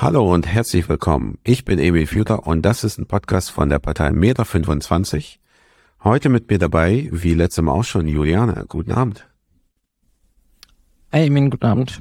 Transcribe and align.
Hallo 0.00 0.32
und 0.32 0.46
herzlich 0.46 0.88
willkommen. 0.88 1.38
Ich 1.42 1.64
bin 1.64 1.80
Emil 1.80 2.06
Führer 2.06 2.46
und 2.46 2.62
das 2.62 2.84
ist 2.84 2.98
ein 2.98 3.06
Podcast 3.06 3.50
von 3.50 3.68
der 3.68 3.80
Partei 3.80 4.12
Meter 4.12 4.44
25. 4.44 5.40
Heute 6.04 6.28
mit 6.28 6.48
mir 6.48 6.60
dabei, 6.60 7.08
wie 7.10 7.34
letztes 7.34 7.64
Mal 7.64 7.72
auch 7.72 7.82
schon, 7.82 8.06
Juliane. 8.06 8.64
Guten 8.68 8.92
Abend. 8.92 9.28
Hey 11.10 11.26
Emil, 11.26 11.50
guten 11.50 11.66
Abend. 11.66 12.00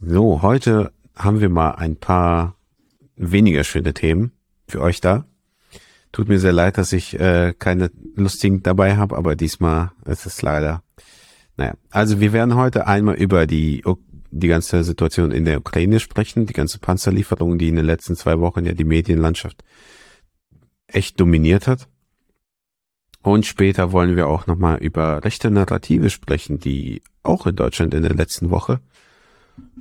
So, 0.00 0.42
heute 0.42 0.92
haben 1.14 1.38
wir 1.38 1.50
mal 1.50 1.76
ein 1.76 1.94
paar 1.94 2.56
weniger 3.14 3.62
schöne 3.62 3.94
Themen 3.94 4.32
für 4.66 4.80
euch 4.80 5.00
da. 5.00 5.26
Tut 6.10 6.28
mir 6.28 6.40
sehr 6.40 6.52
leid, 6.52 6.78
dass 6.78 6.92
ich 6.92 7.16
äh, 7.20 7.54
keine 7.56 7.92
lustigen 8.16 8.60
dabei 8.64 8.96
habe, 8.96 9.16
aber 9.16 9.36
diesmal 9.36 9.92
ist 10.04 10.26
es 10.26 10.42
leider. 10.42 10.82
Naja, 11.56 11.74
also 11.90 12.18
wir 12.18 12.32
werden 12.32 12.56
heute 12.56 12.88
einmal 12.88 13.14
über 13.14 13.46
die 13.46 13.84
die 14.34 14.48
ganze 14.48 14.82
Situation 14.82 15.30
in 15.30 15.44
der 15.44 15.58
Ukraine 15.58 16.00
sprechen, 16.00 16.46
die 16.46 16.52
ganze 16.52 16.78
Panzerlieferung, 16.78 17.58
die 17.58 17.68
in 17.68 17.76
den 17.76 17.84
letzten 17.84 18.16
zwei 18.16 18.40
Wochen 18.40 18.64
ja 18.64 18.72
die 18.72 18.84
Medienlandschaft 18.84 19.62
echt 20.86 21.20
dominiert 21.20 21.66
hat. 21.66 21.88
Und 23.22 23.46
später 23.46 23.92
wollen 23.92 24.16
wir 24.16 24.26
auch 24.26 24.46
nochmal 24.46 24.78
über 24.78 25.24
rechte 25.24 25.50
Narrative 25.50 26.10
sprechen, 26.10 26.58
die 26.58 27.00
auch 27.22 27.46
in 27.46 27.56
Deutschland 27.56 27.94
in 27.94 28.02
der 28.02 28.14
letzten 28.14 28.50
Woche 28.50 28.80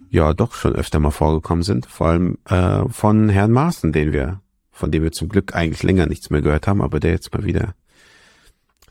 ja 0.09 0.33
doch 0.33 0.53
schon 0.53 0.75
öfter 0.75 0.99
mal 0.99 1.11
vorgekommen 1.11 1.63
sind. 1.63 1.87
Vor 1.87 2.07
allem 2.07 2.37
äh, 2.45 2.87
von 2.89 3.29
Herrn 3.29 3.51
Maaßen, 3.51 3.91
den 3.91 4.13
wir, 4.13 4.39
von 4.71 4.91
dem 4.91 5.03
wir 5.03 5.11
zum 5.11 5.29
Glück 5.29 5.55
eigentlich 5.55 5.83
länger 5.83 6.05
nichts 6.05 6.29
mehr 6.29 6.41
gehört 6.41 6.67
haben, 6.67 6.81
aber 6.81 6.99
der 6.99 7.11
jetzt 7.11 7.33
mal 7.33 7.43
wieder 7.43 7.73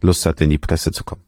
Lust 0.01 0.27
hat, 0.27 0.41
in 0.41 0.51
die 0.51 0.59
Presse 0.59 0.91
zu 0.91 1.05
kommen. 1.05 1.23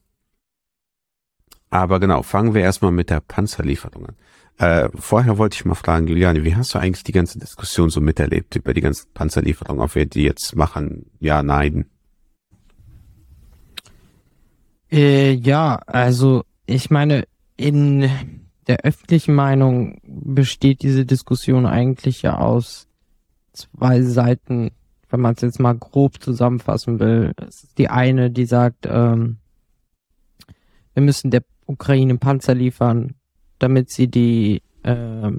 Aber 1.75 1.99
genau, 1.99 2.23
fangen 2.23 2.55
wir 2.55 2.63
erstmal 2.63 2.93
mit 2.93 3.11
der 3.11 3.19
Panzerlieferung 3.19 4.07
an. 4.07 4.15
Äh, 4.59 4.91
vorher 4.95 5.39
wollte 5.39 5.57
ich 5.57 5.65
mal 5.65 5.75
fragen, 5.75 6.07
Juliane, 6.07 6.45
wie 6.45 6.55
hast 6.55 6.73
du 6.73 6.79
eigentlich 6.79 7.03
die 7.03 7.11
ganze 7.11 7.41
Diskussion 7.41 7.91
so 7.91 8.01
miterlebt 8.01 8.55
über 8.55 8.73
die 8.75 8.81
ganzen 8.81 9.09
Panzerlieferungen, 9.13 9.83
ob 9.83 9.97
wir 9.97 10.07
die 10.07 10.23
jetzt 10.23 10.55
machen? 10.55 11.07
Ja, 11.19 11.43
nein. 11.43 11.87
Äh, 14.89 15.33
ja, 15.33 15.81
also 15.87 16.45
ich 16.65 16.91
meine, 16.91 17.27
in 17.57 18.09
der 18.69 18.83
öffentlichen 18.85 19.35
Meinung 19.35 19.99
besteht 20.05 20.81
diese 20.81 21.05
Diskussion 21.05 21.67
eigentlich 21.67 22.23
ja 22.23 22.39
aus 22.39 22.87
zwei 23.53 24.01
Seiten, 24.03 24.71
wenn 25.11 25.21
man 25.21 25.35
es 25.35 25.43
jetzt 25.43 25.59
mal 25.59 25.75
grob 25.75 26.23
zusammenfassen 26.23 27.01
will. 27.01 27.33
Die 27.79 27.89
eine, 27.89 28.31
die 28.31 28.47
sagt, 28.47 28.87
ähm, 28.89 29.39
wir 30.95 31.03
müssen 31.03 31.33
der 31.33 31.43
Ukraine 31.67 32.17
Panzer 32.19 32.55
liefern, 32.55 33.15
damit 33.59 33.91
sie 33.91 34.09
die 34.09 34.63
äh, 34.83 35.33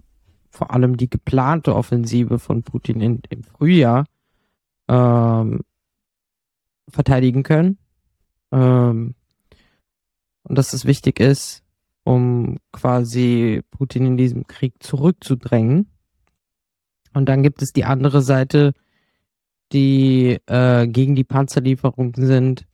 vor 0.50 0.72
allem 0.72 0.98
die 0.98 1.10
geplante 1.10 1.76
Offensive 1.76 2.40
von 2.40 2.64
Putin 2.64 3.02
in, 3.02 3.22
im 3.30 3.44
Frühjahr 3.44 4.06
ähm, 4.88 5.62
verteidigen 6.90 7.44
können. 7.44 7.78
Ähm, 8.52 9.16
und 10.44 10.58
dass 10.58 10.74
es 10.74 10.86
wichtig 10.86 11.20
ist, 11.20 11.64
um 12.04 12.58
quasi 12.72 13.64
Putin 13.72 14.06
in 14.06 14.18
diesem 14.18 14.48
Krieg 14.48 14.82
zurückzudrängen. 14.82 15.90
Und 17.14 17.28
dann 17.28 17.44
gibt 17.44 17.62
es 17.62 17.74
die 17.74 17.86
andere 17.86 18.22
Seite, 18.22 18.74
die 19.72 20.38
äh, 20.46 20.88
gegen 20.88 21.16
die 21.16 21.24
Panzerlieferungen 21.24 22.14
sind, 22.16 22.66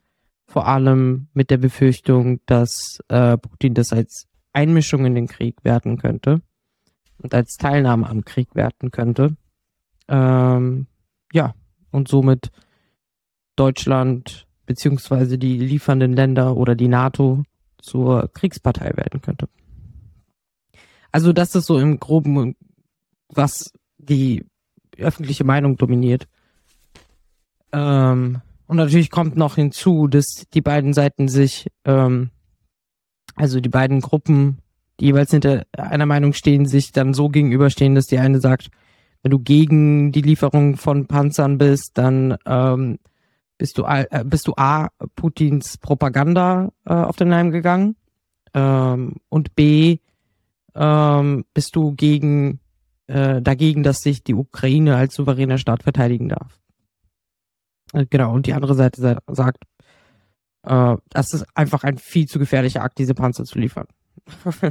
vor 0.51 0.67
allem 0.67 1.27
mit 1.33 1.49
der 1.49 1.57
Befürchtung, 1.57 2.41
dass 2.45 2.99
äh, 3.07 3.37
Putin 3.37 3.73
das 3.73 3.93
als 3.93 4.27
Einmischung 4.51 5.05
in 5.05 5.15
den 5.15 5.27
Krieg 5.27 5.55
werten 5.63 5.97
könnte 5.97 6.41
und 7.19 7.33
als 7.33 7.55
Teilnahme 7.55 8.09
am 8.09 8.25
Krieg 8.25 8.53
werten 8.53 8.91
könnte. 8.91 9.37
Ähm, 10.09 10.87
ja, 11.31 11.53
und 11.91 12.09
somit 12.09 12.51
Deutschland 13.55 14.45
beziehungsweise 14.65 15.37
die 15.37 15.57
liefernden 15.57 16.13
Länder 16.13 16.57
oder 16.57 16.75
die 16.75 16.89
NATO 16.89 17.43
zur 17.81 18.29
Kriegspartei 18.33 18.91
werden 18.97 19.21
könnte. 19.21 19.47
Also 21.13 21.31
das 21.31 21.55
ist 21.55 21.65
so 21.65 21.79
im 21.79 21.99
groben, 21.99 22.55
was 23.29 23.71
die 23.97 24.45
öffentliche 24.97 25.45
Meinung 25.45 25.77
dominiert. 25.77 26.27
Ähm, 27.71 28.41
und 28.71 28.77
natürlich 28.77 29.11
kommt 29.11 29.35
noch 29.35 29.55
hinzu, 29.55 30.07
dass 30.07 30.45
die 30.53 30.61
beiden 30.61 30.93
Seiten 30.93 31.27
sich, 31.27 31.67
ähm, 31.83 32.29
also 33.35 33.59
die 33.59 33.67
beiden 33.67 33.99
Gruppen, 33.99 34.59
die 34.97 35.07
jeweils 35.07 35.29
hinter 35.29 35.65
einer 35.77 36.05
Meinung 36.05 36.31
stehen, 36.31 36.65
sich 36.65 36.93
dann 36.93 37.13
so 37.13 37.27
gegenüberstehen, 37.27 37.95
dass 37.95 38.05
die 38.05 38.17
eine 38.17 38.39
sagt, 38.39 38.69
wenn 39.23 39.31
du 39.31 39.39
gegen 39.39 40.13
die 40.13 40.21
Lieferung 40.21 40.77
von 40.77 41.05
Panzern 41.07 41.57
bist, 41.57 41.97
dann 41.97 42.37
ähm, 42.45 42.99
bist 43.57 43.77
du 43.77 43.83
äh, 43.83 44.23
bist 44.23 44.47
du 44.47 44.53
A, 44.55 44.87
Putins 45.17 45.77
Propaganda 45.77 46.71
äh, 46.85 46.93
auf 46.93 47.17
den 47.17 47.27
Leim 47.27 47.51
gegangen 47.51 47.97
ähm, 48.53 49.15
und 49.27 49.53
B, 49.53 49.97
ähm, 50.75 51.43
bist 51.53 51.75
du 51.75 51.91
gegen 51.91 52.61
äh, 53.07 53.41
dagegen, 53.41 53.83
dass 53.83 53.97
sich 53.97 54.23
die 54.23 54.33
Ukraine 54.33 54.95
als 54.95 55.15
souveräner 55.15 55.57
Staat 55.57 55.83
verteidigen 55.83 56.29
darf. 56.29 56.60
Äh, 57.93 58.05
genau, 58.09 58.33
und 58.33 58.45
die 58.45 58.53
andere 58.53 58.75
Seite 58.75 59.19
sagt, 59.27 59.63
äh, 60.63 60.95
das 61.09 61.33
ist 61.33 61.45
einfach 61.55 61.83
ein 61.83 61.97
viel 61.97 62.27
zu 62.27 62.39
gefährlicher 62.39 62.83
Akt, 62.83 62.97
diese 62.97 63.13
Panzer 63.13 63.45
zu 63.45 63.59
liefern. 63.59 63.87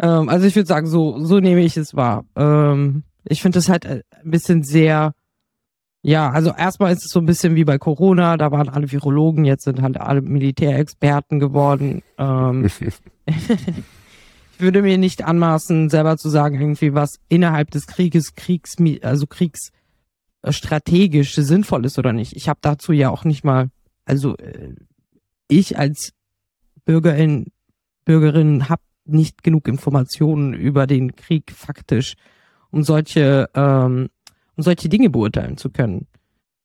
ähm, 0.00 0.28
also 0.28 0.46
ich 0.46 0.56
würde 0.56 0.66
sagen, 0.66 0.86
so, 0.86 1.24
so 1.24 1.40
nehme 1.40 1.60
ich 1.60 1.76
es 1.76 1.94
wahr. 1.94 2.24
Ähm, 2.36 3.04
ich 3.24 3.42
finde 3.42 3.58
es 3.58 3.68
halt 3.68 3.84
äh, 3.84 4.02
ein 4.22 4.30
bisschen 4.30 4.62
sehr, 4.62 5.14
ja, 6.02 6.30
also 6.30 6.52
erstmal 6.56 6.92
ist 6.92 7.04
es 7.04 7.12
so 7.12 7.20
ein 7.20 7.26
bisschen 7.26 7.56
wie 7.56 7.64
bei 7.64 7.78
Corona, 7.78 8.36
da 8.36 8.50
waren 8.50 8.68
alle 8.68 8.90
Virologen, 8.90 9.44
jetzt 9.44 9.64
sind 9.64 9.82
halt 9.82 9.98
alle 9.98 10.22
Militärexperten 10.22 11.40
geworden. 11.40 12.02
Ähm, 12.18 12.64
ich 13.26 14.60
würde 14.60 14.82
mir 14.82 14.98
nicht 14.98 15.24
anmaßen, 15.24 15.88
selber 15.88 16.16
zu 16.16 16.28
sagen, 16.28 16.60
irgendwie, 16.60 16.94
was 16.94 17.16
innerhalb 17.28 17.70
des 17.70 17.86
Krieges, 17.86 18.34
Kriegs, 18.34 18.76
also 19.02 19.26
Kriegs, 19.26 19.72
strategisch 20.48 21.34
sinnvoll 21.34 21.84
ist 21.84 21.98
oder 21.98 22.12
nicht. 22.12 22.34
Ich 22.34 22.48
habe 22.48 22.58
dazu 22.62 22.92
ja 22.92 23.10
auch 23.10 23.24
nicht 23.24 23.44
mal, 23.44 23.70
also 24.04 24.36
äh, 24.38 24.74
ich 25.48 25.78
als 25.78 26.12
Bürgerin, 26.84 27.46
Bürgerin 28.04 28.68
habe 28.68 28.82
nicht 29.04 29.42
genug 29.42 29.68
Informationen 29.68 30.54
über 30.54 30.86
den 30.86 31.16
Krieg 31.16 31.52
faktisch, 31.52 32.14
um 32.70 32.82
solche, 32.82 33.50
ähm, 33.54 34.08
um 34.56 34.62
solche 34.62 34.88
Dinge 34.88 35.10
beurteilen 35.10 35.56
zu 35.56 35.70
können. 35.70 36.06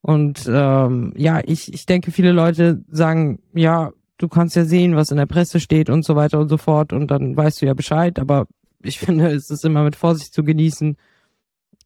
Und 0.01 0.47
ähm, 0.47 1.13
ja, 1.17 1.41
ich, 1.43 1.73
ich 1.73 1.85
denke, 1.85 2.11
viele 2.11 2.31
Leute 2.31 2.83
sagen, 2.89 3.39
ja, 3.53 3.91
du 4.17 4.27
kannst 4.27 4.55
ja 4.55 4.63
sehen, 4.63 4.95
was 4.95 5.11
in 5.11 5.17
der 5.17 5.25
Presse 5.25 5.59
steht 5.59 5.89
und 5.89 6.05
so 6.05 6.15
weiter 6.15 6.39
und 6.39 6.49
so 6.49 6.57
fort 6.57 6.93
und 6.93 7.09
dann 7.09 7.35
weißt 7.35 7.61
du 7.61 7.65
ja 7.65 7.73
Bescheid, 7.73 8.19
aber 8.19 8.47
ich 8.83 8.99
finde, 8.99 9.31
es 9.31 9.49
ist 9.49 9.65
immer 9.65 9.83
mit 9.83 9.95
Vorsicht 9.95 10.33
zu 10.33 10.43
genießen. 10.43 10.95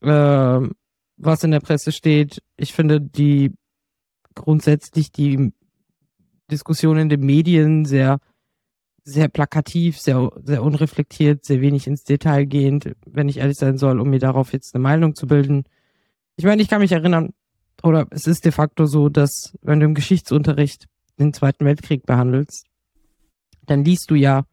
Ähm, 0.01 0.71
was 1.19 1.44
in 1.44 1.52
der 1.52 1.59
Presse 1.59 1.91
steht. 1.91 2.41
Ich 2.57 2.74
finde 2.74 3.02
die 3.02 3.53
grundsätzlich 4.35 5.12
die 5.12 5.52
Diskussion 6.50 6.97
in 6.97 7.09
den 7.09 7.22
Medien 7.22 7.85
sehr, 7.85 8.19
sehr 9.03 9.28
plakativ, 9.28 10.00
sehr, 10.00 10.31
sehr 10.44 10.63
unreflektiert, 10.63 11.46
sehr 11.46 11.62
wenig 11.62 11.88
ins 11.88 12.03
Detail 12.03 12.46
gehend, 12.46 12.96
wenn 13.06 13.30
ich 13.30 13.38
ehrlich 13.38 13.57
sein 13.57 13.78
soll, 13.78 14.00
um 14.00 14.09
mir 14.09 14.19
darauf 14.19 14.53
jetzt 14.53 14.74
eine 14.74 14.81
Meinung 14.81 15.13
zu 15.13 15.28
bilden. 15.28 15.66
Ich 16.38 16.46
meine, 16.46 16.62
ich 16.62 16.69
kann 16.69 16.81
mich 16.81 16.94
erinnern, 16.94 17.34
oder 17.84 18.07
es 18.12 18.25
ist 18.25 18.46
de 18.46 18.51
facto 18.51 18.86
so, 18.86 19.09
dass 19.09 19.57
wenn 19.62 19.80
du 19.80 19.86
im 19.86 19.94
Geschichtsunterricht 19.94 20.88
den 21.19 21.34
Zweiten 21.34 21.66
Weltkrieg 21.66 22.06
behandelst, 22.06 22.66
dann 23.66 23.84
liest 23.84 24.09
du 24.09 24.16
ja 24.16 24.46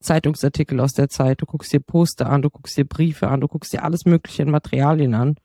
Zeitungsartikel 0.00 0.78
aus 0.80 0.92
der 0.92 1.08
Zeit, 1.08 1.40
du 1.40 1.46
guckst 1.46 1.72
dir 1.72 1.80
Poster 1.80 2.28
an, 2.28 2.42
du 2.42 2.50
guckst 2.50 2.76
dir 2.76 2.84
Briefe 2.84 3.28
an, 3.28 3.40
du 3.40 3.48
guckst 3.48 3.72
dir 3.72 3.82
alles 3.84 4.04
mögliche 4.04 4.42
in 4.42 4.50
Materialien 4.50 5.14
an 5.14 5.36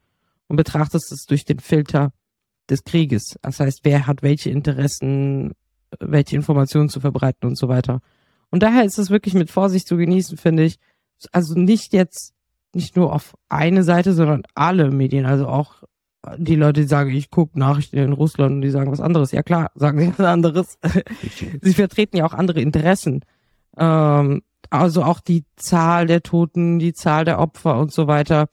und 0.48 0.56
betrachtest 0.56 1.12
es 1.12 1.26
durch 1.26 1.44
den 1.44 1.60
Filter 1.60 2.12
des 2.68 2.84
Krieges. 2.84 3.38
Das 3.42 3.60
heißt, 3.60 3.80
wer 3.84 4.06
hat 4.06 4.22
welche 4.22 4.50
Interessen, 4.50 5.52
welche 6.00 6.36
Informationen 6.36 6.88
zu 6.88 7.00
verbreiten 7.00 7.48
und 7.48 7.56
so 7.56 7.68
weiter. 7.68 8.00
Und 8.50 8.62
daher 8.62 8.84
ist 8.84 8.98
es 8.98 9.10
wirklich 9.10 9.34
mit 9.34 9.50
Vorsicht 9.50 9.86
zu 9.86 9.96
genießen, 9.96 10.36
finde 10.36 10.64
ich. 10.64 10.78
Also 11.32 11.54
nicht 11.54 11.92
jetzt, 11.92 12.34
nicht 12.74 12.96
nur 12.96 13.12
auf 13.12 13.34
eine 13.48 13.82
Seite, 13.82 14.12
sondern 14.12 14.42
alle 14.54 14.90
Medien, 14.90 15.26
also 15.26 15.48
auch 15.48 15.82
die 16.36 16.56
Leute, 16.56 16.82
die 16.82 16.86
sagen, 16.86 17.10
ich 17.10 17.30
gucke 17.30 17.58
Nachrichten 17.58 17.96
in 17.96 18.12
Russland 18.12 18.56
und 18.56 18.60
die 18.62 18.70
sagen 18.70 18.90
was 18.90 19.00
anderes. 19.00 19.32
Ja 19.32 19.42
klar, 19.42 19.70
sagen 19.74 20.00
sie 20.00 20.12
was 20.16 20.26
anderes. 20.26 20.78
sie 21.62 21.74
vertreten 21.74 22.16
ja 22.16 22.26
auch 22.26 22.34
andere 22.34 22.60
Interessen. 22.60 23.24
Ähm, 23.76 24.42
also 24.70 25.02
auch 25.04 25.20
die 25.20 25.44
Zahl 25.56 26.06
der 26.06 26.22
Toten, 26.22 26.78
die 26.78 26.92
Zahl 26.92 27.24
der 27.24 27.38
Opfer 27.38 27.78
und 27.78 27.92
so 27.92 28.06
weiter 28.06 28.48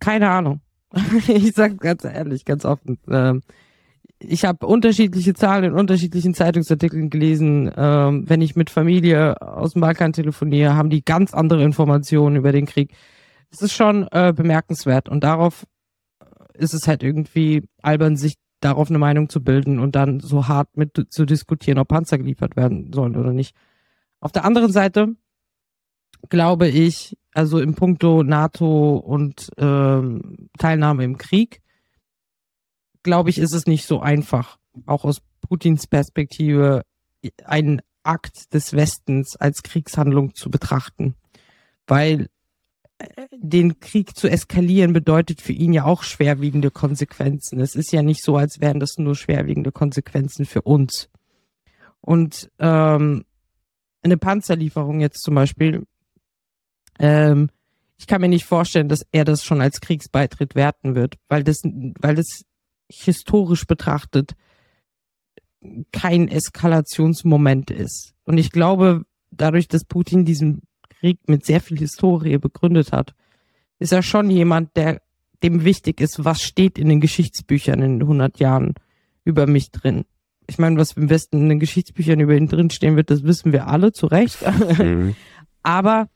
keine 0.00 0.30
Ahnung. 0.30 0.60
ich 1.28 1.52
sag 1.54 1.78
ganz 1.78 2.04
ehrlich, 2.04 2.44
ganz 2.44 2.64
offen. 2.64 2.98
Ähm, 3.08 3.42
ich 4.18 4.44
habe 4.44 4.66
unterschiedliche 4.66 5.34
Zahlen 5.34 5.64
in 5.64 5.72
unterschiedlichen 5.72 6.34
Zeitungsartikeln 6.34 7.10
gelesen. 7.10 7.70
Ähm, 7.76 8.28
wenn 8.28 8.40
ich 8.40 8.56
mit 8.56 8.70
Familie 8.70 9.40
aus 9.42 9.72
dem 9.72 9.80
Balkan 9.80 10.12
telefoniere, 10.12 10.76
haben 10.76 10.90
die 10.90 11.04
ganz 11.04 11.34
andere 11.34 11.62
Informationen 11.62 12.36
über 12.36 12.52
den 12.52 12.66
Krieg. 12.66 12.94
Es 13.50 13.62
ist 13.62 13.72
schon 13.72 14.08
äh, 14.10 14.32
bemerkenswert 14.34 15.08
und 15.08 15.24
darauf 15.24 15.66
ist 16.54 16.74
es 16.74 16.88
halt 16.88 17.02
irgendwie 17.02 17.64
albern, 17.82 18.16
sich 18.16 18.34
darauf 18.60 18.88
eine 18.88 18.98
Meinung 18.98 19.28
zu 19.28 19.42
bilden 19.42 19.78
und 19.78 19.94
dann 19.94 20.20
so 20.20 20.48
hart 20.48 20.76
mit 20.76 21.06
zu 21.10 21.24
diskutieren, 21.26 21.78
ob 21.78 21.88
Panzer 21.88 22.18
geliefert 22.18 22.56
werden 22.56 22.92
sollen 22.92 23.16
oder 23.16 23.32
nicht. 23.32 23.54
Auf 24.20 24.32
der 24.32 24.44
anderen 24.44 24.72
Seite 24.72 25.14
glaube 26.28 26.68
ich, 26.68 27.16
also 27.32 27.60
im 27.60 27.74
Punkto 27.74 28.22
NATO 28.22 28.96
und 28.96 29.50
ähm, 29.58 30.48
Teilnahme 30.58 31.04
im 31.04 31.18
Krieg, 31.18 31.60
glaube 33.02 33.30
ich, 33.30 33.38
ist 33.38 33.52
es 33.52 33.66
nicht 33.66 33.86
so 33.86 34.00
einfach, 34.00 34.58
auch 34.86 35.04
aus 35.04 35.20
Putins 35.40 35.86
Perspektive, 35.86 36.82
einen 37.44 37.80
Akt 38.02 38.52
des 38.54 38.72
Westens 38.74 39.36
als 39.36 39.62
Kriegshandlung 39.62 40.34
zu 40.34 40.50
betrachten. 40.50 41.14
Weil 41.86 42.28
äh, 42.98 43.06
den 43.32 43.80
Krieg 43.80 44.16
zu 44.16 44.28
eskalieren 44.28 44.92
bedeutet 44.92 45.40
für 45.40 45.52
ihn 45.52 45.72
ja 45.72 45.84
auch 45.84 46.02
schwerwiegende 46.02 46.70
Konsequenzen. 46.70 47.60
Es 47.60 47.74
ist 47.74 47.92
ja 47.92 48.02
nicht 48.02 48.22
so, 48.22 48.36
als 48.36 48.60
wären 48.60 48.80
das 48.80 48.96
nur 48.98 49.16
schwerwiegende 49.16 49.72
Konsequenzen 49.72 50.44
für 50.44 50.62
uns. 50.62 51.08
Und 52.00 52.50
ähm, 52.58 53.24
eine 54.02 54.18
Panzerlieferung 54.18 55.00
jetzt 55.00 55.22
zum 55.22 55.34
Beispiel, 55.34 55.86
ähm, 56.98 57.50
ich 57.96 58.06
kann 58.06 58.20
mir 58.20 58.28
nicht 58.28 58.44
vorstellen, 58.44 58.88
dass 58.88 59.06
er 59.12 59.24
das 59.24 59.44
schon 59.44 59.60
als 59.60 59.80
Kriegsbeitritt 59.80 60.54
werten 60.54 60.94
wird, 60.94 61.16
weil 61.28 61.44
das, 61.44 61.62
weil 61.62 62.14
das 62.16 62.44
historisch 62.90 63.66
betrachtet 63.66 64.34
kein 65.92 66.28
Eskalationsmoment 66.28 67.70
ist. 67.70 68.14
Und 68.24 68.38
ich 68.38 68.50
glaube, 68.50 69.04
dadurch, 69.30 69.68
dass 69.68 69.84
Putin 69.84 70.24
diesen 70.24 70.62
Krieg 71.00 71.18
mit 71.26 71.44
sehr 71.44 71.60
viel 71.60 71.78
Historie 71.78 72.38
begründet 72.38 72.92
hat, 72.92 73.14
ist 73.78 73.92
er 73.92 74.02
schon 74.02 74.30
jemand, 74.30 74.76
der 74.76 75.00
dem 75.42 75.64
wichtig 75.64 76.00
ist, 76.00 76.24
was 76.24 76.42
steht 76.42 76.78
in 76.78 76.88
den 76.88 77.00
Geschichtsbüchern 77.00 77.82
in 77.82 78.00
100 78.02 78.38
Jahren 78.38 78.74
über 79.24 79.46
mich 79.46 79.70
drin. 79.70 80.04
Ich 80.46 80.58
meine, 80.58 80.76
was 80.78 80.92
im 80.92 81.10
Westen 81.10 81.42
in 81.42 81.48
den 81.48 81.58
Geschichtsbüchern 81.58 82.20
über 82.20 82.34
ihn 82.34 82.48
drinstehen 82.48 82.96
wird, 82.96 83.10
das 83.10 83.24
wissen 83.24 83.52
wir 83.52 83.66
alle 83.66 83.92
zu 83.92 84.06
Recht. 84.06 84.38
Mhm. 84.78 85.16
Aber 85.62 86.08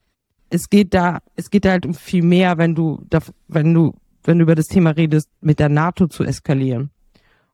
es 0.50 0.70
geht 0.70 0.94
da, 0.94 1.20
es 1.36 1.50
geht 1.50 1.66
halt 1.66 1.86
um 1.86 1.94
viel 1.94 2.22
mehr, 2.22 2.58
wenn 2.58 2.74
du, 2.74 3.04
wenn 3.48 3.74
du 3.74 3.94
wenn 4.28 4.38
du 4.38 4.42
über 4.42 4.54
das 4.54 4.66
Thema 4.66 4.90
redest, 4.90 5.30
mit 5.40 5.58
der 5.58 5.70
NATO 5.70 6.06
zu 6.06 6.22
eskalieren. 6.22 6.90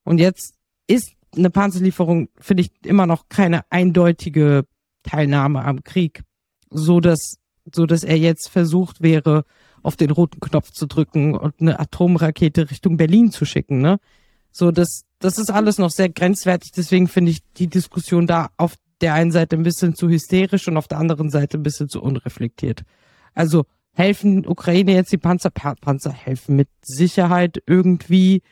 Und 0.02 0.18
jetzt 0.18 0.54
ist 0.88 1.12
eine 1.36 1.48
Panzerlieferung, 1.48 2.28
finde 2.38 2.62
ich, 2.62 2.72
immer 2.84 3.06
noch 3.06 3.28
keine 3.28 3.62
eindeutige 3.70 4.66
Teilnahme 5.04 5.64
am 5.64 5.84
Krieg, 5.84 6.24
so 6.70 6.98
dass, 6.98 7.36
so 7.72 7.86
dass 7.86 8.02
er 8.02 8.18
jetzt 8.18 8.48
versucht 8.48 9.02
wäre, 9.02 9.44
auf 9.84 9.96
den 9.96 10.10
roten 10.10 10.40
Knopf 10.40 10.72
zu 10.72 10.86
drücken 10.86 11.36
und 11.36 11.60
eine 11.60 11.78
Atomrakete 11.78 12.70
Richtung 12.70 12.96
Berlin 12.96 13.30
zu 13.30 13.44
schicken, 13.44 13.80
ne? 13.80 14.00
So, 14.50 14.70
das, 14.70 15.04
das 15.18 15.38
ist 15.38 15.50
alles 15.50 15.78
noch 15.78 15.90
sehr 15.90 16.08
grenzwertig. 16.08 16.70
Deswegen 16.72 17.08
finde 17.08 17.32
ich 17.32 17.40
die 17.56 17.66
Diskussion 17.66 18.26
da 18.26 18.50
auf 18.56 18.74
der 19.00 19.14
einen 19.14 19.32
Seite 19.32 19.56
ein 19.56 19.62
bisschen 19.62 19.94
zu 19.94 20.08
hysterisch 20.08 20.68
und 20.68 20.76
auf 20.76 20.88
der 20.88 20.98
anderen 20.98 21.30
Seite 21.30 21.58
ein 21.58 21.62
bisschen 21.62 21.88
zu 21.88 22.02
unreflektiert. 22.02 22.82
Also 23.34 23.64
helfen 23.92 24.46
Ukraine 24.46 24.94
jetzt 24.94 25.12
die 25.12 25.18
Panzer? 25.18 25.50
Panzer 25.50 26.12
helfen 26.12 26.56
mit 26.56 26.68
Sicherheit 26.82 27.62
irgendwie. 27.66 28.42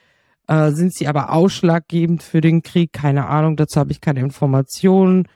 Äh, 0.48 0.72
sind 0.72 0.94
sie 0.94 1.06
aber 1.06 1.32
ausschlaggebend 1.32 2.22
für 2.22 2.40
den 2.40 2.62
Krieg? 2.62 2.92
Keine 2.92 3.26
Ahnung, 3.26 3.56
dazu 3.56 3.78
habe 3.78 3.92
ich 3.92 4.00
keine 4.00 4.20
Informationen. 4.20 5.28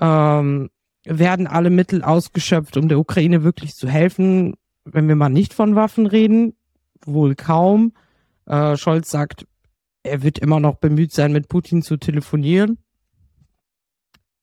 Ähm, 0.00 0.70
werden 1.04 1.46
alle 1.46 1.70
Mittel 1.70 2.02
ausgeschöpft, 2.02 2.76
um 2.76 2.88
der 2.88 2.98
Ukraine 2.98 3.44
wirklich 3.44 3.72
zu 3.72 3.88
helfen? 3.88 4.54
Wenn 4.84 5.08
wir 5.08 5.16
mal 5.16 5.28
nicht 5.28 5.54
von 5.54 5.74
Waffen 5.74 6.06
reden, 6.06 6.54
wohl 7.04 7.34
kaum. 7.34 7.92
Äh, 8.46 8.76
Scholz 8.76 9.10
sagt, 9.10 9.46
er 10.02 10.22
wird 10.22 10.38
immer 10.38 10.60
noch 10.60 10.76
bemüht 10.76 11.12
sein, 11.12 11.32
mit 11.32 11.48
Putin 11.48 11.82
zu 11.82 11.96
telefonieren 11.96 12.78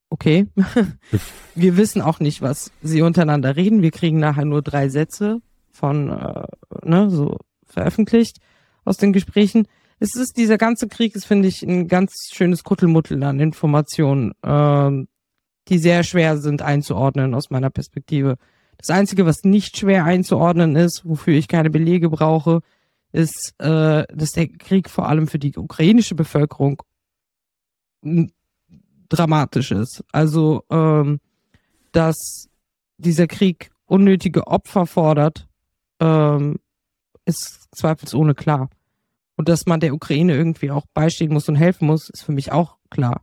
okay. 0.09 0.47
wir 1.55 1.77
wissen 1.77 2.01
auch 2.01 2.19
nicht, 2.19 2.41
was 2.41 2.71
sie 2.81 3.01
untereinander 3.01 3.55
reden. 3.55 3.81
Wir 3.81 3.91
kriegen 3.91 4.19
nachher 4.19 4.45
nur 4.45 4.61
drei 4.61 4.89
Sätze 4.89 5.41
von, 5.71 6.09
äh, 6.09 6.47
ne, 6.83 7.09
so 7.09 7.37
veröffentlicht 7.65 8.39
aus 8.83 8.97
den 8.97 9.13
Gesprächen. 9.13 9.67
Es 9.99 10.15
ist, 10.15 10.37
dieser 10.37 10.57
ganze 10.57 10.87
Krieg 10.87 11.15
ist, 11.15 11.25
finde 11.25 11.47
ich, 11.47 11.63
ein 11.63 11.87
ganz 11.87 12.13
schönes 12.31 12.63
Kuttelmuttel 12.63 13.21
an 13.23 13.39
Informationen, 13.39 14.33
ähm, 14.43 15.07
die 15.67 15.77
sehr 15.77 16.03
schwer 16.03 16.37
sind 16.37 16.61
einzuordnen 16.61 17.33
aus 17.33 17.49
meiner 17.49 17.69
Perspektive. 17.69 18.37
Das 18.77 18.89
Einzige, 18.89 19.25
was 19.25 19.43
nicht 19.43 19.77
schwer 19.77 20.05
einzuordnen 20.05 20.75
ist, 20.75 21.03
wofür 21.05 21.33
ich 21.33 21.47
keine 21.47 21.69
Belege 21.69 22.09
brauche, 22.09 22.61
ist, 23.11 23.55
äh, 23.59 24.03
dass 24.13 24.33
der 24.33 24.47
Krieg 24.49 24.89
vor 24.89 25.07
allem 25.07 25.27
für 25.27 25.39
die 25.39 25.55
ukrainische 25.55 26.15
Bevölkerung 26.15 26.83
dramatisch 29.09 29.71
ist. 29.71 30.03
Also, 30.11 30.63
ähm, 30.69 31.19
dass 31.91 32.49
dieser 32.97 33.27
Krieg 33.27 33.71
unnötige 33.85 34.47
Opfer 34.47 34.85
fordert, 34.85 35.47
ähm, 35.99 36.59
ist 37.25 37.67
zweifelsohne 37.75 38.35
klar. 38.35 38.69
Und 39.37 39.49
dass 39.49 39.65
man 39.65 39.79
der 39.79 39.93
Ukraine 39.93 40.35
irgendwie 40.35 40.71
auch 40.71 40.85
beistehen 40.93 41.33
muss 41.33 41.49
und 41.49 41.55
helfen 41.55 41.87
muss, 41.87 42.09
ist 42.09 42.23
für 42.23 42.31
mich 42.31 42.51
auch 42.51 42.77
klar. 42.89 43.21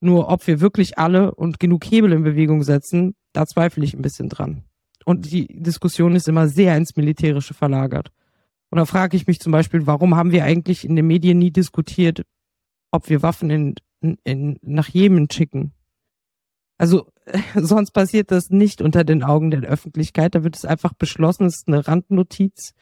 Nur 0.00 0.28
ob 0.28 0.46
wir 0.46 0.60
wirklich 0.60 0.98
alle 0.98 1.34
und 1.34 1.60
genug 1.60 1.84
Hebel 1.84 2.12
in 2.12 2.24
Bewegung 2.24 2.62
setzen, 2.62 3.14
da 3.32 3.46
zweifle 3.46 3.84
ich 3.84 3.94
ein 3.94 4.02
bisschen 4.02 4.28
dran. 4.28 4.64
Und 5.04 5.30
die 5.30 5.46
Diskussion 5.46 6.16
ist 6.16 6.28
immer 6.28 6.48
sehr 6.48 6.76
ins 6.76 6.96
Militärische 6.96 7.54
verlagert. 7.54 8.10
Und 8.70 8.78
da 8.78 8.84
frage 8.84 9.16
ich 9.16 9.26
mich 9.26 9.38
zum 9.38 9.52
Beispiel, 9.52 9.86
warum 9.86 10.16
haben 10.16 10.32
wir 10.32 10.44
eigentlich 10.44 10.84
in 10.84 10.96
den 10.96 11.06
Medien 11.06 11.38
nie 11.38 11.52
diskutiert, 11.52 12.22
ob 12.90 13.08
wir 13.08 13.22
Waffen 13.22 13.50
in 13.50 13.74
in, 14.24 14.58
nach 14.62 14.88
Jemen 14.88 15.30
schicken. 15.30 15.72
Also 16.78 17.06
sonst 17.54 17.92
passiert 17.92 18.30
das 18.30 18.50
nicht 18.50 18.82
unter 18.82 19.04
den 19.04 19.22
Augen 19.22 19.50
der 19.50 19.62
Öffentlichkeit. 19.62 20.34
Da 20.34 20.44
wird 20.44 20.56
es 20.56 20.64
einfach 20.64 20.94
beschlossen, 20.94 21.46
es 21.46 21.56
ist 21.56 21.68
eine 21.68 21.86
Randnotiz. 21.86 22.74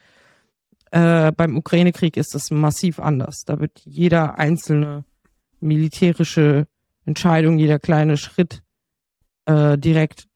Äh, 0.91 1.31
beim 1.31 1.57
Ukraine-Krieg 1.57 2.17
ist 2.17 2.35
das 2.35 2.51
massiv 2.51 2.99
anders. 2.99 3.43
Da 3.45 3.59
wird 3.59 3.81
jeder 3.85 4.37
einzelne 4.37 5.03
militärische 5.59 6.67
Entscheidung, 7.05 7.57
jeder 7.57 7.79
kleine 7.79 8.17
Schritt 8.17 8.63
äh, 9.45 9.77
direkt 9.77 10.27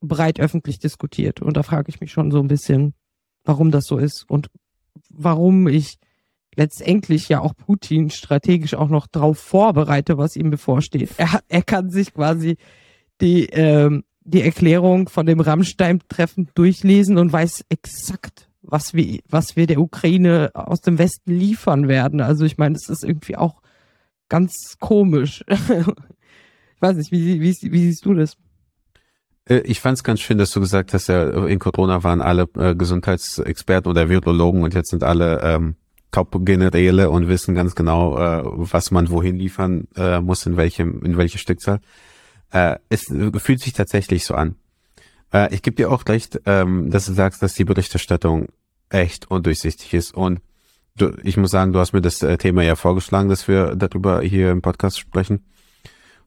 breit 0.00 0.40
öffentlich 0.40 0.78
diskutiert. 0.78 1.40
Und 1.40 1.56
da 1.56 1.62
frage 1.62 1.88
ich 1.88 2.00
mich 2.00 2.12
schon 2.12 2.30
so 2.30 2.40
ein 2.40 2.48
bisschen, 2.48 2.94
warum 3.44 3.70
das 3.70 3.84
so 3.84 3.98
ist 3.98 4.28
und 4.28 4.50
warum 5.08 5.68
ich 5.68 5.98
letztendlich 6.56 7.28
ja 7.28 7.40
auch 7.40 7.54
Putin 7.56 8.10
strategisch 8.10 8.74
auch 8.74 8.88
noch 8.88 9.06
drauf 9.06 9.38
vorbereite, 9.38 10.18
was 10.18 10.36
ihm 10.36 10.50
bevorsteht. 10.50 11.10
Er, 11.16 11.40
er 11.48 11.62
kann 11.62 11.90
sich 11.90 12.14
quasi 12.14 12.56
die, 13.20 13.46
ähm, 13.46 14.04
die 14.22 14.42
Erklärung 14.42 15.08
von 15.08 15.26
dem 15.26 15.40
Rammstein-Treffen 15.40 16.48
durchlesen 16.54 17.18
und 17.18 17.32
weiß 17.32 17.64
exakt, 17.68 18.48
was 18.62 18.94
wir, 18.94 19.20
was 19.28 19.56
wir 19.56 19.66
der 19.66 19.80
Ukraine 19.80 20.50
aus 20.54 20.80
dem 20.80 20.98
Westen 20.98 21.32
liefern 21.32 21.88
werden. 21.88 22.20
Also 22.20 22.44
ich 22.44 22.58
meine, 22.58 22.74
das 22.74 22.88
ist 22.88 23.04
irgendwie 23.04 23.36
auch 23.36 23.60
ganz 24.28 24.76
komisch. 24.80 25.44
ich 25.48 26.82
weiß 26.82 26.96
nicht, 26.96 27.12
wie, 27.12 27.40
wie, 27.40 27.54
wie 27.60 27.80
siehst 27.80 28.04
du 28.04 28.14
das? 28.14 28.36
Äh, 29.46 29.60
ich 29.60 29.80
fand 29.80 29.98
es 29.98 30.04
ganz 30.04 30.20
schön, 30.20 30.38
dass 30.38 30.50
du 30.50 30.60
gesagt 30.60 30.94
hast, 30.94 31.08
ja, 31.08 31.46
in 31.46 31.58
Corona 31.58 32.02
waren 32.02 32.22
alle 32.22 32.48
äh, 32.56 32.74
Gesundheitsexperten 32.74 33.90
oder 33.90 34.08
Virologen 34.08 34.62
und 34.62 34.74
jetzt 34.74 34.90
sind 34.90 35.02
alle 35.02 35.40
ähm, 35.42 35.76
Top-Generäle 36.14 37.10
und 37.10 37.26
wissen 37.26 37.56
ganz 37.56 37.74
genau, 37.74 38.16
äh, 38.16 38.42
was 38.44 38.92
man 38.92 39.10
wohin 39.10 39.34
liefern 39.34 39.88
äh, 39.96 40.20
muss, 40.20 40.46
in 40.46 40.56
welchem, 40.56 41.02
in 41.04 41.16
welche 41.16 41.38
Stückzahl. 41.38 41.80
Äh, 42.52 42.76
es 42.88 43.12
fühlt 43.38 43.60
sich 43.60 43.72
tatsächlich 43.72 44.24
so 44.24 44.34
an. 44.34 44.54
Äh, 45.32 45.52
ich 45.52 45.62
gebe 45.62 45.74
dir 45.74 45.90
auch 45.90 46.04
recht, 46.06 46.40
ähm, 46.46 46.88
dass 46.88 47.06
du 47.06 47.14
sagst, 47.14 47.42
dass 47.42 47.54
die 47.54 47.64
Berichterstattung 47.64 48.46
echt 48.90 49.28
undurchsichtig 49.28 49.92
ist. 49.92 50.14
Und 50.14 50.40
du, 50.96 51.16
ich 51.24 51.36
muss 51.36 51.50
sagen, 51.50 51.72
du 51.72 51.80
hast 51.80 51.92
mir 51.92 52.00
das 52.00 52.22
äh, 52.22 52.38
Thema 52.38 52.62
ja 52.62 52.76
vorgeschlagen, 52.76 53.28
dass 53.28 53.48
wir 53.48 53.74
darüber 53.74 54.22
hier 54.22 54.52
im 54.52 54.62
Podcast 54.62 55.00
sprechen. 55.00 55.44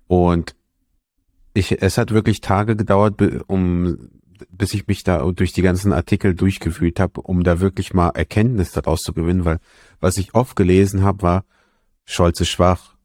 Und 0.07 0.53
ich, 1.53 1.81
es 1.81 1.97
hat 1.97 2.11
wirklich 2.11 2.41
Tage 2.41 2.75
gedauert, 2.75 3.21
um 3.47 4.09
bis 4.49 4.73
ich 4.73 4.87
mich 4.87 5.03
da 5.03 5.23
durch 5.31 5.53
die 5.53 5.61
ganzen 5.61 5.93
Artikel 5.93 6.35
durchgefühlt 6.35 6.99
habe, 6.99 7.21
um 7.21 7.43
da 7.43 7.59
wirklich 7.59 7.93
mal 7.93 8.09
Erkenntnis 8.09 8.71
daraus 8.71 9.01
zu 9.01 9.13
gewinnen, 9.13 9.45
weil 9.45 9.59
was 9.99 10.17
ich 10.17 10.35
oft 10.35 10.55
gelesen 10.55 11.03
habe, 11.03 11.21
war, 11.21 11.45
Scholz 12.05 12.39
ist 12.39 12.49
schwach, 12.49 12.95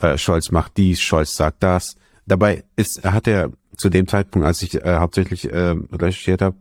äh, 0.00 0.18
Scholz 0.18 0.50
macht 0.50 0.76
dies, 0.76 1.00
Scholz 1.00 1.34
sagt 1.34 1.62
das. 1.62 1.96
Dabei 2.26 2.64
ist, 2.76 3.04
hat 3.04 3.26
er 3.26 3.52
zu 3.76 3.88
dem 3.88 4.06
Zeitpunkt, 4.06 4.46
als 4.46 4.62
ich 4.62 4.74
äh, 4.74 4.96
hauptsächlich 4.96 5.50
äh, 5.50 5.74
recherchiert 5.92 6.42
habe, 6.42 6.56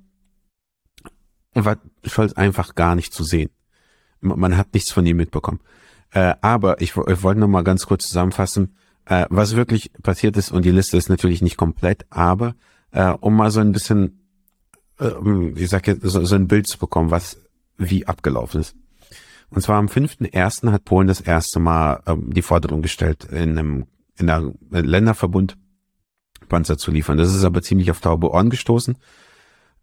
war 1.53 1.77
Scholz 2.05 2.33
einfach 2.33 2.75
gar 2.75 2.95
nicht 2.95 3.13
zu 3.13 3.23
sehen. 3.23 3.49
Man 4.21 4.55
hat 4.57 4.73
nichts 4.73 4.91
von 4.91 5.05
ihm 5.05 5.17
mitbekommen. 5.17 5.59
Äh, 6.11 6.35
aber 6.41 6.81
ich, 6.81 6.95
ich 6.95 7.23
wollte 7.23 7.39
noch 7.39 7.47
mal 7.47 7.63
ganz 7.63 7.85
kurz 7.85 8.07
zusammenfassen, 8.07 8.75
äh, 9.05 9.25
was 9.29 9.55
wirklich 9.55 9.91
passiert 10.03 10.37
ist. 10.37 10.51
Und 10.51 10.63
die 10.63 10.71
Liste 10.71 10.97
ist 10.97 11.09
natürlich 11.09 11.41
nicht 11.41 11.57
komplett, 11.57 12.05
aber 12.09 12.55
äh, 12.91 13.11
um 13.19 13.35
mal 13.35 13.51
so 13.51 13.59
ein 13.59 13.71
bisschen, 13.71 14.27
äh, 14.99 15.11
ich 15.55 15.69
sag 15.69 15.87
jetzt, 15.87 16.01
so, 16.03 16.23
so 16.23 16.35
ein 16.35 16.47
Bild 16.47 16.67
zu 16.67 16.77
bekommen, 16.77 17.11
was 17.11 17.37
wie 17.77 18.05
abgelaufen 18.07 18.61
ist. 18.61 18.75
Und 19.49 19.61
zwar 19.61 19.77
am 19.77 19.87
5.1. 19.87 20.71
hat 20.71 20.85
Polen 20.85 21.07
das 21.07 21.21
erste 21.21 21.59
Mal 21.59 22.01
ähm, 22.07 22.33
die 22.33 22.41
Forderung 22.41 22.81
gestellt, 22.81 23.25
in 23.25 23.57
einem, 23.57 23.85
in 24.17 24.29
einem 24.29 24.57
Länderverbund 24.69 25.57
Panzer 26.47 26.77
zu 26.77 26.91
liefern. 26.91 27.17
Das 27.17 27.33
ist 27.33 27.43
aber 27.43 27.61
ziemlich 27.61 27.91
auf 27.91 28.01
taube 28.01 28.31
Ohren 28.31 28.49
gestoßen. 28.49 28.97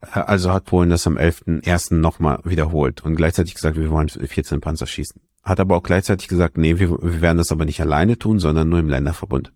Äh, 0.00 0.20
also 0.20 0.52
hat 0.52 0.64
Polen 0.64 0.90
das 0.90 1.06
am 1.06 1.16
11.1. 1.16 1.94
nochmal 1.94 2.40
wiederholt 2.44 3.04
und 3.04 3.16
gleichzeitig 3.16 3.54
gesagt, 3.54 3.76
wir 3.76 3.90
wollen 3.90 4.08
14 4.08 4.60
Panzer 4.60 4.86
schießen. 4.86 5.20
Hat 5.42 5.60
aber 5.60 5.76
auch 5.76 5.82
gleichzeitig 5.82 6.28
gesagt, 6.28 6.58
nee, 6.58 6.78
wir, 6.78 6.90
wir 6.90 7.20
werden 7.20 7.38
das 7.38 7.52
aber 7.52 7.64
nicht 7.64 7.80
alleine 7.80 8.18
tun, 8.18 8.38
sondern 8.38 8.68
nur 8.68 8.78
im 8.80 8.88
Länderverbund. 8.88 9.52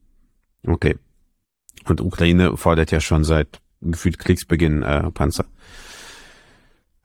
Okay. 0.66 0.96
Und 1.86 2.00
Ukraine 2.00 2.56
fordert 2.56 2.90
ja 2.90 3.00
schon 3.00 3.24
seit 3.24 3.60
gefühlt 3.80 4.18
Kriegsbeginn 4.18 4.82
äh, 4.82 5.10
Panzer. 5.10 5.46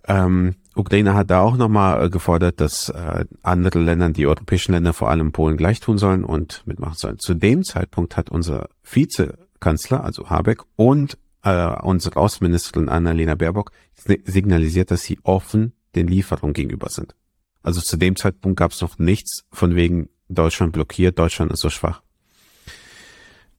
Ähm, 0.07 0.55
Ukraine 0.75 1.15
hat 1.15 1.29
da 1.29 1.41
auch 1.41 1.57
nochmal 1.57 2.05
äh, 2.05 2.09
gefordert, 2.09 2.61
dass 2.61 2.89
äh, 2.89 3.25
andere 3.41 3.79
Länder, 3.79 4.09
die 4.09 4.27
europäischen 4.27 4.71
Länder, 4.71 4.93
vor 4.93 5.09
allem 5.09 5.31
Polen, 5.31 5.57
gleich 5.57 5.79
tun 5.79 5.97
sollen 5.97 6.23
und 6.23 6.65
mitmachen 6.65 6.95
sollen. 6.95 7.19
Zu 7.19 7.33
dem 7.33 7.63
Zeitpunkt 7.63 8.15
hat 8.15 8.29
unser 8.29 8.69
Vizekanzler, 8.83 10.03
also 10.03 10.29
Habeck, 10.29 10.61
und 10.75 11.17
äh, 11.43 11.67
unsere 11.81 12.17
Außenministerin 12.17 12.89
Annalena 12.89 13.35
Baerbock 13.35 13.71
signalisiert, 13.95 14.91
dass 14.91 15.03
sie 15.03 15.19
offen 15.23 15.73
den 15.95 16.07
Lieferungen 16.07 16.53
gegenüber 16.53 16.89
sind. 16.89 17.15
Also 17.63 17.81
zu 17.81 17.97
dem 17.97 18.15
Zeitpunkt 18.15 18.57
gab 18.57 18.71
es 18.71 18.81
noch 18.81 18.97
nichts 18.97 19.43
von 19.51 19.75
wegen 19.75 20.09
Deutschland 20.29 20.73
blockiert, 20.73 21.19
Deutschland 21.19 21.51
ist 21.51 21.61
so 21.61 21.69
schwach. 21.69 22.01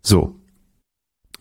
So. 0.01 0.38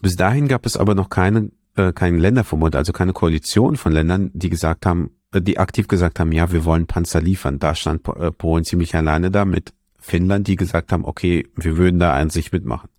Bis 0.01 0.15
dahin 0.15 0.47
gab 0.47 0.65
es 0.65 0.77
aber 0.77 0.95
noch 0.95 1.09
keinen 1.09 1.51
äh, 1.77 1.93
keinen 1.93 2.19
Länderverbund, 2.19 2.75
also 2.75 2.91
keine 2.91 3.13
Koalition 3.13 3.77
von 3.77 3.91
Ländern, 3.91 4.31
die 4.33 4.49
gesagt 4.49 4.85
haben, 4.85 5.11
äh, 5.31 5.41
die 5.41 5.59
aktiv 5.59 5.87
gesagt 5.87 6.19
haben, 6.19 6.31
ja, 6.31 6.51
wir 6.51 6.65
wollen 6.65 6.87
Panzer 6.87 7.21
liefern. 7.21 7.59
Da 7.59 7.75
stand 7.75 8.07
äh, 8.07 8.31
Polen 8.31 8.65
ziemlich 8.65 8.95
alleine 8.95 9.31
da 9.31 9.45
mit 9.45 9.73
Finnland, 9.99 10.47
die 10.47 10.55
gesagt 10.55 10.91
haben, 10.91 11.05
okay, 11.05 11.47
wir 11.55 11.77
würden 11.77 11.99
da 11.99 12.13
an 12.13 12.29
sich 12.29 12.51
mitmachen, 12.51 12.89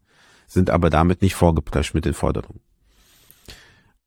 sind 0.47 0.71
aber 0.71 0.91
damit 0.91 1.23
nicht 1.23 1.35
vorgeprescht 1.35 1.95
mit 1.95 2.05
den 2.05 2.15
Forderungen. 2.15 2.61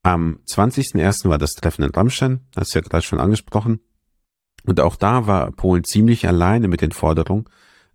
Am 0.02 0.40
20.01. 0.48 1.28
war 1.28 1.38
das 1.38 1.52
Treffen 1.52 1.84
in 1.84 1.90
Rammstein, 1.90 2.40
hast 2.56 2.74
du 2.74 2.78
ja 2.78 2.82
gerade 2.82 3.04
schon 3.04 3.20
angesprochen. 3.20 3.80
Und 4.64 4.80
auch 4.80 4.96
da 4.96 5.26
war 5.26 5.52
Polen 5.52 5.84
ziemlich 5.84 6.26
alleine 6.26 6.68
mit 6.68 6.80
den 6.80 6.92
Forderungen, 6.92 7.44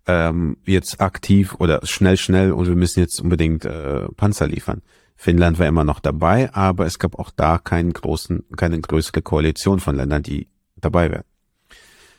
ähm, 0.08 0.56
jetzt 0.64 1.00
aktiv 1.00 1.54
oder 1.58 1.80
schnell, 1.84 2.16
schnell 2.16 2.50
und 2.50 2.66
wir 2.66 2.74
müssen 2.74 3.00
jetzt 3.00 3.20
unbedingt 3.20 3.64
äh, 3.66 4.08
Panzer 4.16 4.48
liefern. 4.48 4.80
Finnland 5.16 5.58
war 5.58 5.66
immer 5.66 5.84
noch 5.84 6.00
dabei, 6.00 6.52
aber 6.54 6.86
es 6.86 6.98
gab 6.98 7.18
auch 7.18 7.30
da 7.30 7.58
keinen 7.58 7.92
großen, 7.92 8.44
keine 8.56 8.80
größere 8.80 9.20
Koalition 9.20 9.80
von 9.80 9.96
Ländern, 9.96 10.22
die 10.22 10.48
dabei 10.76 11.10
wären. 11.10 11.24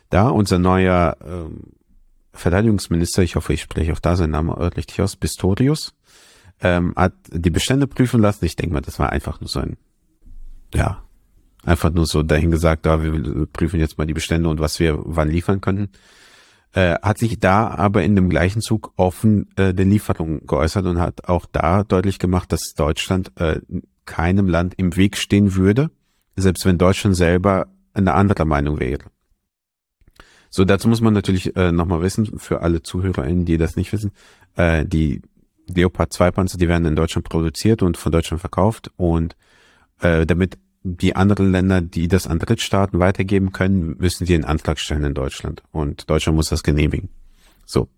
Da 0.08 0.28
unser 0.28 0.58
neuer 0.58 1.16
ähm, 1.24 1.62
Verteidigungsminister, 2.32 3.22
ich 3.22 3.34
hoffe, 3.34 3.54
ich 3.54 3.62
spreche 3.62 3.92
auch 3.92 3.98
da 3.98 4.14
seinen 4.14 4.30
Namen 4.30 4.50
richtig 4.50 5.00
aus, 5.00 5.16
Pistorius, 5.16 5.94
ähm, 6.60 6.92
hat 6.94 7.14
die 7.28 7.50
Bestände 7.50 7.88
prüfen 7.88 8.20
lassen. 8.20 8.44
Ich 8.44 8.54
denke 8.54 8.74
mal, 8.74 8.82
das 8.82 8.98
war 9.00 9.10
einfach 9.10 9.40
nur 9.40 9.48
so 9.48 9.60
ein, 9.60 9.76
ja, 10.74 11.02
einfach 11.64 11.90
nur 11.90 12.06
so 12.06 12.22
dahin 12.22 12.52
gesagt, 12.52 12.86
da 12.86 13.02
wir 13.02 13.46
prüfen 13.46 13.80
jetzt 13.80 13.98
mal 13.98 14.06
die 14.06 14.14
Bestände 14.14 14.48
und 14.48 14.60
was 14.60 14.78
wir 14.78 15.00
wann 15.02 15.28
liefern 15.28 15.60
können 15.60 15.88
äh, 16.72 16.94
hat 17.02 17.18
sich 17.18 17.38
da 17.38 17.68
aber 17.68 18.02
in 18.02 18.14
dem 18.14 18.30
gleichen 18.30 18.60
Zug 18.60 18.92
offen 18.96 19.48
äh, 19.56 19.74
den 19.74 19.90
Lieferungen 19.90 20.46
geäußert 20.46 20.86
und 20.86 21.00
hat 21.00 21.28
auch 21.28 21.46
da 21.46 21.84
deutlich 21.84 22.18
gemacht, 22.18 22.52
dass 22.52 22.74
Deutschland 22.76 23.32
äh, 23.40 23.60
keinem 24.06 24.48
Land 24.48 24.74
im 24.76 24.96
Weg 24.96 25.16
stehen 25.16 25.54
würde, 25.54 25.90
selbst 26.36 26.64
wenn 26.64 26.78
Deutschland 26.78 27.16
selber 27.16 27.66
eine 27.92 28.14
andere 28.14 28.44
Meinung 28.44 28.80
wäre. 28.80 29.04
So, 30.48 30.64
dazu 30.64 30.88
muss 30.88 31.00
man 31.00 31.14
natürlich 31.14 31.54
äh, 31.56 31.70
nochmal 31.70 32.02
wissen, 32.02 32.38
für 32.38 32.60
alle 32.60 32.82
ZuhörerInnen, 32.82 33.44
die 33.44 33.56
das 33.56 33.76
nicht 33.76 33.92
wissen, 33.92 34.10
äh, 34.56 34.84
die 34.84 35.22
Leopard 35.68 36.12
2 36.12 36.32
Panzer, 36.32 36.58
die 36.58 36.68
werden 36.68 36.86
in 36.86 36.96
Deutschland 36.96 37.28
produziert 37.28 37.82
und 37.82 37.96
von 37.96 38.10
Deutschland 38.10 38.40
verkauft 38.40 38.90
und 38.96 39.36
äh, 40.00 40.26
damit 40.26 40.58
die 40.82 41.14
anderen 41.14 41.52
Länder, 41.52 41.80
die 41.80 42.08
das 42.08 42.26
an 42.26 42.38
Drittstaaten 42.38 43.00
weitergeben 43.00 43.52
können, 43.52 43.96
müssen 43.98 44.24
die 44.24 44.34
einen 44.34 44.44
Antrag 44.44 44.78
stellen 44.78 45.04
in 45.04 45.14
Deutschland. 45.14 45.62
Und 45.72 46.08
Deutschland 46.08 46.36
muss 46.36 46.48
das 46.48 46.62
genehmigen. 46.62 47.10
So. 47.66 47.88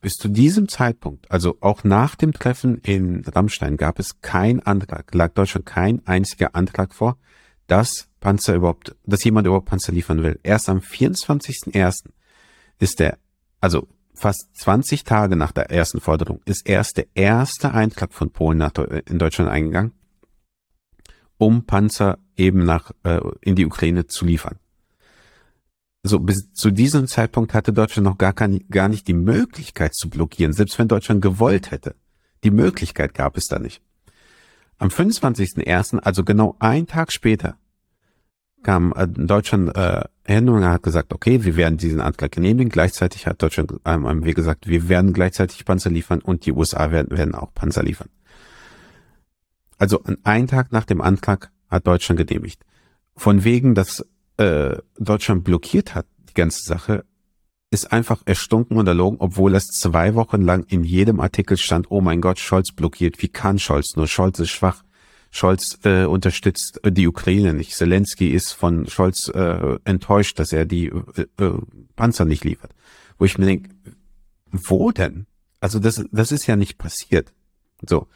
Bis 0.00 0.14
zu 0.14 0.28
diesem 0.28 0.68
Zeitpunkt, 0.68 1.30
also 1.30 1.56
auch 1.60 1.82
nach 1.82 2.14
dem 2.14 2.32
Treffen 2.32 2.78
in 2.78 3.24
Rammstein, 3.24 3.76
gab 3.76 3.98
es 3.98 4.20
kein 4.20 4.60
Antrag, 4.60 5.12
lag 5.12 5.32
Deutschland 5.34 5.66
kein 5.66 6.06
einziger 6.06 6.54
Antrag 6.54 6.94
vor, 6.94 7.18
dass 7.66 8.06
Panzer 8.20 8.54
überhaupt, 8.54 8.94
dass 9.06 9.24
jemand 9.24 9.48
überhaupt 9.48 9.66
Panzer 9.66 9.92
liefern 9.92 10.22
will. 10.22 10.38
Erst 10.44 10.68
am 10.68 10.78
24.01. 10.78 12.10
ist 12.78 13.00
der, 13.00 13.18
also 13.60 13.88
fast 14.14 14.48
20 14.54 15.02
Tage 15.02 15.34
nach 15.34 15.50
der 15.50 15.70
ersten 15.70 16.00
Forderung, 16.00 16.42
ist 16.44 16.68
erst 16.68 16.96
der 16.96 17.06
erste 17.14 17.74
Eintrag 17.74 18.12
von 18.12 18.30
Polen 18.30 18.58
nach, 18.58 18.72
in 19.06 19.18
Deutschland 19.18 19.50
eingegangen 19.50 19.92
um 21.38 21.64
Panzer 21.64 22.18
eben 22.36 22.64
nach 22.64 22.90
äh, 23.04 23.20
in 23.40 23.54
die 23.54 23.66
Ukraine 23.66 24.06
zu 24.06 24.24
liefern. 24.24 24.58
So 26.02 26.20
bis 26.20 26.52
zu 26.52 26.70
diesem 26.70 27.06
Zeitpunkt 27.06 27.54
hatte 27.54 27.72
Deutschland 27.72 28.04
noch 28.04 28.18
gar, 28.18 28.32
kein, 28.32 28.64
gar 28.70 28.88
nicht 28.88 29.08
die 29.08 29.14
Möglichkeit 29.14 29.94
zu 29.94 30.08
blockieren, 30.08 30.52
selbst 30.52 30.78
wenn 30.78 30.88
Deutschland 30.88 31.22
gewollt 31.22 31.70
hätte. 31.70 31.96
Die 32.44 32.50
Möglichkeit 32.50 33.14
gab 33.14 33.36
es 33.36 33.46
da 33.46 33.58
nicht. 33.58 33.82
Am 34.78 34.88
25.01., 34.88 35.98
also 35.98 36.22
genau 36.22 36.54
ein 36.60 36.86
Tag 36.86 37.10
später, 37.10 37.56
kam 38.62 38.92
äh, 38.96 39.08
Deutschland 39.08 39.74
äh, 39.76 40.04
hin 40.24 40.48
und 40.48 40.64
hat 40.64 40.82
gesagt, 40.82 41.12
okay, 41.12 41.44
wir 41.44 41.56
werden 41.56 41.78
diesen 41.78 42.00
Antrag 42.00 42.32
genehmigen. 42.32 42.70
Gleichzeitig 42.70 43.26
hat 43.26 43.42
Deutschland 43.42 43.72
ähm, 43.84 44.24
wie 44.24 44.34
gesagt, 44.34 44.68
wir 44.68 44.88
werden 44.88 45.12
gleichzeitig 45.12 45.64
Panzer 45.64 45.90
liefern 45.90 46.20
und 46.20 46.46
die 46.46 46.52
USA 46.52 46.90
werden, 46.90 47.16
werden 47.16 47.34
auch 47.34 47.52
Panzer 47.54 47.82
liefern. 47.82 48.08
Also 49.78 50.02
einen 50.24 50.48
Tag 50.48 50.72
nach 50.72 50.84
dem 50.84 51.00
Antrag 51.00 51.50
hat 51.70 51.86
Deutschland 51.86 52.26
genehmigt. 52.26 52.64
Von 53.16 53.44
wegen, 53.44 53.74
dass 53.74 54.04
äh, 54.36 54.76
Deutschland 54.98 55.44
blockiert 55.44 55.94
hat, 55.94 56.06
die 56.28 56.34
ganze 56.34 56.62
Sache, 56.64 57.04
ist 57.70 57.92
einfach 57.92 58.22
erstunken 58.24 58.78
und 58.78 58.86
erlogen, 58.86 59.18
obwohl 59.20 59.54
es 59.54 59.66
zwei 59.66 60.14
Wochen 60.14 60.40
lang 60.40 60.64
in 60.68 60.84
jedem 60.84 61.20
Artikel 61.20 61.56
stand, 61.56 61.90
oh 61.90 62.00
mein 62.00 62.20
Gott, 62.20 62.38
Scholz 62.38 62.72
blockiert. 62.72 63.20
Wie 63.22 63.28
kann 63.28 63.58
Scholz 63.58 63.94
nur? 63.96 64.06
Scholz 64.06 64.38
ist 64.38 64.50
schwach. 64.50 64.84
Scholz 65.30 65.78
äh, 65.84 66.04
unterstützt 66.04 66.80
die 66.84 67.06
Ukraine 67.06 67.52
nicht. 67.52 67.74
Zelensky 67.74 68.30
ist 68.30 68.52
von 68.52 68.86
Scholz 68.86 69.28
äh, 69.28 69.78
enttäuscht, 69.84 70.38
dass 70.38 70.52
er 70.52 70.64
die 70.64 70.86
äh, 70.86 71.26
äh, 71.44 71.58
Panzer 71.96 72.24
nicht 72.24 72.44
liefert. 72.44 72.70
Wo 73.18 73.26
ich 73.26 73.36
mir 73.36 73.44
denke, 73.44 73.68
wo 74.50 74.90
denn? 74.90 75.26
Also 75.60 75.78
das, 75.78 76.02
das 76.10 76.32
ist 76.32 76.46
ja 76.46 76.56
nicht 76.56 76.78
passiert. 76.78 77.34
So. 77.86 78.06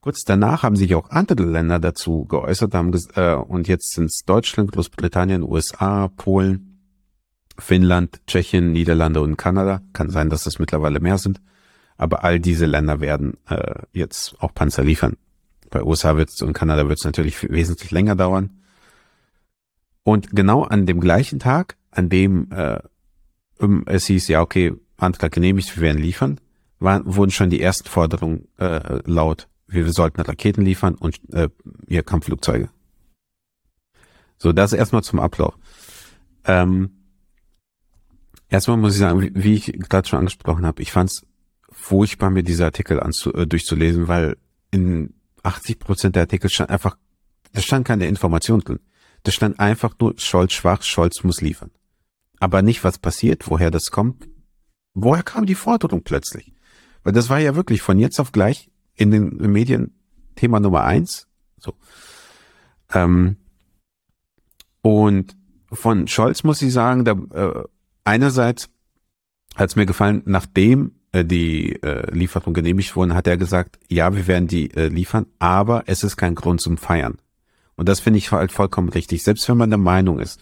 Kurz 0.00 0.22
danach 0.24 0.62
haben 0.62 0.76
sich 0.76 0.94
auch 0.94 1.10
andere 1.10 1.42
Länder 1.44 1.80
dazu 1.80 2.24
geäußert 2.24 2.74
haben, 2.74 2.92
äh, 3.14 3.34
und 3.34 3.66
jetzt 3.66 3.94
sind 3.94 4.06
es 4.06 4.22
Deutschland, 4.24 4.72
Großbritannien, 4.72 5.42
USA, 5.42 6.08
Polen, 6.08 6.80
Finnland, 7.58 8.20
Tschechien, 8.26 8.72
Niederlande 8.72 9.20
und 9.20 9.36
Kanada. 9.36 9.82
Kann 9.92 10.10
sein, 10.10 10.30
dass 10.30 10.46
es 10.46 10.60
mittlerweile 10.60 11.00
mehr 11.00 11.18
sind. 11.18 11.40
Aber 11.96 12.22
all 12.22 12.38
diese 12.38 12.66
Länder 12.66 13.00
werden 13.00 13.36
äh, 13.48 13.82
jetzt 13.92 14.36
auch 14.38 14.54
Panzer 14.54 14.84
liefern. 14.84 15.16
Bei 15.70 15.82
USA 15.82 16.16
wird's 16.16 16.40
und 16.42 16.52
Kanada 16.52 16.88
wird 16.88 17.00
es 17.00 17.04
natürlich 17.04 17.42
wesentlich 17.50 17.90
länger 17.90 18.14
dauern. 18.14 18.50
Und 20.04 20.30
genau 20.34 20.62
an 20.62 20.86
dem 20.86 21.00
gleichen 21.00 21.40
Tag, 21.40 21.76
an 21.90 22.08
dem 22.08 22.50
äh, 22.52 22.78
es 23.86 24.06
hieß, 24.06 24.28
ja, 24.28 24.40
okay, 24.40 24.74
Antrag 24.96 25.32
genehmigt, 25.32 25.76
wir 25.76 25.82
werden 25.82 26.00
liefern, 26.00 26.40
waren, 26.78 27.02
wurden 27.04 27.32
schon 27.32 27.50
die 27.50 27.60
ersten 27.60 27.88
Forderungen 27.88 28.46
äh, 28.58 29.00
laut 29.04 29.48
wir 29.68 29.92
sollten 29.92 30.20
Raketen 30.20 30.64
liefern 30.64 30.94
und 30.94 31.20
äh, 31.32 31.48
ihr 31.86 32.02
Kampfflugzeuge. 32.02 32.70
So, 34.38 34.52
das 34.52 34.72
erstmal 34.72 35.02
zum 35.02 35.20
Ablauf. 35.20 35.54
Ähm, 36.44 36.90
erstmal 38.48 38.78
muss 38.78 38.94
ich 38.94 39.00
sagen, 39.00 39.20
wie, 39.20 39.32
wie 39.34 39.54
ich 39.54 39.72
gerade 39.88 40.08
schon 40.08 40.20
angesprochen 40.20 40.64
habe, 40.64 40.80
ich 40.80 40.92
fand 40.92 41.10
es 41.10 41.26
furchtbar, 41.70 42.30
mir 42.30 42.42
diese 42.42 42.64
Artikel 42.64 43.00
anzu, 43.00 43.32
äh, 43.34 43.46
durchzulesen, 43.46 44.08
weil 44.08 44.36
in 44.70 45.14
80 45.42 45.78
Prozent 45.78 46.16
der 46.16 46.22
Artikel 46.22 46.48
stand 46.48 46.70
einfach, 46.70 46.96
da 47.52 47.60
stand 47.60 47.86
keine 47.86 48.06
Information 48.06 48.60
drin. 48.60 48.80
Da 49.24 49.32
stand 49.32 49.58
einfach 49.60 49.94
nur 50.00 50.14
Scholz 50.18 50.52
schwach, 50.52 50.82
Scholz 50.82 51.22
muss 51.24 51.40
liefern. 51.40 51.70
Aber 52.40 52.62
nicht, 52.62 52.84
was 52.84 52.98
passiert, 52.98 53.50
woher 53.50 53.70
das 53.70 53.90
kommt. 53.90 54.28
Woher 54.94 55.22
kam 55.22 55.44
die 55.44 55.54
Forderung 55.54 56.02
plötzlich? 56.02 56.54
Weil 57.02 57.12
das 57.12 57.28
war 57.28 57.38
ja 57.38 57.56
wirklich 57.56 57.82
von 57.82 57.98
jetzt 57.98 58.20
auf 58.20 58.32
gleich 58.32 58.70
in 58.98 59.10
den 59.10 59.36
Medien 59.50 59.94
Thema 60.36 60.60
Nummer 60.60 60.84
eins. 60.84 61.26
So. 61.58 61.74
Ähm, 62.92 63.36
und 64.82 65.36
von 65.72 66.06
Scholz 66.08 66.44
muss 66.44 66.62
ich 66.62 66.72
sagen, 66.72 67.04
da, 67.04 67.12
äh, 67.12 67.64
einerseits 68.04 68.68
hat 69.54 69.70
es 69.70 69.76
mir 69.76 69.86
gefallen, 69.86 70.22
nachdem 70.26 70.92
äh, 71.12 71.24
die 71.24 71.82
äh, 71.82 72.10
Lieferung 72.14 72.54
genehmigt 72.54 72.94
wurden, 72.96 73.14
hat 73.14 73.26
er 73.26 73.36
gesagt, 73.36 73.78
ja, 73.88 74.14
wir 74.14 74.26
werden 74.26 74.48
die 74.48 74.74
äh, 74.74 74.88
liefern, 74.88 75.26
aber 75.38 75.84
es 75.86 76.04
ist 76.04 76.16
kein 76.16 76.34
Grund 76.34 76.60
zum 76.60 76.76
Feiern. 76.76 77.18
Und 77.76 77.88
das 77.88 78.00
finde 78.00 78.18
ich 78.18 78.32
halt 78.32 78.52
vollkommen 78.52 78.88
richtig. 78.88 79.22
Selbst 79.22 79.48
wenn 79.48 79.56
man 79.56 79.70
der 79.70 79.78
Meinung 79.78 80.18
ist, 80.20 80.40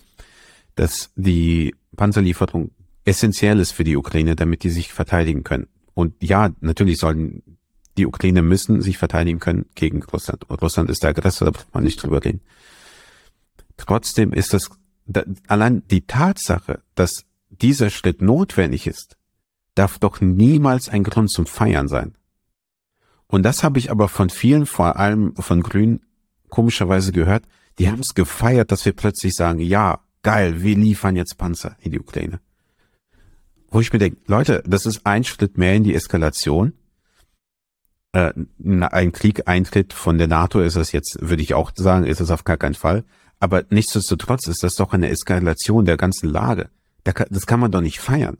dass 0.75 1.10
die 1.16 1.75
Panzerlieferung 1.96 2.70
essentiell 3.04 3.60
ist 3.60 3.72
für 3.72 3.84
die 3.84 3.96
Ukraine, 3.96 4.36
damit 4.36 4.62
die 4.62 4.70
sich 4.70 4.92
verteidigen 4.92 5.44
können. 5.44 5.68
Und 5.94 6.14
ja, 6.22 6.50
natürlich 6.60 6.98
sollen 6.98 7.55
die 7.96 8.06
Ukraine 8.06 8.42
müssen 8.42 8.82
sich 8.82 8.98
verteidigen 8.98 9.40
können 9.40 9.66
gegen 9.74 10.02
Russland. 10.02 10.48
Und 10.48 10.62
Russland 10.62 10.90
ist 10.90 11.02
der 11.02 11.10
Aggressor, 11.10 11.46
da 11.46 11.50
braucht 11.52 11.74
man 11.74 11.84
nicht 11.84 12.02
drüber 12.02 12.24
reden. 12.24 12.40
Trotzdem 13.76 14.32
ist 14.32 14.52
das, 14.52 14.70
da, 15.06 15.22
allein 15.46 15.82
die 15.88 16.06
Tatsache, 16.06 16.80
dass 16.94 17.24
dieser 17.50 17.90
Schritt 17.90 18.22
notwendig 18.22 18.86
ist, 18.86 19.16
darf 19.74 19.98
doch 19.98 20.20
niemals 20.20 20.88
ein 20.88 21.04
Grund 21.04 21.30
zum 21.30 21.46
Feiern 21.46 21.88
sein. 21.88 22.14
Und 23.26 23.42
das 23.42 23.62
habe 23.62 23.78
ich 23.78 23.90
aber 23.90 24.08
von 24.08 24.30
vielen, 24.30 24.66
vor 24.66 24.96
allem 24.96 25.34
von 25.36 25.62
Grünen, 25.62 26.00
komischerweise 26.48 27.12
gehört, 27.12 27.44
die 27.78 27.90
haben 27.90 28.00
es 28.00 28.14
gefeiert, 28.14 28.72
dass 28.72 28.84
wir 28.84 28.92
plötzlich 28.92 29.34
sagen, 29.34 29.60
ja, 29.60 30.00
geil, 30.22 30.62
wir 30.62 30.76
liefern 30.76 31.16
jetzt 31.16 31.36
Panzer 31.36 31.76
in 31.80 31.92
die 31.92 32.00
Ukraine. 32.00 32.40
Wo 33.68 33.80
ich 33.80 33.92
mir 33.92 33.98
denke, 33.98 34.18
Leute, 34.26 34.62
das 34.66 34.86
ist 34.86 35.04
ein 35.04 35.24
Schritt 35.24 35.58
mehr 35.58 35.74
in 35.74 35.84
die 35.84 35.94
Eskalation. 35.94 36.72
Äh, 38.16 38.32
ein 38.64 39.12
Krieg 39.12 39.46
eintritt 39.46 39.92
von 39.92 40.16
der 40.16 40.26
NATO 40.26 40.62
ist 40.62 40.76
es 40.76 40.90
jetzt, 40.90 41.18
würde 41.20 41.42
ich 41.42 41.52
auch 41.52 41.73
sagen, 41.75 42.06
ist 42.06 42.23
es 42.23 42.30
auf 42.30 42.44
gar 42.44 42.56
keinen 42.56 42.73
Fall. 42.73 43.04
Aber 43.40 43.64
nichtsdestotrotz 43.68 44.46
ist 44.46 44.62
das 44.62 44.76
doch 44.76 44.94
eine 44.94 45.11
Eskalation 45.11 45.85
der 45.85 45.99
ganzen 45.99 46.30
Lage. 46.30 46.70
Das 47.04 47.46
kann 47.46 47.61
man 47.61 47.70
doch 47.70 47.82
nicht 47.82 48.00
feiern. 48.00 48.38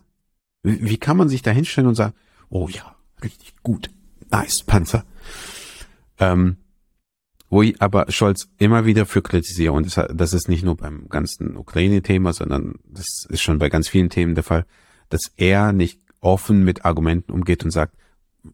Wie 0.63 0.97
kann 0.97 1.19
man 1.19 1.29
sich 1.29 1.43
da 1.43 1.51
hinstellen 1.51 1.89
und 1.89 1.95
sagen, 1.95 2.15
oh 2.49 2.69
ja, 2.69 2.97
richtig 3.23 3.55
gut, 3.63 3.91
nice, 4.31 4.63
Panzer. 4.63 5.05
Ähm, 6.19 6.57
wo 7.51 7.61
ich 7.61 7.81
aber 7.83 8.11
Scholz 8.11 8.49
immer 8.57 8.87
wieder 8.87 9.05
für 9.05 9.21
kritisiere, 9.21 9.73
und 9.73 9.85
das, 9.85 10.09
das 10.15 10.33
ist 10.33 10.49
nicht 10.49 10.65
nur 10.65 10.79
beim 10.79 11.11
ganzen 11.11 11.55
Ukraine-Thema, 11.55 12.33
sondern 12.33 12.77
das 12.85 13.27
ist 13.29 13.43
schon 13.43 13.59
bei 13.59 13.69
ganz 13.69 13.89
vielen 13.89 14.09
Themen 14.09 14.35
der 14.35 14.43
Fall, 14.43 14.65
dass 15.11 15.33
er 15.37 15.75
nicht 15.75 16.01
offen 16.21 16.65
mit 16.65 16.87
Argumenten 16.87 17.31
umgeht 17.31 17.63
und 17.63 17.73
sagt, 17.73 17.95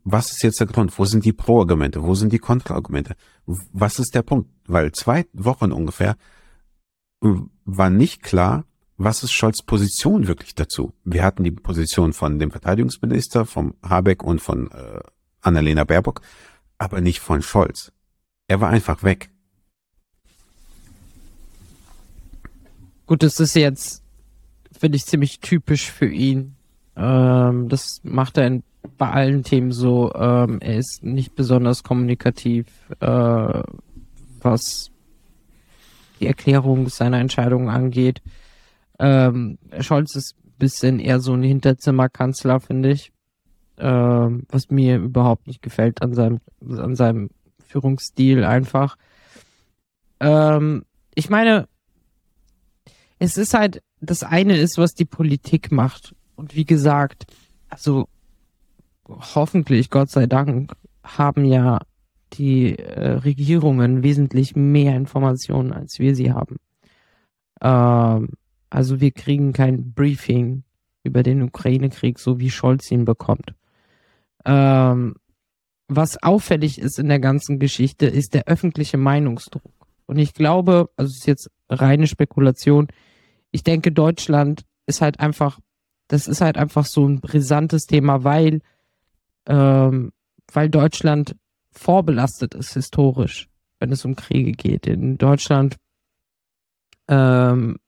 was 0.05 0.33
ist 0.33 0.43
jetzt 0.43 0.61
der 0.61 0.67
Grund? 0.67 0.99
Wo 0.99 1.05
sind 1.05 1.25
die 1.25 1.33
Pro-Argumente? 1.33 2.03
Wo 2.03 2.15
sind 2.15 2.33
die 2.33 2.39
Kontra-Argumente? 2.39 3.15
Was 3.47 3.99
ist 3.99 4.15
der 4.15 4.23
Punkt? 4.23 4.51
Weil 4.67 4.93
zwei 4.93 5.27
Wochen 5.33 5.73
ungefähr 5.73 6.17
war 7.21 7.91
nicht 7.91 8.23
klar, 8.23 8.65
was 8.97 9.23
ist 9.23 9.33
Scholz 9.33 9.63
Position 9.63 10.29
wirklich 10.29 10.55
dazu? 10.55 10.93
Wir 11.05 11.25
hatten 11.25 11.45
die 11.45 11.51
Position 11.51 12.13
von 12.13 12.39
dem 12.39 12.51
Verteidigungsminister, 12.51 13.47
vom 13.47 13.75
Habeck 13.83 14.23
und 14.23 14.41
von 14.41 14.71
äh, 14.71 15.01
Annalena 15.41 15.85
Baerbock, 15.85 16.21
aber 16.79 17.01
nicht 17.01 17.21
von 17.21 17.43
Scholz. 17.43 17.93
Er 18.49 18.61
war 18.61 18.71
einfach 18.71 19.03
weg. 19.03 19.31
Gut, 23.07 23.23
das 23.23 23.41
ist 23.41 23.55
jetzt, 23.55 24.03
finde 24.79 24.97
ich, 24.97 25.07
ziemlich 25.07 25.41
typisch 25.41 25.91
für 25.91 26.09
ihn. 26.09 26.57
Ähm, 26.97 27.69
das 27.69 28.01
macht 28.05 28.37
er 28.37 28.47
in, 28.47 28.63
bei 28.99 29.11
allen 29.11 29.43
Themen 29.43 29.73
so. 29.73 30.13
Ähm, 30.15 30.61
er 30.61 30.79
ist 30.79 31.03
nicht 31.03 31.35
besonders 31.35 31.83
kommunikativ, 31.83 32.67
äh, 33.01 33.63
was 34.41 34.91
die 36.21 36.27
Erklärung 36.27 36.89
seiner 36.89 37.19
Entscheidungen 37.19 37.69
angeht. 37.69 38.23
Ähm, 38.99 39.59
Scholz 39.81 40.15
ist 40.15 40.37
ein 40.45 40.55
bisschen 40.59 40.99
eher 40.99 41.21
so 41.21 41.33
ein 41.33 41.43
Hinterzimmerkanzler, 41.43 42.61
finde 42.61 42.91
ich. 42.93 43.13
Ähm, 43.79 44.45
was 44.49 44.71
mir 44.71 44.97
überhaupt 44.97 45.47
nicht 45.47 45.63
gefällt 45.63 46.03
an 46.03 46.15
seinem, 46.15 46.41
an 46.61 46.95
seinem 46.95 47.31
Führungsstil 47.67 48.45
einfach. 48.45 48.97
Ähm, 50.21 50.85
ich 51.15 51.31
meine, 51.31 51.67
es 53.19 53.37
ist 53.37 53.55
halt, 53.55 53.83
das 54.01 54.23
eine 54.23 54.57
ist, 54.57 54.79
was 54.79 54.95
die 54.95 55.05
Politik 55.05 55.73
macht. 55.73 56.15
Und 56.37 56.55
wie 56.55 56.65
gesagt, 56.65 57.27
also 57.69 58.09
hoffentlich, 59.09 59.91
Gott 59.91 60.11
sei 60.11 60.27
Dank, 60.27 60.73
haben 61.03 61.45
ja 61.45 61.81
die 62.35 62.79
äh, 62.79 63.13
Regierungen 63.13 64.03
wesentlich 64.03 64.57
mehr 64.57 64.97
Informationen, 64.97 65.73
als 65.73 65.99
wir 65.99 66.15
sie 66.15 66.33
haben. 66.33 66.57
Ähm, 67.61 68.31
also 68.71 69.01
wir 69.01 69.11
kriegen 69.11 69.53
kein 69.53 69.93
Briefing 69.93 70.65
über 71.05 71.23
den 71.23 71.43
Ukraine-Krieg, 71.43 72.19
so 72.19 72.39
wie 72.39 72.51
Scholz 72.51 72.91
ihn 72.91 73.05
bekommt. 73.05 73.55
Ähm, 74.45 75.17
was 75.89 76.23
auffällig 76.23 76.79
ist 76.79 76.99
in 76.99 77.09
der 77.09 77.21
ganzen 77.21 77.59
Geschichte, 77.59 78.07
ist 78.07 78.35
der 78.35 78.47
öffentliche 78.47 78.97
Meinungsdruck. 78.97 79.73
Und 80.07 80.19
ich 80.19 80.33
glaube, 80.35 80.91
also 80.97 81.11
es 81.11 81.19
ist 81.19 81.27
jetzt 81.27 81.51
reine 81.69 82.07
Spekulation, 82.07 82.89
ich 83.51 83.63
denke, 83.63 83.93
Deutschland 83.93 84.65
ist 84.87 85.03
halt 85.03 85.21
einfach, 85.21 85.59
das 86.09 86.27
ist 86.27 86.41
halt 86.41 86.57
einfach 86.57 86.87
so 86.87 87.07
ein 87.07 87.21
brisantes 87.21 87.85
Thema, 87.85 88.25
weil, 88.25 88.61
ähm, 89.47 90.13
weil 90.53 90.69
Deutschland 90.69 91.37
vorbelastet 91.71 92.55
ist 92.55 92.75
historisch, 92.75 93.49
wenn 93.79 93.93
es 93.93 94.05
um 94.05 94.17
Kriege 94.17 94.53
geht. 94.53 94.87
In 94.87 95.19
Deutschland 95.19 95.77
ähm, 97.09 97.79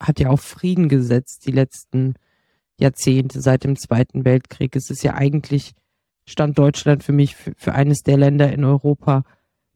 hat 0.00 0.20
ja 0.20 0.30
auch 0.30 0.40
Frieden 0.40 0.88
gesetzt 0.88 1.46
die 1.46 1.52
letzten 1.52 2.14
Jahrzehnte 2.78 3.40
seit 3.40 3.64
dem 3.64 3.76
Zweiten 3.76 4.24
Weltkrieg. 4.24 4.74
Es 4.76 4.90
ist 4.90 5.02
ja 5.02 5.14
eigentlich, 5.14 5.72
stand 6.26 6.58
Deutschland 6.58 7.02
für 7.02 7.12
mich 7.12 7.36
für, 7.36 7.52
für 7.56 7.74
eines 7.74 8.02
der 8.02 8.16
Länder 8.16 8.52
in 8.52 8.64
Europa, 8.64 9.24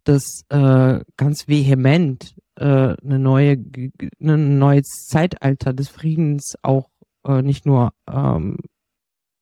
das 0.05 0.45
äh, 0.49 1.01
ganz 1.17 1.49
vehement 1.49 2.35
äh, 2.57 2.65
eine 2.65 3.19
neue, 3.19 3.57
ein 4.21 4.59
neues 4.59 5.07
Zeitalter 5.07 5.73
des 5.73 5.89
Friedens 5.89 6.57
auch 6.63 6.89
äh, 7.27 7.43
nicht 7.43 7.67
nur 7.67 7.93
ähm, 8.11 8.59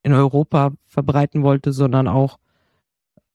in 0.07 0.13
Europa 0.13 0.71
verbreiten 0.87 1.43
wollte, 1.43 1.73
sondern 1.73 2.07
auch, 2.07 2.39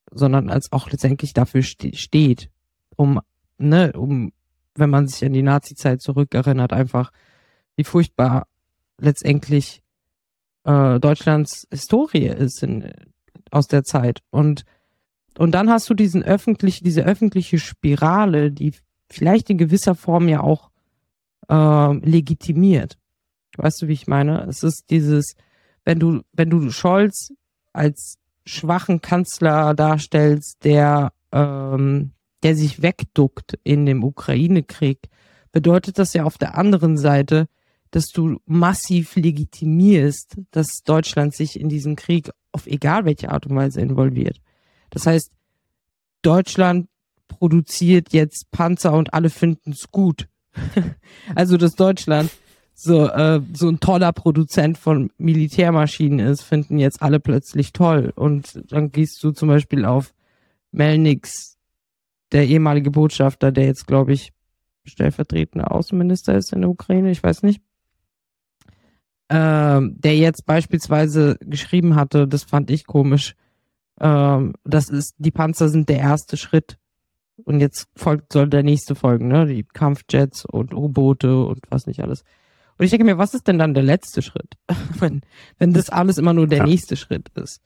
sondern 0.10 0.50
als 0.50 0.72
auch 0.72 0.90
letztendlich 0.90 1.34
dafür 1.34 1.64
ste 1.64 1.94
steht, 1.98 2.50
um, 2.96 3.20
ne, 3.58 3.92
um, 3.92 4.32
wenn 4.76 4.90
man 4.90 5.06
sich 5.06 5.26
an 5.26 5.34
die 5.34 5.42
Nazi-Zeit 5.42 6.02
zurückerinnert, 6.02 6.72
einfach 6.72 7.12
wie 7.76 7.84
furchtbar 7.84 8.48
letztendlich 8.98 9.84
äh, 10.64 10.98
Deutschlands 11.02 11.68
Historie 11.72 12.28
ist 12.28 12.64
in, 12.64 12.90
aus 13.52 13.68
der 13.68 13.84
Zeit. 13.84 14.22
Und, 14.30 14.64
und 15.38 15.52
dann 15.52 15.70
hast 15.70 15.90
du 15.90 15.94
diesen 15.94 16.24
öffentlich, 16.24 16.80
diese 16.82 17.04
öffentliche 17.04 17.60
Spirale, 17.60 18.50
die 18.50 18.76
vielleicht 19.10 19.50
in 19.50 19.58
gewisser 19.58 19.94
Form 19.94 20.30
ja 20.30 20.40
auch 20.40 20.70
äh, 21.50 21.94
legitimiert. 21.98 22.98
Weißt 23.58 23.82
du, 23.82 23.90
wie 23.90 23.94
ich 23.94 24.08
meine? 24.08 24.46
Es 24.46 24.64
ist 24.64 24.90
dieses, 24.90 25.36
wenn 25.86 26.00
du, 26.00 26.22
wenn 26.34 26.50
du 26.50 26.70
Scholz 26.72 27.32
als 27.74 28.18
schwachen 28.46 29.02
Kanzler 29.02 29.74
darstellst, 29.74 30.64
der, 30.64 31.14
ähm, 31.32 32.12
der 32.44 32.56
sich 32.56 32.82
wegduckt 32.82 33.60
in 33.64 33.86
dem 33.86 34.04
Ukraine-Krieg, 34.04 35.10
bedeutet 35.52 36.00
das 36.00 36.14
ja 36.14 36.24
auf 36.24 36.38
der 36.38 36.58
anderen 36.58 36.98
Seite, 36.98 37.48
dass 37.92 38.08
du 38.08 38.40
massiv 38.46 39.16
legitimierst, 39.16 40.38
dass 40.52 40.84
Deutschland 40.84 41.36
sich 41.36 41.60
in 41.60 41.70
diesen 41.70 41.96
Krieg 41.96 42.30
auf 42.54 42.66
egal 42.68 43.06
welche 43.06 43.32
Art 43.32 43.46
und 43.46 43.56
Weise 43.56 43.82
involviert. 43.82 44.42
Das 44.90 45.06
heißt, 45.06 45.32
Deutschland 46.22 46.88
produziert 47.28 48.14
jetzt 48.14 48.52
Panzer 48.52 48.94
und 48.94 49.14
alle 49.14 49.30
finden 49.30 49.72
es 49.72 49.92
gut. 49.92 50.28
also, 51.36 51.58
dass 51.58 51.76
Deutschland 51.76 52.30
so, 52.82 53.08
äh, 53.08 53.42
so 53.54 53.70
ein 53.70 53.80
toller 53.80 54.12
Produzent 54.12 54.78
von 54.78 55.12
Militärmaschinen 55.18 56.20
ist, 56.20 56.42
finden 56.42 56.80
jetzt 56.80 57.02
alle 57.02 57.20
plötzlich 57.20 57.74
toll. 57.74 58.12
Und 58.16 58.64
dann 58.72 58.92
gehst 58.92 59.24
du 59.24 59.32
zum 59.32 59.50
Beispiel 59.50 59.86
auf 59.86 60.14
Melnix, 60.72 61.58
der 62.32 62.48
ehemalige 62.48 62.92
Botschafter, 62.92 63.52
der 63.52 63.66
jetzt, 63.66 63.88
glaube 63.88 64.14
ich, 64.14 64.32
stellvertretender 64.84 65.72
Außenminister 65.72 66.36
ist 66.36 66.54
in 66.54 66.62
der 66.62 66.70
Ukraine, 66.70 67.12
ich 67.12 67.22
weiß 67.22 67.44
nicht 67.44 67.62
ähm, 69.32 69.96
der 69.98 70.18
jetzt 70.18 70.46
beispielsweise 70.46 71.38
geschrieben 71.40 71.96
hatte, 71.96 72.28
das 72.28 72.44
fand 72.44 72.70
ich 72.70 72.86
komisch, 72.86 73.36
ähm, 74.02 74.54
das 74.66 74.90
ist, 74.90 75.16
die 75.20 75.32
Panzer 75.32 75.70
sind 75.70 75.88
der 75.88 76.00
erste 76.00 76.36
Schritt. 76.36 76.78
Und 77.46 77.62
jetzt 77.62 77.88
folgt, 77.96 78.34
soll 78.34 78.50
der 78.50 78.62
nächste 78.62 78.94
folgen, 78.94 79.30
ne? 79.30 79.48
Die 79.48 79.64
Kampfjets 79.64 80.46
und 80.46 80.74
U-Boote 80.74 81.44
und 81.44 81.62
was 81.70 81.88
nicht 81.88 82.02
alles. 82.02 82.24
Und 82.82 82.86
ich 82.86 82.90
denke 82.90 83.06
mir, 83.06 83.20
was 83.20 83.36
ist 83.36 83.48
denn 83.48 83.60
dann 83.60 83.76
der 83.76 83.84
letzte 83.84 84.24
Schritt? 84.24 84.56
wenn, 85.00 85.22
wenn 85.60 85.72
das 85.72 85.92
alles 85.92 86.18
immer 86.18 86.34
nur 86.34 86.48
der 86.48 86.58
ja. 86.58 86.66
nächste 86.66 86.96
Schritt 86.96 87.30
ist. 87.36 87.62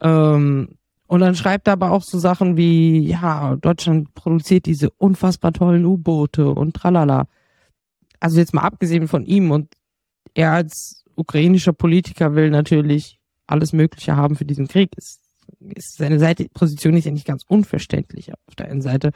Ähm, 0.00 0.76
und 1.08 1.18
dann 1.18 1.34
schreibt 1.34 1.66
er 1.66 1.72
aber 1.72 1.90
auch 1.90 2.04
so 2.04 2.16
Sachen 2.20 2.56
wie, 2.56 3.00
ja, 3.00 3.56
Deutschland 3.56 4.14
produziert 4.14 4.66
diese 4.66 4.90
unfassbar 4.90 5.52
tollen 5.52 5.84
U-Boote 5.84 6.48
und 6.48 6.74
tralala. 6.76 7.26
Also 8.20 8.38
jetzt 8.38 8.54
mal 8.54 8.62
abgesehen 8.62 9.08
von 9.08 9.26
ihm 9.26 9.50
und 9.50 9.74
er 10.32 10.52
als 10.52 11.02
ukrainischer 11.16 11.72
Politiker 11.72 12.36
will 12.36 12.48
natürlich 12.48 13.18
alles 13.48 13.72
Mögliche 13.72 14.14
haben 14.14 14.36
für 14.36 14.44
diesen 14.44 14.68
Krieg. 14.68 14.96
Ist, 14.96 15.22
ist 15.74 15.96
seine 15.96 16.20
Seite, 16.20 16.46
Position 16.54 16.94
ist 16.94 17.06
ja 17.06 17.10
nicht 17.10 17.26
ganz 17.26 17.42
unverständlich 17.48 18.32
auf 18.32 18.54
der 18.54 18.68
einen 18.68 18.80
Seite. 18.80 19.10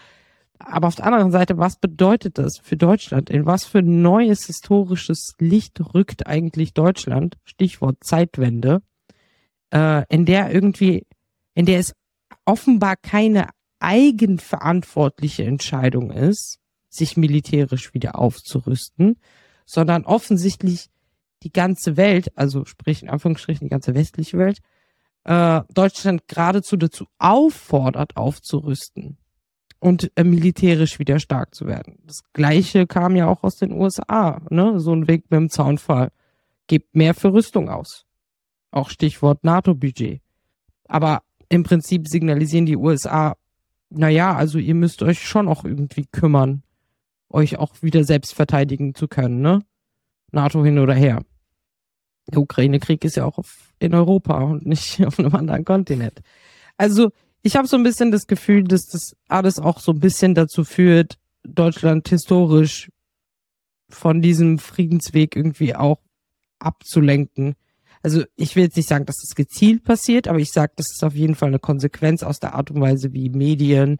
Aber 0.58 0.88
auf 0.88 0.94
der 0.94 1.06
anderen 1.06 1.30
Seite, 1.30 1.58
was 1.58 1.76
bedeutet 1.76 2.38
das 2.38 2.58
für 2.58 2.76
Deutschland? 2.76 3.30
In 3.30 3.46
was 3.46 3.64
für 3.64 3.82
neues 3.82 4.46
historisches 4.46 5.34
Licht 5.38 5.80
rückt 5.94 6.26
eigentlich 6.26 6.72
Deutschland? 6.74 7.36
Stichwort 7.44 8.02
Zeitwende, 8.02 8.82
äh, 9.70 10.04
in 10.08 10.24
der 10.24 10.52
irgendwie, 10.52 11.06
in 11.54 11.66
der 11.66 11.78
es 11.78 11.94
offenbar 12.44 12.96
keine 12.96 13.48
eigenverantwortliche 13.80 15.44
Entscheidung 15.44 16.10
ist, 16.10 16.58
sich 16.88 17.16
militärisch 17.16 17.92
wieder 17.92 18.18
aufzurüsten, 18.18 19.18
sondern 19.66 20.04
offensichtlich 20.04 20.86
die 21.42 21.52
ganze 21.52 21.96
Welt, 21.96 22.36
also 22.36 22.64
sprich 22.64 23.02
in 23.02 23.10
Anführungsstrichen 23.10 23.66
die 23.66 23.70
ganze 23.70 23.94
westliche 23.94 24.38
Welt, 24.38 24.60
äh, 25.24 25.60
Deutschland 25.74 26.26
geradezu 26.28 26.76
dazu 26.76 27.06
auffordert, 27.18 28.16
aufzurüsten 28.16 29.18
und 29.86 30.10
äh, 30.16 30.24
militärisch 30.24 30.98
wieder 30.98 31.20
stark 31.20 31.54
zu 31.54 31.68
werden. 31.68 32.00
Das 32.04 32.24
gleiche 32.32 32.88
kam 32.88 33.14
ja 33.14 33.28
auch 33.28 33.44
aus 33.44 33.54
den 33.58 33.70
USA, 33.70 34.42
ne? 34.50 34.80
So 34.80 34.92
ein 34.92 35.06
Weg 35.06 35.30
mit 35.30 35.38
dem 35.38 35.48
Zaunfall. 35.48 36.10
Gebt 36.66 36.96
mehr 36.96 37.14
für 37.14 37.32
Rüstung 37.32 37.68
aus. 37.68 38.04
Auch 38.72 38.90
Stichwort 38.90 39.44
NATO-Budget. 39.44 40.20
Aber 40.88 41.22
im 41.48 41.62
Prinzip 41.62 42.08
signalisieren 42.08 42.66
die 42.66 42.76
USA, 42.76 43.36
naja, 43.88 44.34
also 44.34 44.58
ihr 44.58 44.74
müsst 44.74 45.04
euch 45.04 45.24
schon 45.24 45.46
auch 45.46 45.64
irgendwie 45.64 46.06
kümmern, 46.10 46.64
euch 47.28 47.56
auch 47.56 47.80
wieder 47.80 48.02
selbst 48.02 48.34
verteidigen 48.34 48.92
zu 48.96 49.06
können, 49.06 49.40
ne? 49.40 49.62
NATO 50.32 50.64
hin 50.64 50.80
oder 50.80 50.94
her. 50.94 51.22
Der 52.26 52.40
Ukraine-Krieg 52.40 53.04
ist 53.04 53.14
ja 53.14 53.24
auch 53.24 53.38
auf, 53.38 53.72
in 53.78 53.94
Europa 53.94 54.42
und 54.42 54.66
nicht 54.66 55.00
auf 55.06 55.20
einem 55.20 55.32
anderen 55.36 55.64
Kontinent. 55.64 56.22
Also 56.76 57.12
ich 57.46 57.54
habe 57.54 57.68
so 57.68 57.76
ein 57.76 57.84
bisschen 57.84 58.10
das 58.10 58.26
Gefühl, 58.26 58.64
dass 58.64 58.86
das 58.86 59.14
alles 59.28 59.60
auch 59.60 59.78
so 59.78 59.92
ein 59.92 60.00
bisschen 60.00 60.34
dazu 60.34 60.64
führt, 60.64 61.16
Deutschland 61.44 62.08
historisch 62.08 62.90
von 63.88 64.20
diesem 64.20 64.58
Friedensweg 64.58 65.36
irgendwie 65.36 65.76
auch 65.76 66.00
abzulenken. 66.58 67.54
Also 68.02 68.24
ich 68.34 68.56
will 68.56 68.64
jetzt 68.64 68.76
nicht 68.76 68.88
sagen, 68.88 69.06
dass 69.06 69.20
das 69.20 69.36
gezielt 69.36 69.84
passiert, 69.84 70.26
aber 70.26 70.40
ich 70.40 70.50
sage, 70.50 70.72
das 70.74 70.90
ist 70.90 71.04
auf 71.04 71.14
jeden 71.14 71.36
Fall 71.36 71.50
eine 71.50 71.60
Konsequenz 71.60 72.24
aus 72.24 72.40
der 72.40 72.54
Art 72.54 72.72
und 72.72 72.80
Weise, 72.80 73.12
wie 73.12 73.30
Medien 73.30 73.98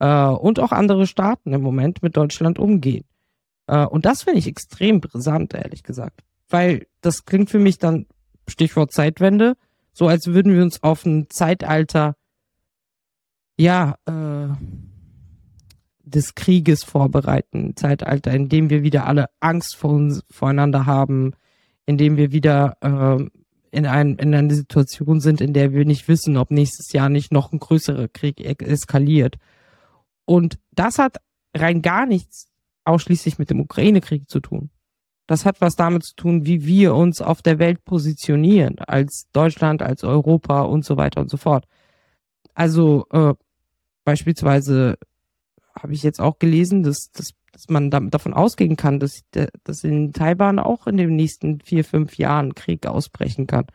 äh, 0.00 0.24
und 0.24 0.58
auch 0.58 0.72
andere 0.72 1.06
Staaten 1.06 1.52
im 1.52 1.62
Moment 1.62 2.02
mit 2.02 2.16
Deutschland 2.16 2.58
umgehen. 2.58 3.04
Äh, 3.68 3.86
und 3.86 4.04
das 4.04 4.24
finde 4.24 4.40
ich 4.40 4.48
extrem 4.48 5.00
brisant, 5.00 5.54
ehrlich 5.54 5.84
gesagt. 5.84 6.24
Weil 6.48 6.88
das 7.02 7.24
klingt 7.24 7.50
für 7.50 7.60
mich 7.60 7.78
dann, 7.78 8.06
Stichwort 8.48 8.92
Zeitwende, 8.92 9.56
so 9.92 10.08
als 10.08 10.26
würden 10.26 10.52
wir 10.52 10.62
uns 10.62 10.82
auf 10.82 11.06
ein 11.06 11.30
Zeitalter 11.30 12.16
ja, 13.60 13.96
äh, 14.06 14.48
des 16.02 16.34
Krieges 16.34 16.82
vorbereiten. 16.82 17.76
Zeitalter, 17.76 18.32
in 18.32 18.48
dem 18.48 18.70
wir 18.70 18.82
wieder 18.82 19.06
alle 19.06 19.26
Angst 19.38 19.76
vor 19.76 19.90
uns, 19.90 20.24
voreinander 20.30 20.86
haben, 20.86 21.34
in 21.84 21.98
dem 21.98 22.16
wir 22.16 22.32
wieder 22.32 22.76
äh, 22.80 23.22
in, 23.70 23.86
ein, 23.86 24.16
in 24.16 24.34
einer 24.34 24.54
Situation 24.54 25.20
sind, 25.20 25.42
in 25.42 25.52
der 25.52 25.72
wir 25.72 25.84
nicht 25.84 26.08
wissen, 26.08 26.38
ob 26.38 26.50
nächstes 26.50 26.92
Jahr 26.92 27.10
nicht 27.10 27.32
noch 27.32 27.52
ein 27.52 27.58
größerer 27.58 28.08
Krieg 28.08 28.40
eskaliert. 28.40 29.36
Und 30.24 30.58
das 30.72 30.98
hat 30.98 31.18
rein 31.54 31.82
gar 31.82 32.06
nichts 32.06 32.48
ausschließlich 32.84 33.38
mit 33.38 33.50
dem 33.50 33.60
Ukraine-Krieg 33.60 34.28
zu 34.28 34.40
tun. 34.40 34.70
Das 35.26 35.44
hat 35.44 35.60
was 35.60 35.76
damit 35.76 36.04
zu 36.04 36.16
tun, 36.16 36.46
wie 36.46 36.64
wir 36.64 36.94
uns 36.94 37.20
auf 37.20 37.42
der 37.42 37.58
Welt 37.58 37.84
positionieren, 37.84 38.78
als 38.78 39.28
Deutschland, 39.32 39.82
als 39.82 40.02
Europa 40.02 40.62
und 40.62 40.84
so 40.84 40.96
weiter 40.96 41.20
und 41.20 41.30
so 41.30 41.36
fort. 41.36 41.66
Also 42.54 43.06
äh, 43.12 43.34
Beispielsweise 44.10 44.98
habe 45.72 45.92
ich 45.92 46.02
jetzt 46.02 46.20
auch 46.20 46.40
gelesen, 46.40 46.82
dass, 46.82 47.12
dass, 47.12 47.30
dass 47.52 47.68
man 47.68 47.92
da, 47.92 48.00
davon 48.00 48.34
ausgehen 48.34 48.74
kann, 48.74 48.98
dass, 48.98 49.20
dass 49.62 49.84
in 49.84 50.12
Taiwan 50.12 50.58
auch 50.58 50.88
in 50.88 50.96
den 50.96 51.14
nächsten 51.14 51.60
vier, 51.60 51.84
fünf 51.84 52.18
Jahren 52.18 52.56
Krieg 52.56 52.88
ausbrechen 52.88 53.46
kann. 53.46 53.66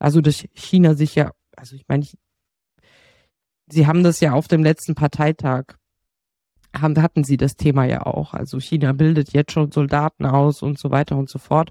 Also 0.00 0.20
dass 0.20 0.44
China 0.52 0.94
sich 0.94 1.14
ja, 1.14 1.30
also 1.54 1.76
ich 1.76 1.84
meine, 1.86 2.04
sie 3.68 3.86
haben 3.86 4.02
das 4.02 4.18
ja 4.18 4.32
auf 4.32 4.48
dem 4.48 4.64
letzten 4.64 4.96
Parteitag, 4.96 5.76
haben, 6.76 7.00
hatten 7.00 7.22
sie 7.22 7.36
das 7.36 7.54
Thema 7.54 7.84
ja 7.84 8.04
auch. 8.04 8.34
Also 8.34 8.58
China 8.58 8.92
bildet 8.92 9.32
jetzt 9.32 9.52
schon 9.52 9.70
Soldaten 9.70 10.26
aus 10.26 10.60
und 10.60 10.76
so 10.76 10.90
weiter 10.90 11.16
und 11.16 11.30
so 11.30 11.38
fort. 11.38 11.70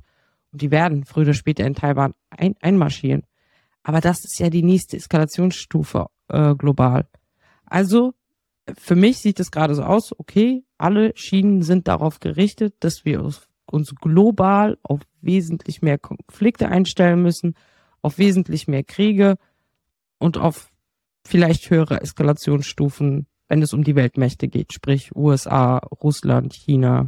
Und 0.53 0.61
die 0.61 0.71
werden 0.71 1.03
früher 1.03 1.23
oder 1.23 1.33
später 1.33 1.65
in 1.65 1.75
Taiwan 1.75 2.13
ein, 2.29 2.55
einmarschieren. 2.61 3.23
Aber 3.83 3.99
das 3.99 4.23
ist 4.23 4.39
ja 4.39 4.49
die 4.49 4.63
nächste 4.63 4.95
Eskalationsstufe 4.95 6.05
äh, 6.29 6.55
global. 6.55 7.05
Also 7.67 8.13
für 8.77 8.95
mich 8.95 9.19
sieht 9.19 9.39
es 9.39 9.51
gerade 9.51 9.75
so 9.75 9.83
aus, 9.83 10.17
okay, 10.17 10.65
alle 10.77 11.15
Schienen 11.15 11.61
sind 11.61 11.87
darauf 11.87 12.19
gerichtet, 12.19 12.75
dass 12.79 13.05
wir 13.05 13.23
uns 13.65 13.95
global 13.95 14.77
auf 14.83 15.01
wesentlich 15.21 15.81
mehr 15.81 15.97
Konflikte 15.97 16.69
einstellen 16.69 17.21
müssen, 17.21 17.55
auf 18.01 18.17
wesentlich 18.17 18.67
mehr 18.67 18.83
Kriege 18.83 19.37
und 20.19 20.37
auf 20.37 20.69
vielleicht 21.25 21.69
höhere 21.69 22.01
Eskalationsstufen, 22.01 23.27
wenn 23.47 23.61
es 23.61 23.73
um 23.73 23.83
die 23.83 23.95
Weltmächte 23.95 24.47
geht, 24.47 24.73
sprich 24.73 25.15
USA, 25.15 25.77
Russland, 25.77 26.53
China, 26.53 27.07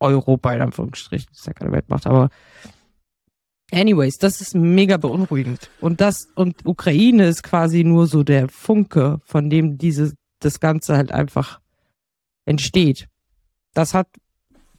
Europa 0.00 0.52
in 0.52 0.62
Anführungsstrichen, 0.62 1.28
das 1.30 1.40
ist 1.40 1.46
ja 1.46 1.52
keine 1.52 1.72
Weltmacht, 1.72 2.06
aber 2.06 2.30
Anyways, 3.72 4.18
das 4.18 4.42
ist 4.42 4.54
mega 4.54 4.98
beunruhigend. 4.98 5.70
Und 5.80 6.02
das, 6.02 6.28
und 6.34 6.66
Ukraine 6.66 7.26
ist 7.26 7.42
quasi 7.42 7.84
nur 7.84 8.06
so 8.06 8.22
der 8.22 8.48
Funke, 8.48 9.20
von 9.24 9.48
dem 9.48 9.78
diese, 9.78 10.12
das 10.40 10.60
Ganze 10.60 10.94
halt 10.96 11.10
einfach 11.10 11.60
entsteht. 12.44 13.08
Das 13.72 13.94
hat 13.94 14.08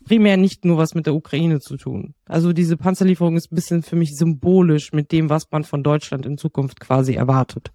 primär 0.05 0.37
nicht 0.37 0.63
nur 0.63 0.77
was 0.77 0.93
mit 0.93 1.07
der 1.07 1.15
Ukraine 1.15 1.59
zu 1.59 1.75
tun. 1.77 2.13
Also 2.25 2.53
diese 2.53 2.77
Panzerlieferung 2.77 3.35
ist 3.35 3.51
ein 3.51 3.55
bisschen 3.55 3.81
für 3.81 3.95
mich 3.95 4.15
symbolisch 4.15 4.93
mit 4.93 5.11
dem, 5.11 5.29
was 5.29 5.49
man 5.49 5.63
von 5.63 5.81
Deutschland 5.81 6.27
in 6.27 6.37
Zukunft 6.37 6.79
quasi 6.79 7.15
erwartet. 7.15 7.71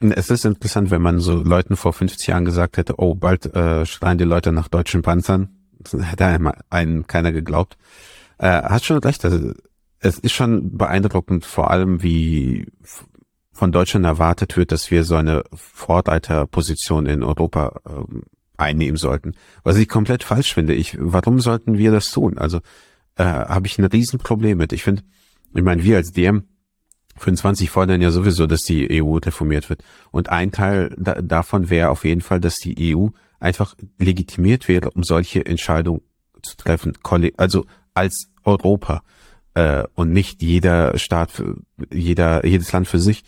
Es 0.00 0.28
ist 0.28 0.44
interessant, 0.44 0.90
wenn 0.90 1.00
man 1.00 1.18
so 1.18 1.36
Leuten 1.36 1.76
vor 1.76 1.94
50 1.94 2.26
Jahren 2.26 2.44
gesagt 2.44 2.76
hätte, 2.76 2.96
oh, 2.98 3.14
bald 3.14 3.46
äh, 3.54 3.86
schreien 3.86 4.18
die 4.18 4.24
Leute 4.24 4.52
nach 4.52 4.68
deutschen 4.68 5.00
Panzern. 5.00 5.48
Das 5.78 5.94
hätte 5.94 6.52
einem 6.68 7.06
keiner 7.06 7.32
geglaubt. 7.32 7.78
Äh, 8.38 8.62
hast 8.62 8.84
schon 8.84 8.98
recht, 8.98 9.24
also 9.24 9.52
es 10.00 10.18
ist 10.18 10.32
schon 10.32 10.76
beeindruckend, 10.76 11.44
vor 11.46 11.70
allem 11.70 12.02
wie 12.02 12.66
von 13.52 13.72
Deutschland 13.72 14.04
erwartet 14.04 14.56
wird, 14.56 14.72
dass 14.72 14.90
wir 14.90 15.04
so 15.04 15.14
eine 15.14 15.44
Vorreiterposition 15.54 17.06
in 17.06 17.22
Europa 17.22 17.80
ähm, 17.88 18.24
einnehmen 18.56 18.96
sollten. 18.96 19.34
Was 19.62 19.76
ich 19.76 19.88
komplett 19.88 20.24
falsch 20.24 20.54
finde. 20.54 20.74
Ich, 20.74 20.96
warum 21.00 21.40
sollten 21.40 21.78
wir 21.78 21.90
das 21.92 22.10
tun? 22.10 22.38
Also 22.38 22.58
äh, 23.16 23.24
habe 23.24 23.66
ich 23.66 23.78
ein 23.78 23.84
Riesenproblem 23.84 24.58
mit. 24.58 24.72
Ich 24.72 24.82
finde, 24.82 25.02
ich 25.54 25.62
meine, 25.62 25.84
wir 25.84 25.96
als 25.96 26.12
DM 26.12 26.44
25 27.16 27.70
fordern 27.70 28.02
ja 28.02 28.10
sowieso, 28.10 28.46
dass 28.46 28.62
die 28.62 29.02
EU 29.02 29.16
reformiert 29.18 29.70
wird. 29.70 29.84
Und 30.10 30.30
ein 30.30 30.50
Teil 30.50 30.94
da, 30.98 31.14
davon 31.14 31.70
wäre 31.70 31.90
auf 31.90 32.04
jeden 32.04 32.20
Fall, 32.20 32.40
dass 32.40 32.56
die 32.56 32.96
EU 32.96 33.08
einfach 33.38 33.76
legitimiert 33.98 34.68
wäre, 34.68 34.90
um 34.90 35.04
solche 35.04 35.46
Entscheidungen 35.46 36.02
zu 36.42 36.56
treffen. 36.56 36.98
Also 37.36 37.66
als 37.94 38.28
Europa 38.44 39.02
äh, 39.54 39.84
und 39.94 40.12
nicht 40.12 40.42
jeder 40.42 40.98
Staat, 40.98 41.42
jeder, 41.92 42.44
jedes 42.44 42.72
Land 42.72 42.88
für 42.88 42.98
sich. 42.98 43.24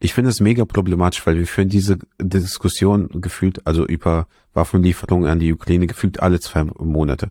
Ich 0.00 0.14
finde 0.14 0.30
es 0.30 0.40
mega 0.40 0.64
problematisch, 0.64 1.26
weil 1.26 1.38
wir 1.38 1.46
führen 1.46 1.68
diese 1.68 1.98
Diskussion 2.20 3.08
gefühlt, 3.20 3.66
also 3.66 3.84
über 3.84 4.28
Waffenlieferungen 4.54 5.28
an 5.28 5.40
die 5.40 5.52
Ukraine 5.52 5.86
gefühlt 5.86 6.20
alle 6.20 6.38
zwei 6.40 6.64
Monate. 6.64 7.30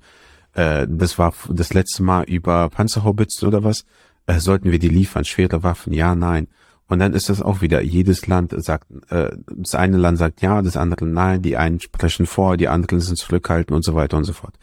Äh, 0.54 0.88
das 0.90 1.18
war 1.18 1.34
das 1.50 1.74
letzte 1.74 2.04
Mal 2.04 2.24
über 2.24 2.70
Panzerhaubitzen 2.70 3.48
oder 3.48 3.64
was. 3.64 3.86
Äh, 4.26 4.40
sollten 4.40 4.72
wir 4.72 4.80
die 4.80 4.90
liefern? 4.90 5.24
Schwere 5.24 5.64
Waffen? 5.64 5.94
Ja, 5.94 6.16
nein. 6.16 6.48
Und 6.90 7.00
dann 7.00 7.14
ist 7.14 7.30
das 7.30 7.42
auch 7.42 7.62
wieder, 7.62 7.82
jedes 7.82 8.28
Land 8.28 8.54
sagt, 8.58 8.88
äh, 9.10 9.36
das 9.56 9.76
eine 9.76 9.98
Land 9.98 10.18
sagt 10.18 10.42
ja, 10.42 10.62
das 10.62 10.78
andere 10.78 11.06
nein, 11.06 11.42
die 11.42 11.58
einen 11.58 11.80
sprechen 11.80 12.26
vor, 12.26 12.56
die 12.58 12.70
anderen 12.70 13.02
sind 13.02 13.18
zurückhaltend 13.18 13.76
und 13.76 13.84
so 13.84 13.94
weiter 13.94 14.18
und 14.18 14.24
so 14.24 14.34
fort. 14.34 14.56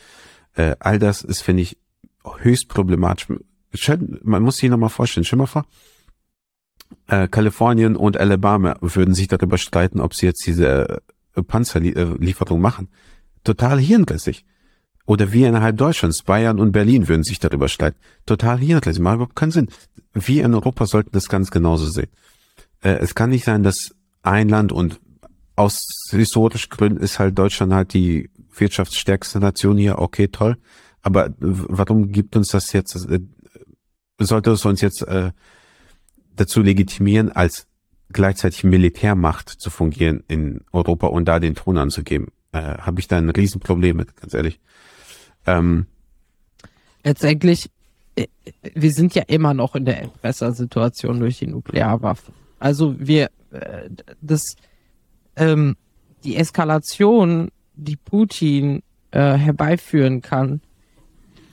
Äh, 0.54 0.76
all 0.78 0.98
das 0.98 1.22
ist, 1.22 1.42
finde 1.42 1.62
ich, 1.62 1.76
höchst 2.38 2.68
problematisch. 2.68 3.28
Man 4.22 4.42
muss 4.42 4.56
sich 4.58 4.70
nochmal 4.70 4.88
vorstellen, 4.88 5.24
stell 5.24 5.38
mal 5.38 5.46
vor, 5.46 5.64
äh, 7.06 7.28
Kalifornien 7.28 7.96
und 7.96 8.16
Alabama 8.16 8.76
würden 8.80 9.14
sich 9.14 9.28
darüber 9.28 9.58
streiten, 9.58 10.00
ob 10.00 10.14
sie 10.14 10.26
jetzt 10.26 10.46
diese 10.46 11.02
äh, 11.34 11.42
Panzerlieferung 11.42 12.60
machen. 12.60 12.88
Total 13.42 13.78
hirnrissig. 13.78 14.44
Oder 15.06 15.32
wie 15.32 15.44
innerhalb 15.44 15.76
Deutschlands, 15.76 16.22
Bayern 16.22 16.58
und 16.58 16.72
Berlin 16.72 17.08
würden 17.08 17.24
sich 17.24 17.38
darüber 17.38 17.68
streiten. 17.68 17.98
Total 18.24 18.58
hirnrissig, 18.58 19.02
macht 19.02 19.16
überhaupt 19.16 19.36
keinen 19.36 19.50
Sinn. 19.50 19.68
Wir 20.14 20.44
in 20.44 20.54
Europa 20.54 20.86
sollten 20.86 21.10
das 21.12 21.28
ganz 21.28 21.50
genauso 21.50 21.86
sehen. 21.86 22.08
Äh, 22.80 22.98
es 23.00 23.14
kann 23.14 23.30
nicht 23.30 23.44
sein, 23.44 23.62
dass 23.62 23.94
ein 24.22 24.48
Land 24.48 24.72
und 24.72 25.00
aus 25.56 25.86
historischen 26.10 26.70
Gründen 26.70 27.02
ist 27.02 27.18
halt 27.18 27.38
Deutschland 27.38 27.72
halt 27.72 27.92
die 27.92 28.30
wirtschaftsstärkste 28.56 29.40
Nation 29.40 29.76
hier, 29.76 29.98
okay, 29.98 30.28
toll 30.28 30.56
aber 31.04 31.34
warum 31.38 32.10
gibt 32.10 32.34
uns 32.34 32.48
das 32.48 32.72
jetzt, 32.72 32.96
äh, 33.08 33.20
sollte 34.18 34.50
es 34.52 34.64
uns 34.64 34.80
jetzt 34.80 35.02
äh, 35.02 35.32
dazu 36.34 36.62
legitimieren, 36.62 37.30
als 37.30 37.66
gleichzeitig 38.10 38.64
Militärmacht 38.64 39.50
zu 39.50 39.68
fungieren 39.68 40.24
in 40.28 40.62
Europa 40.72 41.08
und 41.08 41.26
da 41.26 41.38
den 41.38 41.54
Thron 41.54 41.76
anzugeben? 41.76 42.28
Äh, 42.52 42.78
Habe 42.78 43.00
ich 43.00 43.06
da 43.06 43.18
ein 43.18 43.28
Riesenproblem 43.28 43.98
mit, 43.98 44.16
ganz 44.16 44.32
ehrlich. 44.32 44.58
Ähm, 45.46 45.86
Letztendlich, 47.04 47.70
äh, 48.16 48.26
wir 48.74 48.90
sind 48.90 49.14
ja 49.14 49.24
immer 49.26 49.52
noch 49.52 49.74
in 49.74 49.84
der 49.84 50.00
Entwässersituation 50.00 51.20
durch 51.20 51.38
die 51.38 51.48
Nuklearwaffen. 51.48 52.32
Also 52.58 52.94
wir, 52.98 53.30
äh, 53.50 53.90
das, 54.22 54.56
ähm, 55.36 55.76
die 56.24 56.36
Eskalation, 56.36 57.50
die 57.74 57.96
Putin 57.96 58.82
äh, 59.10 59.34
herbeiführen 59.34 60.22
kann, 60.22 60.62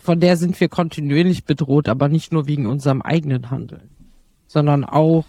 von 0.01 0.19
der 0.19 0.37
sind 0.37 0.59
wir 0.59 0.67
kontinuierlich 0.67 1.45
bedroht, 1.45 1.87
aber 1.87 2.09
nicht 2.09 2.31
nur 2.31 2.47
wegen 2.47 2.65
unserem 2.65 3.01
eigenen 3.01 3.51
Handeln, 3.51 3.89
sondern 4.47 4.83
auch, 4.83 5.25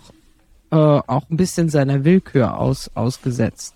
äh, 0.71 0.77
auch 0.77 1.29
ein 1.31 1.37
bisschen 1.37 1.69
seiner 1.69 2.05
Willkür 2.05 2.59
aus, 2.59 2.91
ausgesetzt. 2.95 3.75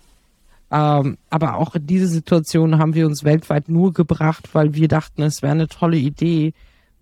Ähm, 0.69 1.17
aber 1.29 1.55
auch 1.55 1.75
in 1.75 1.85
diese 1.85 2.07
Situation 2.07 2.77
haben 2.77 2.93
wir 2.93 3.05
uns 3.05 3.23
weltweit 3.23 3.69
nur 3.69 3.93
gebracht, 3.93 4.49
weil 4.53 4.73
wir 4.73 4.87
dachten, 4.87 5.21
es 5.21 5.41
wäre 5.41 5.53
eine 5.53 5.67
tolle 5.67 5.97
Idee, 5.97 6.53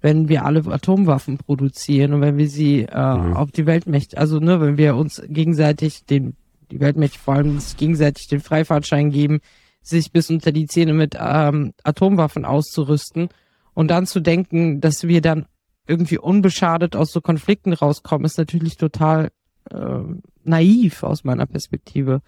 wenn 0.01 0.29
wir 0.29 0.45
alle 0.45 0.63
Atomwaffen 0.67 1.37
produzieren 1.37 2.13
und 2.13 2.21
wenn 2.21 2.37
wir 2.37 2.47
sie 2.47 2.81
äh, 2.81 3.17
mhm. 3.17 3.33
auf 3.35 3.51
die 3.51 3.65
Weltmächte, 3.65 4.17
also 4.17 4.39
ne, 4.39 4.61
wenn 4.61 4.77
wir 4.77 4.95
uns 4.95 5.21
gegenseitig 5.27 6.05
den, 6.05 6.35
die 6.69 6.79
Weltmächte 6.79 7.17
vor 7.17 7.35
allem 7.35 7.57
gegenseitig 7.77 8.27
den 8.27 8.41
Freifahrtschein 8.41 9.09
geben, 9.09 9.39
sich 9.81 10.11
bis 10.11 10.29
unter 10.29 10.51
die 10.51 10.67
Zähne 10.67 10.93
mit 10.93 11.15
ähm, 11.19 11.73
Atomwaffen 11.83 12.45
auszurüsten 12.45 13.29
und 13.75 13.91
dann 13.91 14.07
zu 14.07 14.19
denken, 14.19 14.81
dass 14.81 15.03
wir 15.03 15.21
dann 15.21 15.45
irgendwie 15.87 16.17
unbeschadet 16.17 16.95
aus 16.95 17.11
so 17.11 17.21
Konflikten 17.21 17.73
rauskommen, 17.73 18.25
ist 18.25 18.39
natürlich 18.39 18.77
total 18.77 19.29
äh, 19.69 19.99
naiv 20.43 21.03
aus 21.03 21.23
meiner 21.23 21.45
Perspektive. 21.45 22.21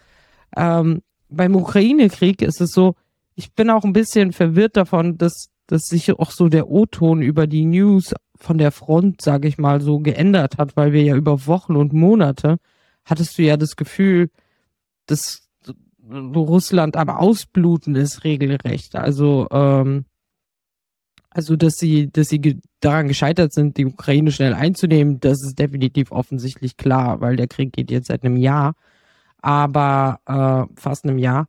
Ähm, 0.55 1.01
beim 1.29 1.55
Ukraine-Krieg 1.55 2.43
ist 2.43 2.61
es 2.61 2.71
so, 2.71 2.95
ich 3.33 3.53
bin 3.53 3.69
auch 3.69 3.83
ein 3.83 3.93
bisschen 3.93 4.31
verwirrt 4.31 4.77
davon, 4.77 5.17
dass, 5.17 5.49
dass 5.65 5.83
sich 5.83 6.11
auch 6.11 6.31
so 6.31 6.49
der 6.49 6.69
O-Ton 6.69 7.21
über 7.21 7.47
die 7.47 7.65
News 7.65 8.13
von 8.35 8.57
der 8.57 8.71
Front, 8.71 9.21
sage 9.21 9.47
ich 9.47 9.57
mal, 9.57 9.81
so 9.81 9.99
geändert 9.99 10.57
hat, 10.57 10.77
weil 10.77 10.93
wir 10.93 11.03
ja 11.03 11.15
über 11.15 11.47
Wochen 11.47 11.75
und 11.75 11.93
Monate 11.93 12.57
hattest 13.05 13.37
du 13.37 13.43
ja 13.43 13.57
das 13.57 13.75
Gefühl, 13.75 14.29
dass 15.05 15.47
Russland 16.09 16.95
am 16.95 17.09
Ausbluten 17.09 17.95
ist 17.95 18.23
regelrecht. 18.23 18.95
Also 18.95 19.47
ähm, 19.51 20.05
also 21.37 21.55
dass 21.55 21.77
sie, 21.77 22.11
dass 22.11 22.29
sie 22.29 22.59
daran 22.79 23.07
gescheitert 23.07 23.53
sind, 23.53 23.77
die 23.77 23.85
Ukraine 23.85 24.31
schnell 24.31 24.53
einzunehmen, 24.53 25.19
das 25.19 25.43
ist 25.43 25.57
definitiv 25.59 26.11
offensichtlich 26.11 26.77
klar, 26.77 27.21
weil 27.21 27.35
der 27.35 27.47
Krieg 27.47 27.73
geht 27.73 27.91
jetzt 27.91 28.07
seit 28.07 28.23
einem 28.23 28.37
Jahr 28.37 28.73
aber 29.41 30.19
äh, 30.25 30.73
fast 30.79 31.05
einem 31.05 31.17
Jahr. 31.17 31.47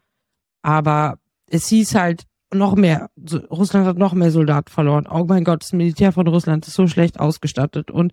Aber 0.62 1.18
es 1.51 1.68
hieß 1.68 1.94
halt 1.94 2.24
noch 2.53 2.77
mehr, 2.77 3.11
Russland 3.51 3.87
hat 3.87 3.98
noch 3.98 4.14
mehr 4.14 4.31
Soldaten 4.31 4.70
verloren. 4.70 5.07
Oh 5.11 5.24
mein 5.29 5.44
Gott, 5.44 5.62
das 5.62 5.72
Militär 5.72 6.12
von 6.12 6.27
Russland 6.27 6.66
ist 6.66 6.74
so 6.74 6.87
schlecht 6.87 7.20
ausgestattet 7.20 7.90
und 7.90 8.12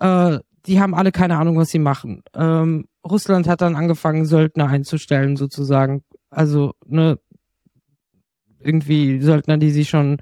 äh, 0.00 0.38
die 0.66 0.80
haben 0.80 0.94
alle 0.94 1.12
keine 1.12 1.38
Ahnung, 1.38 1.56
was 1.56 1.70
sie 1.70 1.78
machen. 1.78 2.22
Ähm, 2.34 2.86
Russland 3.04 3.46
hat 3.46 3.60
dann 3.60 3.76
angefangen, 3.76 4.24
Söldner 4.24 4.68
einzustellen, 4.68 5.36
sozusagen. 5.36 6.02
Also, 6.30 6.74
ne, 6.86 7.18
irgendwie 8.58 9.20
Söldner, 9.20 9.58
die 9.58 9.70
sie 9.70 9.84
schon 9.84 10.18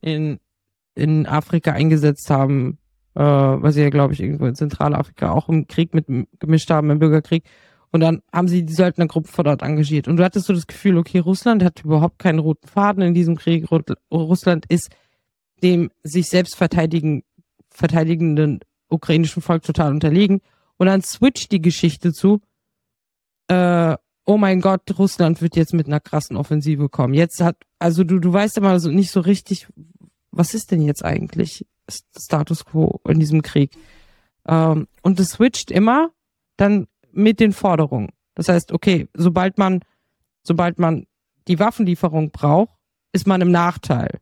in, 0.00 0.38
in 0.94 1.26
Afrika 1.26 1.72
eingesetzt 1.72 2.30
haben, 2.30 2.78
äh, 3.14 3.22
was 3.22 3.74
sie 3.74 3.82
ja, 3.82 3.90
glaube 3.90 4.14
ich, 4.14 4.20
irgendwo 4.20 4.46
in 4.46 4.54
Zentralafrika 4.54 5.30
auch 5.30 5.48
im 5.48 5.66
Krieg 5.66 5.94
mit 5.94 6.06
gemischt 6.38 6.70
haben, 6.70 6.90
im 6.90 6.98
Bürgerkrieg. 6.98 7.44
Und 7.90 8.00
dann 8.00 8.22
haben 8.32 8.48
sie 8.48 8.64
die 8.64 8.72
Söldnergruppe 8.72 9.28
vor 9.28 9.44
dort 9.44 9.62
engagiert. 9.62 10.08
Und 10.08 10.18
du 10.18 10.24
hattest 10.24 10.46
so 10.46 10.52
das 10.52 10.66
Gefühl, 10.66 10.98
okay, 10.98 11.18
Russland 11.18 11.64
hat 11.64 11.84
überhaupt 11.84 12.18
keinen 12.18 12.38
roten 12.38 12.68
Faden 12.68 13.02
in 13.02 13.14
diesem 13.14 13.36
Krieg. 13.36 13.66
Russland 14.10 14.66
ist 14.68 14.90
dem 15.62 15.90
sich 16.02 16.28
selbst 16.28 16.54
verteidigen, 16.54 17.24
verteidigenden 17.70 18.60
ukrainischen 18.88 19.42
Volk 19.42 19.62
total 19.62 19.92
unterlegen. 19.92 20.40
Und 20.76 20.86
dann 20.86 21.02
switcht 21.02 21.50
die 21.50 21.62
Geschichte 21.62 22.12
zu, 22.12 22.40
äh, 23.48 23.96
oh 24.28 24.36
mein 24.36 24.60
Gott, 24.60 24.82
Russland 24.98 25.40
wird 25.40 25.56
jetzt 25.56 25.72
mit 25.72 25.86
einer 25.86 26.00
krassen 26.00 26.36
Offensive 26.36 26.90
kommen. 26.90 27.14
Jetzt 27.14 27.40
hat, 27.40 27.56
also 27.78 28.04
du, 28.04 28.18
du 28.18 28.30
weißt 28.30 28.58
immer 28.58 28.78
so 28.78 28.90
nicht 28.90 29.10
so 29.10 29.20
richtig, 29.20 29.68
was 30.30 30.52
ist 30.52 30.70
denn 30.70 30.82
jetzt 30.82 31.02
eigentlich 31.02 31.66
Status 31.88 32.66
quo 32.66 33.00
in 33.08 33.20
diesem 33.20 33.40
Krieg? 33.40 33.72
Ähm, 34.46 34.86
und 35.02 35.18
es 35.18 35.30
switcht 35.30 35.70
immer, 35.70 36.10
dann 36.58 36.88
mit 37.10 37.40
den 37.40 37.54
Forderungen. 37.54 38.10
Das 38.34 38.50
heißt, 38.50 38.72
okay, 38.72 39.08
sobald 39.14 39.56
man, 39.56 39.80
sobald 40.42 40.78
man 40.78 41.06
die 41.48 41.58
Waffenlieferung 41.58 42.30
braucht, 42.30 42.76
ist 43.14 43.26
man 43.26 43.40
im 43.40 43.50
Nachteil. 43.50 44.20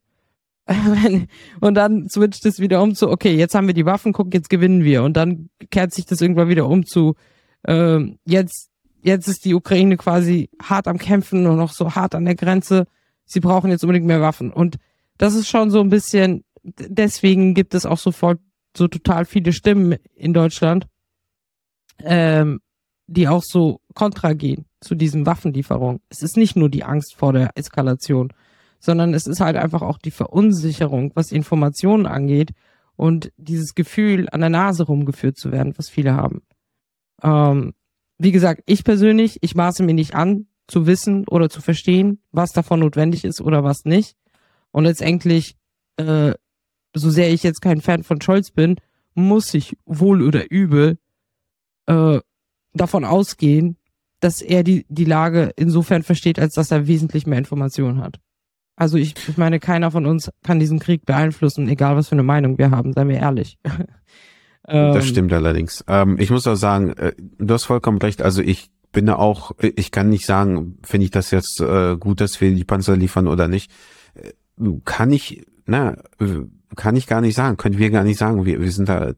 und 1.61 1.75
dann 1.75 2.09
switcht 2.09 2.47
es 2.47 2.61
wieder 2.61 2.81
um 2.81 2.95
zu, 2.95 3.11
okay, 3.11 3.35
jetzt 3.35 3.57
haben 3.57 3.67
wir 3.67 3.75
die 3.75 3.87
Waffen, 3.87 4.13
guck, 4.13 4.33
jetzt 4.33 4.51
gewinnen 4.51 4.85
wir. 4.85 5.03
Und 5.03 5.17
dann 5.17 5.51
kehrt 5.73 5.93
sich 5.93 6.07
das 6.07 6.21
irgendwann 6.21 6.49
wieder 6.49 6.69
um 6.69 6.87
zu, 6.87 7.17
äh, 7.65 7.99
jetzt, 8.25 8.71
jetzt 9.07 9.29
ist 9.29 9.45
die 9.45 9.55
Ukraine 9.55 9.97
quasi 9.97 10.51
hart 10.61 10.89
am 10.89 10.99
Kämpfen 10.99 11.47
und 11.47 11.57
noch 11.57 11.73
so 11.73 11.95
hart 11.95 12.15
an 12.15 12.25
der 12.25 12.35
Grenze. 12.35 12.87
Sie 13.25 13.41
brauchen 13.41 13.71
jetzt 13.71 13.85
unbedingt 13.85 14.07
mehr 14.07 14.21
Waffen. 14.21 14.53
Und 14.53 14.77
das 15.17 15.35
ist 15.35 15.49
schon 15.49 15.71
so 15.71 15.81
ein 15.81 15.91
bisschen, 15.91 16.45
deswegen 16.63 17.55
gibt 17.55 17.75
es 17.75 17.87
auch 17.87 17.99
sofort 17.99 18.41
so 18.77 18.89
total 18.89 19.25
viele 19.25 19.53
Stimmen 19.53 19.97
in 20.15 20.35
Deutschland, 20.35 20.87
ähm, 22.01 22.61
die 23.07 23.29
auch 23.29 23.43
so 23.45 23.81
kontra 23.95 24.33
gehen 24.33 24.67
zu 24.81 24.97
diesen 24.97 25.25
Waffenlieferungen. 25.25 26.01
Es 26.09 26.23
ist 26.23 26.37
nicht 26.37 26.57
nur 26.57 26.69
die 26.69 26.85
Angst 26.85 27.15
vor 27.15 27.33
der 27.33 27.51
Eskalation, 27.55 28.33
sondern 28.81 29.15
es 29.15 29.27
ist 29.27 29.41
halt 29.41 29.57
einfach 29.57 29.83
auch 29.83 29.99
die 29.99 30.11
Verunsicherung, 30.11 31.13
was 31.15 31.33
Informationen 31.33 32.07
angeht 32.07 32.51
und 32.97 33.33
dieses 33.37 33.75
Gefühl, 33.75 34.29
an 34.31 34.41
der 34.41 34.51
Nase 34.51 34.85
rumgeführt 34.85 35.37
zu 35.37 35.53
werden, 35.53 35.75
was 35.77 35.89
viele 35.89 36.15
haben. 36.15 36.43
Ähm, 37.23 37.73
wie 38.19 38.33
gesagt, 38.33 38.63
ich 38.67 38.85
persönlich, 38.85 39.39
ich 39.43 39.55
maße 39.55 39.83
mir 39.83 39.95
nicht 39.95 40.15
an, 40.15 40.47
zu 40.69 40.87
wissen 40.87 41.27
oder 41.29 41.49
zu 41.49 41.61
verstehen, 41.61 42.21
was 42.33 42.53
davon 42.53 42.81
notwendig 42.81 43.25
ist 43.25 43.41
oder 43.41 43.63
was 43.63 43.85
nicht. 43.85 44.17
Und 44.73 44.85
letztendlich, 44.85 45.57
äh, 45.97 46.35
so 46.95 47.11
sehr 47.11 47.33
ich 47.33 47.43
jetzt 47.43 47.61
kein 47.61 47.81
Fan 47.81 48.03
von 48.03 48.21
Scholz 48.21 48.51
bin, 48.51 48.77
muss 49.15 49.55
ich 49.55 49.77
wohl 49.85 50.23
oder 50.23 50.51
übel 50.51 50.99
äh, 51.87 52.21
davon 52.73 53.05
ausgehen, 53.05 53.77
dass 54.21 54.43
er 54.43 54.65
die, 54.65 54.87
die 54.89 55.05
Lage 55.05 55.53
insofern 55.57 56.03
versteht, 56.03 56.39
als 56.39 56.55
dass 56.55 56.71
er 56.71 56.87
wesentlich 56.87 57.27
mehr 57.27 57.39
Informationen 57.39 58.01
hat. 58.03 58.19
Also 58.77 58.99
ich, 58.99 59.15
ich 59.29 59.37
meine, 59.37 59.59
keiner 59.59 59.91
von 59.91 60.05
uns 60.05 60.31
kann 60.43 60.61
diesen 60.61 60.79
Krieg 60.79 61.07
beeinflussen, 61.07 61.69
egal 61.69 61.97
was 61.97 62.09
für 62.09 62.15
eine 62.15 62.23
Meinung 62.23 62.59
wir 62.59 62.71
haben, 62.71 62.93
seien 62.93 63.09
wir 63.09 63.17
ehrlich. 63.17 63.59
das 64.67 65.05
ähm, 65.05 65.11
stimmt 65.11 65.33
allerdings. 65.33 65.85
Ähm, 65.87 66.17
ich 66.19 66.31
muss 66.31 66.47
auch 66.47 66.57
sagen, 66.57 66.91
äh, 66.97 67.13
du 67.39 67.55
hast 67.55 67.65
vollkommen 67.65 67.99
recht. 67.99 68.21
Also 68.21 68.43
ich 68.43 68.71
bin 68.91 69.07
da 69.07 69.17
auch, 69.17 69.53
ich 69.61 69.91
kann 69.91 70.09
nicht 70.09 70.27
sagen, 70.27 70.79
finde 70.83 71.05
ich 71.05 71.11
das 71.11 71.31
jetzt 71.31 71.61
äh, 71.61 71.97
gut, 71.97 72.21
dass 72.21 72.41
wir 72.41 72.53
die 72.53 72.65
Panzer 72.65 72.97
liefern 72.97 73.29
oder 73.29 73.47
nicht. 73.47 73.71
Äh, 74.15 74.33
kann 74.85 75.13
ich, 75.13 75.47
na, 75.67 75.97
kann 76.75 76.97
ich 76.97 77.07
gar 77.07 77.21
nicht 77.21 77.37
sagen, 77.37 77.57
können 77.57 77.79
wir 77.79 77.91
gar 77.91 78.05
nicht 78.05 78.19
sagen. 78.19 78.45
Wir, 78.45 78.61
wir 78.61 78.73
sind 78.73 78.89
da 78.89 79.13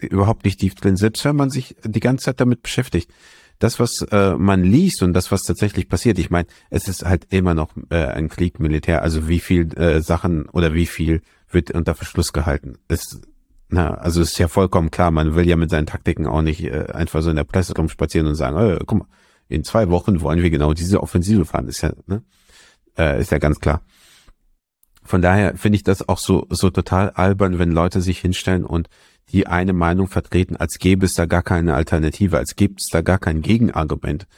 überhaupt 0.00 0.44
nicht 0.44 0.60
tief 0.60 0.74
drin, 0.74 0.96
selbst 0.96 1.24
wenn 1.24 1.36
man 1.36 1.50
sich 1.50 1.76
die 1.84 2.00
ganze 2.00 2.26
Zeit 2.26 2.40
damit 2.40 2.62
beschäftigt. 2.62 3.10
Das, 3.58 3.78
was 3.78 4.02
äh, 4.10 4.34
man 4.36 4.64
liest 4.64 5.02
und 5.02 5.12
das, 5.12 5.30
was 5.30 5.42
tatsächlich 5.42 5.88
passiert, 5.88 6.18
ich 6.18 6.30
meine, 6.30 6.48
es 6.70 6.88
ist 6.88 7.04
halt 7.04 7.26
immer 7.32 7.54
noch 7.54 7.70
äh, 7.90 7.96
ein 7.96 8.28
Krieg 8.28 8.58
Militär, 8.58 9.02
also 9.02 9.28
wie 9.28 9.40
viel 9.40 9.72
äh, 9.78 10.00
Sachen 10.00 10.48
oder 10.48 10.74
wie 10.74 10.86
viel 10.86 11.22
wird 11.50 11.70
unter 11.70 11.94
Verschluss 11.94 12.32
gehalten. 12.32 12.78
Es, 12.88 13.20
na, 13.74 13.94
also 13.94 14.22
es 14.22 14.32
ist 14.32 14.38
ja 14.38 14.46
vollkommen 14.46 14.92
klar, 14.92 15.10
man 15.10 15.34
will 15.34 15.48
ja 15.48 15.56
mit 15.56 15.68
seinen 15.68 15.86
Taktiken 15.86 16.28
auch 16.28 16.42
nicht 16.42 16.62
äh, 16.62 16.86
einfach 16.92 17.22
so 17.22 17.30
in 17.30 17.36
der 17.36 17.42
Presse 17.42 17.74
rumspazieren 17.74 18.28
und 18.28 18.36
sagen, 18.36 18.56
äh, 18.56 18.78
guck 18.86 19.00
mal, 19.00 19.08
in 19.48 19.64
zwei 19.64 19.90
Wochen 19.90 20.20
wollen 20.20 20.42
wir 20.42 20.50
genau 20.50 20.74
diese 20.74 21.02
Offensive 21.02 21.44
fahren, 21.44 21.66
ist 21.66 21.82
ja, 21.82 21.92
ne? 22.06 22.22
äh, 22.96 23.20
ist 23.20 23.32
ja 23.32 23.38
ganz 23.38 23.58
klar. 23.58 23.82
Von 25.02 25.22
daher 25.22 25.56
finde 25.56 25.74
ich 25.74 25.82
das 25.82 26.08
auch 26.08 26.18
so, 26.18 26.46
so 26.50 26.70
total 26.70 27.10
albern, 27.10 27.58
wenn 27.58 27.72
Leute 27.72 28.00
sich 28.00 28.20
hinstellen 28.20 28.64
und 28.64 28.88
die 29.32 29.48
eine 29.48 29.72
Meinung 29.72 30.06
vertreten, 30.06 30.54
als 30.54 30.78
gäbe 30.78 31.04
es 31.04 31.14
da 31.14 31.26
gar 31.26 31.42
keine 31.42 31.74
Alternative, 31.74 32.38
als 32.38 32.54
gibt 32.54 32.80
es 32.80 32.90
da 32.90 33.02
gar 33.02 33.18
kein 33.18 33.42
Gegenargument. 33.42 34.28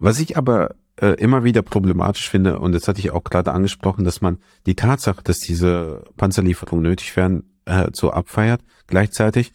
Was 0.00 0.18
ich 0.18 0.36
aber 0.36 0.74
äh, 0.96 1.14
immer 1.14 1.44
wieder 1.44 1.62
problematisch 1.62 2.28
finde, 2.28 2.58
und 2.58 2.72
das 2.72 2.88
hatte 2.88 2.98
ich 2.98 3.12
auch 3.12 3.22
gerade 3.22 3.52
angesprochen, 3.52 4.04
dass 4.04 4.20
man 4.20 4.38
die 4.66 4.74
Tatsache, 4.74 5.22
dass 5.22 5.38
diese 5.38 6.02
Panzerlieferungen 6.16 6.82
nötig 6.82 7.16
wären, 7.16 7.44
äh, 7.64 7.88
so 7.92 8.10
abfeiert. 8.10 8.62
Gleichzeitig 8.86 9.52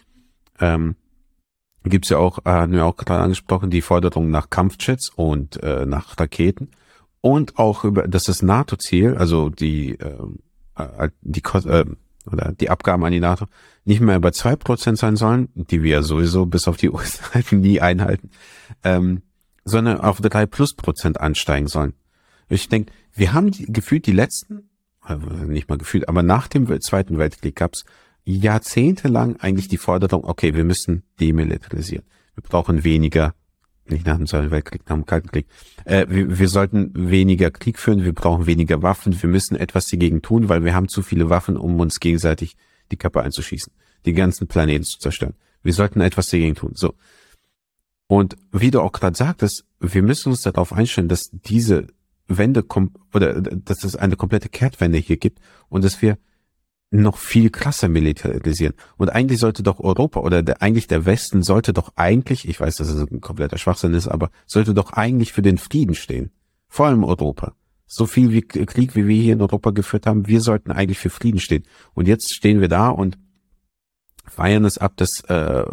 ähm, 0.59 0.95
gibt 1.83 2.05
es 2.05 2.09
ja 2.09 2.17
auch, 2.17 2.39
äh, 2.39 2.49
haben 2.49 2.73
wir 2.73 2.85
auch 2.85 2.95
gerade 2.95 3.21
angesprochen, 3.21 3.69
die 3.69 3.81
Forderung 3.81 4.29
nach 4.29 4.49
Kampfjets 4.49 5.09
und 5.09 5.61
äh, 5.63 5.85
nach 5.85 6.19
Raketen 6.19 6.71
und 7.21 7.57
auch 7.57 7.83
über 7.83 8.07
das 8.07 8.27
ist 8.29 8.41
NATO-Ziel, 8.41 9.15
also 9.15 9.49
die 9.49 9.99
äh, 9.99 10.17
äh, 10.77 11.09
die 11.21 11.41
äh, 11.41 11.85
oder 12.25 12.51
die 12.51 12.69
Abgaben 12.69 13.03
an 13.05 13.11
die 13.11 13.19
NATO 13.19 13.45
nicht 13.85 14.01
mehr 14.01 14.17
über 14.17 14.33
zwei 14.33 14.55
Prozent 14.55 14.97
sein 14.97 15.15
sollen, 15.15 15.49
die 15.55 15.81
wir 15.81 16.03
sowieso 16.03 16.45
bis 16.45 16.67
auf 16.67 16.77
die 16.77 16.89
USA 16.91 17.39
nie 17.51 17.79
einhalten, 17.81 18.29
ähm, 18.83 19.23
sondern 19.63 19.99
auf 19.99 20.21
drei 20.21 20.45
plus 20.45 20.73
Prozent 20.73 21.19
ansteigen 21.19 21.67
sollen. 21.67 21.93
Ich 22.49 22.69
denke, 22.69 22.91
wir 23.13 23.33
haben 23.33 23.51
die, 23.51 23.65
gefühlt 23.65 24.05
die 24.05 24.13
letzten, 24.13 24.69
nicht 25.15 25.69
mal 25.69 25.77
gefühlt, 25.77 26.09
aber 26.09 26.23
nach 26.23 26.47
dem 26.47 26.67
Zweiten 26.81 27.17
Weltkrieg 27.17 27.55
gab's 27.55 27.83
jahrzehntelang 28.25 29.37
eigentlich 29.37 29.69
die 29.69 29.77
Forderung, 29.77 30.25
okay, 30.25 30.53
wir 30.53 30.65
müssen 30.65 31.03
demilitarisieren. 31.19 32.05
Wir 32.35 32.43
brauchen 32.43 32.83
weniger, 32.83 33.33
nicht 33.87 34.05
nach 34.05 34.17
dem 34.17 34.27
Zweiten 34.27 34.51
Weltkrieg, 34.51 34.81
nach 34.89 34.95
dem 34.95 35.05
Kalten 35.05 35.31
Krieg. 35.31 35.47
Äh, 35.85 36.07
wir, 36.09 36.37
wir 36.37 36.49
sollten 36.49 36.91
weniger 36.93 37.51
Krieg 37.51 37.79
führen, 37.79 38.03
wir 38.03 38.13
brauchen 38.13 38.45
weniger 38.45 38.81
Waffen, 38.81 39.19
wir 39.21 39.29
müssen 39.29 39.55
etwas 39.55 39.85
dagegen 39.85 40.21
tun, 40.21 40.49
weil 40.49 40.65
wir 40.65 40.75
haben 40.75 40.89
zu 40.89 41.01
viele 41.01 41.29
Waffen, 41.29 41.55
um 41.55 41.79
uns 41.79 41.99
gegenseitig 41.99 42.57
die 42.91 42.97
Kappe 42.97 43.21
einzuschießen, 43.21 43.71
die 44.05 44.13
ganzen 44.13 44.47
Planeten 44.47 44.83
zu 44.83 44.99
zerstören. 44.99 45.35
Wir 45.63 45.73
sollten 45.73 46.01
etwas 46.01 46.27
dagegen 46.27 46.55
tun. 46.55 46.73
So. 46.75 46.95
Und 48.07 48.35
wie 48.51 48.71
du 48.71 48.81
auch 48.81 48.91
gerade 48.91 49.17
sagtest, 49.17 49.65
wir 49.79 50.01
müssen 50.01 50.29
uns 50.29 50.41
darauf 50.41 50.73
einstellen, 50.73 51.09
dass 51.09 51.29
diese 51.31 51.87
Wende 52.27 52.63
kommt 52.63 52.97
oder 53.13 53.41
dass 53.41 53.83
es 53.83 53.95
eine 53.95 54.15
komplette 54.15 54.49
Kehrtwende 54.49 54.97
hier 54.97 55.17
gibt 55.17 55.39
und 55.69 55.83
dass 55.83 56.01
wir 56.01 56.17
noch 56.89 57.17
viel 57.17 57.49
krasser 57.49 57.89
militarisieren. 57.89 58.73
Und 58.97 59.09
eigentlich 59.09 59.39
sollte 59.39 59.61
doch 59.61 59.79
Europa 59.79 60.21
oder 60.21 60.41
der, 60.41 60.61
eigentlich 60.61 60.87
der 60.87 61.05
Westen 61.05 61.43
sollte 61.43 61.73
doch 61.73 61.91
eigentlich, 61.95 62.47
ich 62.47 62.59
weiß, 62.59 62.77
dass 62.77 62.89
es 62.89 63.11
ein 63.11 63.21
kompletter 63.21 63.57
Schwachsinn 63.57 63.93
ist, 63.93 64.07
aber 64.07 64.31
sollte 64.45 64.73
doch 64.73 64.93
eigentlich 64.93 65.33
für 65.33 65.41
den 65.41 65.57
Frieden 65.57 65.95
stehen. 65.95 66.31
Vor 66.69 66.87
allem 66.87 67.03
Europa. 67.03 67.55
So 67.85 68.05
viel 68.05 68.31
wie 68.31 68.41
Krieg, 68.41 68.95
wie 68.95 69.07
wir 69.07 69.21
hier 69.21 69.33
in 69.33 69.41
Europa 69.41 69.71
geführt 69.71 70.05
haben, 70.05 70.27
wir 70.27 70.41
sollten 70.41 70.71
eigentlich 70.71 70.99
für 70.99 71.09
Frieden 71.09 71.39
stehen. 71.39 71.63
Und 71.93 72.07
jetzt 72.07 72.33
stehen 72.33 72.61
wir 72.61 72.67
da 72.67 72.89
und 72.89 73.17
feiern 74.25 74.65
es 74.65 74.77
ab, 74.77 74.93
dass, 74.97 75.21
äh, 75.27 75.65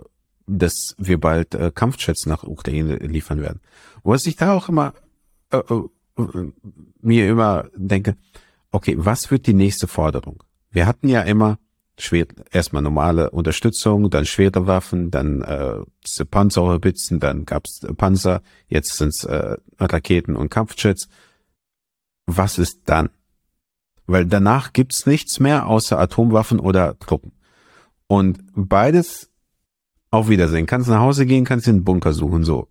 dass 0.46 0.94
wir 0.98 1.18
bald 1.18 1.54
äh, 1.54 1.72
Kampfjets 1.74 2.26
nach 2.26 2.44
Ukraine 2.44 2.96
liefern 2.96 3.40
werden. 3.40 3.60
Was 4.04 4.26
ich 4.26 4.36
da 4.36 4.52
auch 4.52 4.68
immer 4.68 4.94
äh, 5.50 5.58
äh, 5.58 5.82
mir 7.00 7.28
immer 7.28 7.68
denke, 7.74 8.16
okay, 8.70 8.94
was 8.98 9.30
wird 9.30 9.46
die 9.46 9.54
nächste 9.54 9.86
Forderung? 9.86 10.42
Wir 10.70 10.86
hatten 10.86 11.08
ja 11.08 11.22
immer 11.22 11.58
schwer, 11.98 12.26
erstmal 12.50 12.82
normale 12.82 13.30
Unterstützung, 13.30 14.10
dann 14.10 14.26
schwere 14.26 14.66
Waffen, 14.66 15.10
dann 15.10 15.42
äh, 15.42 15.76
Panzerhaubitzen, 16.30 17.20
dann 17.20 17.44
gab's 17.44 17.80
Panzer, 17.96 18.42
jetzt 18.68 18.96
sind's 18.96 19.24
äh, 19.24 19.56
Raketen 19.78 20.36
und 20.36 20.50
Kampfjets. 20.50 21.08
Was 22.26 22.58
ist 22.58 22.82
dann? 22.86 23.10
Weil 24.06 24.26
danach 24.26 24.72
gibt's 24.72 25.06
nichts 25.06 25.40
mehr 25.40 25.66
außer 25.66 25.98
Atomwaffen 25.98 26.58
oder 26.58 26.98
Truppen. 26.98 27.32
Und 28.06 28.42
beides 28.54 29.30
auf 30.10 30.28
Wiedersehen. 30.28 30.66
Kannst 30.66 30.88
nach 30.88 31.00
Hause 31.00 31.26
gehen, 31.26 31.44
kannst 31.44 31.66
den 31.66 31.84
Bunker 31.84 32.12
suchen, 32.12 32.44
so. 32.44 32.68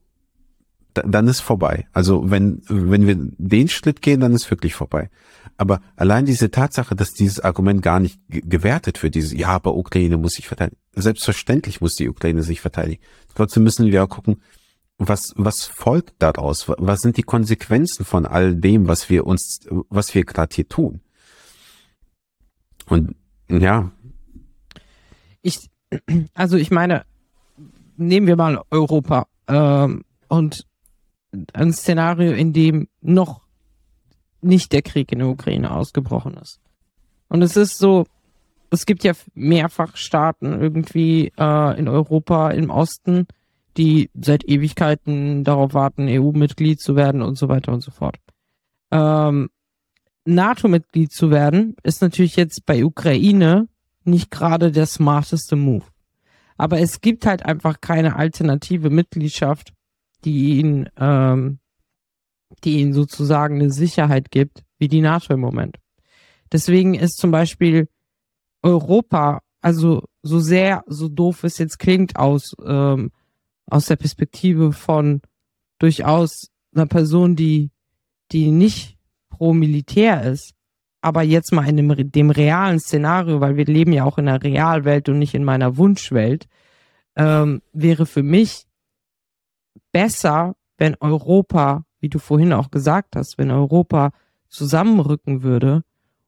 Da, 0.93 1.01
dann 1.03 1.27
ist 1.27 1.39
vorbei. 1.39 1.88
Also 1.91 2.29
wenn, 2.29 2.62
wenn 2.67 3.08
wir 3.08 3.15
den 3.17 3.67
Schritt 3.67 4.01
gehen, 4.01 4.19
dann 4.19 4.34
ist 4.34 4.49
wirklich 4.51 4.75
vorbei. 4.75 5.10
Aber 5.58 5.82
allein 5.95 6.25
diese 6.25 6.51
Tatsache, 6.51 6.95
dass 6.95 7.13
dieses 7.13 7.39
Argument 7.39 7.82
gar 7.82 7.99
nicht 7.99 8.19
gewertet 8.27 9.01
wird, 9.03 9.15
dieses, 9.15 9.34
ja, 9.34 9.49
aber 9.49 9.75
Ukraine 9.75 10.17
muss 10.17 10.34
sich 10.34 10.47
verteidigen. 10.47 10.77
Selbstverständlich 10.93 11.82
muss 11.82 11.95
die 11.95 12.10
Ukraine 12.10 12.43
sich 12.43 12.62
verteidigen. 12.62 13.01
Trotzdem 13.36 13.63
müssen 13.63 13.86
wir 13.88 14.03
auch 14.03 14.10
gucken, 14.10 14.41
was, 14.97 15.34
was 15.36 15.65
folgt 15.65 16.13
daraus? 16.19 16.67
Was 16.67 17.01
sind 17.01 17.17
die 17.17 17.23
Konsequenzen 17.23 18.06
von 18.06 18.25
all 18.25 18.56
dem, 18.56 18.88
was 18.88 19.10
wir 19.10 19.25
uns, 19.25 19.60
was 19.89 20.13
wir 20.15 20.23
gerade 20.23 20.56
hier 20.56 20.67
tun? 20.67 21.01
Und 22.88 23.15
ja. 23.49 23.91
Ich, 25.41 25.69
also 26.34 26.58
ich 26.58 26.71
meine, 26.71 27.06
nehmen 27.97 28.27
wir 28.27 28.36
mal 28.36 28.62
Europa 28.69 29.27
ähm, 29.47 30.03
und 30.27 30.65
ein 31.54 31.74
Szenario, 31.74 32.32
in 32.34 32.54
dem 32.54 32.88
noch 33.02 33.41
nicht 34.41 34.72
der 34.74 34.82
Krieg 34.82 35.12
in 35.12 35.19
der 35.19 35.30
Ukraine 35.30 35.72
ausgebrochen 35.72 36.36
ist. 36.36 36.60
Und 37.30 37.41
es 37.41 37.56
ist 37.56 37.78
so, 37.78 38.06
es 38.69 38.86
gibt 38.86 39.04
ja 39.04 39.13
mehrfach 39.34 39.96
Staaten 39.96 40.60
irgendwie 40.60 41.32
äh, 41.38 41.80
in 41.80 41.88
Europa 41.88 42.52
im 42.52 42.69
Osten, 42.69 43.28
die 43.78 44.10
seit 44.13 44.48
Ewigkeiten 44.48 45.43
darauf 45.43 45.74
warten, 45.74 46.08
EU-Mitglied 46.08 46.80
zu 46.80 46.96
werden 46.96 47.22
und 47.22 47.38
so 47.38 47.50
weiter 47.50 47.72
und 47.72 47.82
so 47.82 47.91
fort. 47.91 48.17
Ähm, 48.91 49.50
NATO-Mitglied 50.26 51.12
zu 51.12 51.32
werden, 51.32 51.76
ist 51.84 52.02
natürlich 52.02 52.36
jetzt 52.36 52.65
bei 52.65 52.86
Ukraine 52.86 53.67
nicht 54.04 54.32
gerade 54.32 54.72
der 54.72 54.86
smarteste 54.86 55.56
Move. 55.56 55.86
Aber 56.58 56.80
es 56.80 57.02
gibt 57.02 57.26
halt 57.26 57.46
einfach 57.46 57.82
keine 57.82 58.15
alternative 58.15 58.89
Mitgliedschaft, 58.89 59.74
die 60.25 60.59
ihn 60.59 60.89
ähm, 60.97 61.59
die 62.63 62.79
ihnen 62.79 62.93
sozusagen 62.93 63.55
eine 63.55 63.71
Sicherheit 63.71 64.31
gibt, 64.31 64.63
wie 64.77 64.88
die 64.88 65.01
NATO 65.01 65.33
im 65.33 65.39
Moment. 65.39 65.77
Deswegen 66.51 66.93
ist 66.93 67.17
zum 67.17 67.31
Beispiel 67.31 67.88
Europa, 68.62 69.41
also 69.62 70.03
so 70.21 70.39
sehr, 70.39 70.83
so 70.88 71.09
doof 71.09 71.43
es 71.43 71.57
jetzt 71.57 71.79
klingt, 71.79 72.15
aus, 72.15 72.55
ähm, 72.65 73.12
aus 73.67 73.88
der 73.88 73.95
Perspektive 73.95 74.71
von 74.71 75.21
durchaus 75.79 76.49
einer 76.73 76.86
Person, 76.86 77.36
die, 77.36 77.71
die 78.31 78.51
nicht 78.51 78.97
pro 79.29 79.53
Militär 79.53 80.23
ist, 80.23 80.53
aber 81.01 81.23
jetzt 81.23 81.51
mal 81.51 81.67
in 81.67 81.75
dem, 81.75 82.12
dem 82.12 82.29
realen 82.29 82.79
Szenario, 82.79 83.41
weil 83.41 83.57
wir 83.57 83.65
leben 83.65 83.91
ja 83.91 84.05
auch 84.05 84.17
in 84.17 84.27
einer 84.27 84.41
Realwelt 84.41 85.09
und 85.09 85.19
nicht 85.19 85.33
in 85.33 85.43
meiner 85.43 85.75
Wunschwelt, 85.75 86.47
ähm, 87.15 87.62
wäre 87.73 88.05
für 88.05 88.23
mich 88.23 88.65
besser, 89.93 90.58
wenn 90.77 90.95
Europa 90.99 91.86
wie 92.03 92.10
du 92.10 92.19
vorhin 92.19 92.51
auch 92.51 92.69
gesagt 92.69 93.15
hast, 93.15 93.38
wenn 93.38 93.49
Europa 93.49 94.12
zusammenrücken 94.49 95.41
würde 95.41 95.86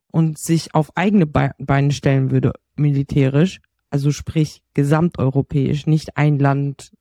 und 0.10 0.40
sich 0.40 0.74
auf 0.74 0.96
eigene 0.96 1.28
Beine 1.28 1.92
stellen 1.92 2.32
würde, 2.32 2.54
militärisch, 2.78 3.60
also 3.90 4.12
sprich 4.12 4.64
gesamteuropäisch, 4.74 5.86
nicht 5.86 6.16
ein 6.16 6.40
Land 6.40 6.94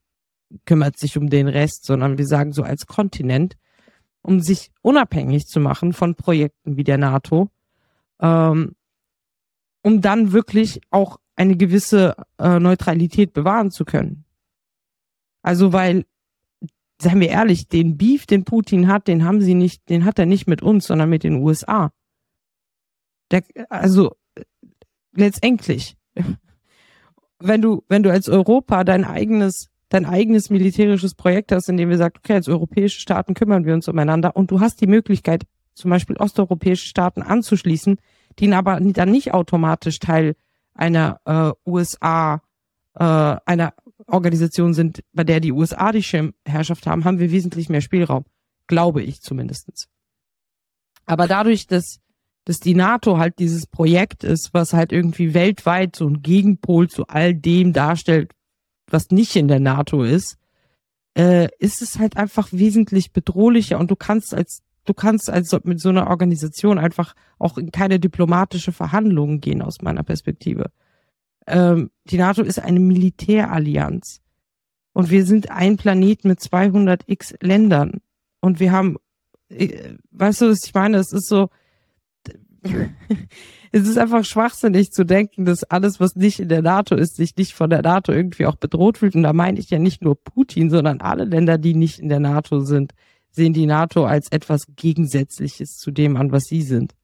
kümmert 0.64 0.98
sich 0.98 1.16
um 1.16 1.30
den 1.30 1.46
Rest, 1.46 1.84
sondern 1.84 2.18
wir 2.18 2.26
sagen 2.26 2.52
so 2.52 2.64
als 2.64 2.88
Kontinent, 2.88 3.56
um 4.22 4.40
sich 4.40 4.72
unabhängig 4.82 5.46
zu 5.46 5.60
machen 5.60 5.92
von 5.92 6.16
Projekten 6.16 6.76
wie 6.76 6.84
der 6.84 6.98
NATO, 6.98 7.50
ähm, 8.18 8.74
um 9.82 10.00
dann 10.00 10.32
wirklich 10.32 10.80
auch 10.90 11.18
eine 11.36 11.56
gewisse 11.56 12.16
äh, 12.40 12.58
Neutralität 12.58 13.34
bewahren 13.34 13.70
zu 13.70 13.84
können. 13.84 14.24
Also 15.42 15.72
weil 15.72 16.06
seien 17.00 17.20
wir 17.20 17.28
ehrlich, 17.28 17.68
den 17.68 17.96
Beef, 17.96 18.26
den 18.26 18.44
Putin 18.44 18.88
hat, 18.88 19.08
den 19.08 19.24
haben 19.24 19.40
sie 19.40 19.54
nicht, 19.54 19.88
den 19.88 20.04
hat 20.04 20.18
er 20.18 20.26
nicht 20.26 20.46
mit 20.46 20.62
uns, 20.62 20.86
sondern 20.86 21.10
mit 21.10 21.24
den 21.24 21.42
USA. 21.42 21.90
Der, 23.30 23.42
also 23.68 24.16
letztendlich, 25.12 25.96
wenn 27.38 27.62
du, 27.62 27.84
wenn 27.88 28.02
du 28.02 28.10
als 28.10 28.28
Europa 28.28 28.84
dein 28.84 29.04
eigenes, 29.04 29.70
dein 29.88 30.06
eigenes 30.06 30.50
militärisches 30.50 31.14
Projekt 31.14 31.52
hast, 31.52 31.68
in 31.68 31.76
dem 31.76 31.90
wir 31.90 31.98
sagen, 31.98 32.14
okay, 32.18 32.34
als 32.34 32.48
europäische 32.48 33.00
Staaten 33.00 33.34
kümmern 33.34 33.64
wir 33.64 33.74
uns 33.74 33.88
umeinander 33.88 34.36
und 34.36 34.50
du 34.50 34.60
hast 34.60 34.80
die 34.80 34.86
Möglichkeit, 34.86 35.44
zum 35.74 35.90
Beispiel 35.90 36.16
osteuropäische 36.16 36.86
Staaten 36.86 37.22
anzuschließen, 37.22 37.98
die 38.38 38.52
aber 38.52 38.80
dann 38.80 39.10
nicht 39.10 39.34
automatisch 39.34 39.98
Teil 39.98 40.36
einer 40.74 41.20
äh, 41.24 41.52
USA, 41.68 42.42
äh, 42.94 43.04
einer 43.04 43.74
Organisation 44.06 44.74
sind, 44.74 45.02
bei 45.12 45.24
der 45.24 45.40
die 45.40 45.52
USA 45.52 45.92
die 45.92 46.02
Schirmherrschaft 46.02 46.86
haben, 46.86 47.04
haben 47.04 47.18
wir 47.18 47.30
wesentlich 47.30 47.68
mehr 47.68 47.80
Spielraum. 47.80 48.24
Glaube 48.66 49.02
ich 49.02 49.20
zumindestens. 49.20 49.88
Aber 51.06 51.26
dadurch, 51.26 51.66
dass, 51.66 52.00
dass 52.44 52.60
die 52.60 52.74
NATO 52.74 53.18
halt 53.18 53.38
dieses 53.38 53.66
Projekt 53.66 54.24
ist, 54.24 54.54
was 54.54 54.72
halt 54.72 54.92
irgendwie 54.92 55.34
weltweit 55.34 55.96
so 55.96 56.08
ein 56.08 56.22
Gegenpol 56.22 56.88
zu 56.88 57.06
all 57.06 57.34
dem 57.34 57.72
darstellt, 57.72 58.32
was 58.88 59.10
nicht 59.10 59.36
in 59.36 59.48
der 59.48 59.60
NATO 59.60 60.02
ist, 60.02 60.38
äh, 61.16 61.48
ist 61.58 61.82
es 61.82 61.98
halt 61.98 62.16
einfach 62.16 62.48
wesentlich 62.52 63.12
bedrohlicher 63.12 63.78
und 63.78 63.90
du 63.90 63.96
kannst 63.96 64.34
als 64.34 64.62
du 64.84 64.92
kannst 64.94 65.30
als 65.30 65.56
mit 65.64 65.80
so 65.80 65.88
einer 65.88 66.08
Organisation 66.08 66.78
einfach 66.78 67.14
auch 67.38 67.56
in 67.56 67.70
keine 67.72 67.98
diplomatische 67.98 68.72
Verhandlungen 68.72 69.40
gehen 69.40 69.62
aus 69.62 69.80
meiner 69.80 70.02
Perspektive 70.02 70.70
ähm, 71.46 71.90
die 72.04 72.18
NATO 72.18 72.42
ist 72.42 72.58
eine 72.58 72.80
Militärallianz. 72.80 74.20
Und 74.92 75.10
wir 75.10 75.26
sind 75.26 75.50
ein 75.50 75.76
Planet 75.76 76.24
mit 76.24 76.40
200 76.40 77.02
x 77.06 77.34
Ländern. 77.40 78.00
Und 78.40 78.60
wir 78.60 78.72
haben, 78.72 78.96
äh, 79.48 79.94
weißt 80.12 80.42
du, 80.42 80.50
was 80.50 80.64
ich 80.64 80.74
meine? 80.74 80.98
Es 80.98 81.12
ist 81.12 81.28
so, 81.28 81.48
es 83.72 83.88
ist 83.88 83.98
einfach 83.98 84.24
schwachsinnig 84.24 84.92
zu 84.92 85.04
denken, 85.04 85.44
dass 85.44 85.64
alles, 85.64 86.00
was 86.00 86.16
nicht 86.16 86.40
in 86.40 86.48
der 86.48 86.62
NATO 86.62 86.94
ist, 86.94 87.16
sich 87.16 87.36
nicht 87.36 87.54
von 87.54 87.70
der 87.70 87.82
NATO 87.82 88.12
irgendwie 88.12 88.46
auch 88.46 88.56
bedroht 88.56 88.98
fühlt. 88.98 89.16
Und 89.16 89.24
da 89.24 89.32
meine 89.32 89.58
ich 89.58 89.70
ja 89.70 89.78
nicht 89.78 90.02
nur 90.02 90.16
Putin, 90.22 90.70
sondern 90.70 91.00
alle 91.00 91.24
Länder, 91.24 91.58
die 91.58 91.74
nicht 91.74 91.98
in 91.98 92.08
der 92.08 92.20
NATO 92.20 92.60
sind, 92.60 92.94
sehen 93.30 93.52
die 93.52 93.66
NATO 93.66 94.06
als 94.06 94.30
etwas 94.30 94.66
Gegensätzliches 94.76 95.76
zu 95.76 95.90
dem 95.90 96.16
an, 96.16 96.30
was 96.30 96.44
sie 96.44 96.62
sind. 96.62 96.94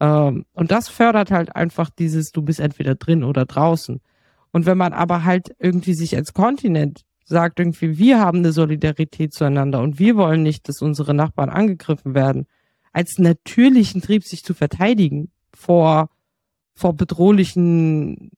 Ähm, 0.00 0.44
und 0.52 0.70
das 0.70 0.88
fördert 0.88 1.30
halt 1.30 1.54
einfach 1.54 1.90
dieses, 1.90 2.32
du 2.32 2.42
bist 2.42 2.60
entweder 2.60 2.94
drin 2.94 3.24
oder 3.24 3.44
draußen. 3.44 4.00
Und 4.52 4.66
wenn 4.66 4.78
man 4.78 4.92
aber 4.92 5.24
halt 5.24 5.54
irgendwie 5.58 5.94
sich 5.94 6.16
als 6.16 6.32
Kontinent 6.32 7.02
sagt, 7.24 7.58
irgendwie, 7.58 7.98
wir 7.98 8.20
haben 8.20 8.38
eine 8.38 8.52
Solidarität 8.52 9.32
zueinander 9.32 9.80
und 9.80 9.98
wir 9.98 10.16
wollen 10.16 10.42
nicht, 10.42 10.68
dass 10.68 10.82
unsere 10.82 11.14
Nachbarn 11.14 11.48
angegriffen 11.48 12.14
werden, 12.14 12.46
als 12.92 13.18
natürlichen 13.18 14.02
Trieb 14.02 14.24
sich 14.24 14.44
zu 14.44 14.54
verteidigen 14.54 15.30
vor, 15.52 16.10
vor 16.74 16.92
bedrohlichen 16.94 18.30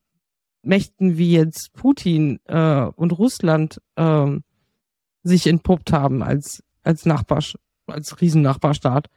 Mächten 0.63 1.19
wie 1.19 1.33
jetzt 1.33 1.73
Putin 1.75 2.41
äh, 2.47 2.87
und 2.97 3.13
Russland 3.13 3.81
äh, 3.97 4.27
sich 5.23 5.47
entpuppt 5.47 5.93
haben 5.93 6.23
als, 6.23 6.63
als 6.83 7.07
Nachbar, 7.07 7.43
als 7.87 8.21
Riesennachbarstaat. 8.21 9.09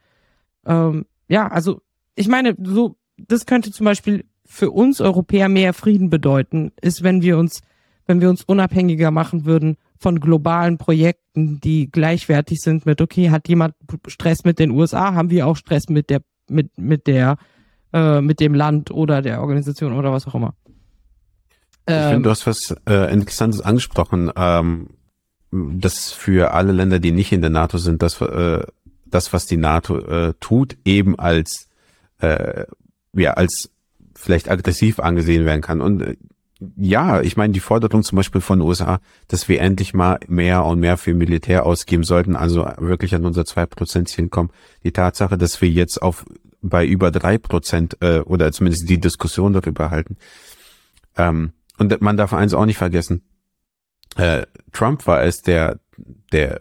Ähm, 0.66 1.06
ja, 1.28 1.48
also 1.48 1.80
ich 2.20 2.28
meine, 2.28 2.54
so, 2.62 2.96
das 3.16 3.46
könnte 3.46 3.72
zum 3.72 3.86
Beispiel 3.86 4.26
für 4.44 4.70
uns 4.70 5.00
Europäer 5.00 5.48
mehr 5.48 5.72
Frieden 5.72 6.10
bedeuten, 6.10 6.72
ist, 6.82 7.02
wenn 7.02 7.22
wir 7.22 7.38
uns, 7.38 7.62
wenn 8.06 8.20
wir 8.20 8.28
uns 8.28 8.44
unabhängiger 8.44 9.10
machen 9.10 9.46
würden 9.46 9.76
von 9.96 10.20
globalen 10.20 10.76
Projekten, 10.76 11.60
die 11.60 11.90
gleichwertig 11.90 12.60
sind 12.60 12.84
mit, 12.84 13.00
okay, 13.00 13.30
hat 13.30 13.48
jemand 13.48 13.74
Stress 14.06 14.44
mit 14.44 14.58
den 14.58 14.70
USA, 14.70 15.14
haben 15.14 15.30
wir 15.30 15.46
auch 15.46 15.56
Stress 15.56 15.88
mit 15.88 16.10
der, 16.10 16.20
mit, 16.48 16.76
mit 16.76 17.06
der, 17.06 17.38
äh, 17.92 18.20
mit 18.20 18.40
dem 18.40 18.54
Land 18.54 18.90
oder 18.90 19.22
der 19.22 19.40
Organisation 19.40 19.94
oder 19.94 20.12
was 20.12 20.26
auch 20.26 20.34
immer. 20.34 20.54
Ich 21.86 21.94
ähm, 21.94 22.10
finde, 22.10 22.22
du 22.24 22.30
hast 22.30 22.46
was 22.46 22.74
äh, 22.86 23.12
Interessantes 23.12 23.62
angesprochen, 23.62 24.30
ähm, 24.36 24.90
dass 25.50 26.12
für 26.12 26.52
alle 26.52 26.72
Länder, 26.72 26.98
die 26.98 27.12
nicht 27.12 27.32
in 27.32 27.40
der 27.40 27.50
NATO 27.50 27.78
sind, 27.78 28.02
das, 28.02 28.20
äh, 28.20 28.62
das 29.06 29.32
was 29.32 29.46
die 29.46 29.56
NATO 29.56 29.98
äh, 29.98 30.34
tut, 30.38 30.76
eben 30.84 31.18
als 31.18 31.69
äh, 32.20 32.66
ja 33.14 33.32
als 33.32 33.70
vielleicht 34.14 34.50
aggressiv 34.50 35.00
angesehen 35.00 35.44
werden 35.44 35.62
kann. 35.62 35.80
Und 35.80 36.02
äh, 36.02 36.16
ja, 36.76 37.22
ich 37.22 37.36
meine, 37.36 37.54
die 37.54 37.60
Forderung 37.60 38.02
zum 38.02 38.16
Beispiel 38.16 38.42
von 38.42 38.60
USA, 38.60 39.00
dass 39.28 39.48
wir 39.48 39.60
endlich 39.60 39.94
mal 39.94 40.20
mehr 40.28 40.64
und 40.66 40.78
mehr 40.78 40.98
für 40.98 41.14
Militär 41.14 41.64
ausgeben 41.64 42.04
sollten, 42.04 42.36
also 42.36 42.66
wirklich 42.78 43.14
an 43.14 43.24
unser 43.24 43.42
2%-Ziel 43.42 44.28
kommen. 44.28 44.50
Die 44.84 44.92
Tatsache, 44.92 45.38
dass 45.38 45.60
wir 45.62 45.70
jetzt 45.70 46.02
auf 46.02 46.26
bei 46.62 46.86
über 46.86 47.10
drei 47.10 47.38
Prozent 47.38 47.96
äh, 48.00 48.20
oder 48.20 48.52
zumindest 48.52 48.88
die 48.88 49.00
Diskussion 49.00 49.54
darüber 49.54 49.90
halten. 49.90 50.18
Ähm, 51.16 51.52
und 51.78 51.98
man 52.02 52.18
darf 52.18 52.34
eins 52.34 52.52
auch 52.52 52.66
nicht 52.66 52.76
vergessen. 52.76 53.22
Äh, 54.16 54.44
Trump 54.72 55.06
war 55.06 55.22
es, 55.22 55.40
der, 55.40 55.80
der 56.32 56.60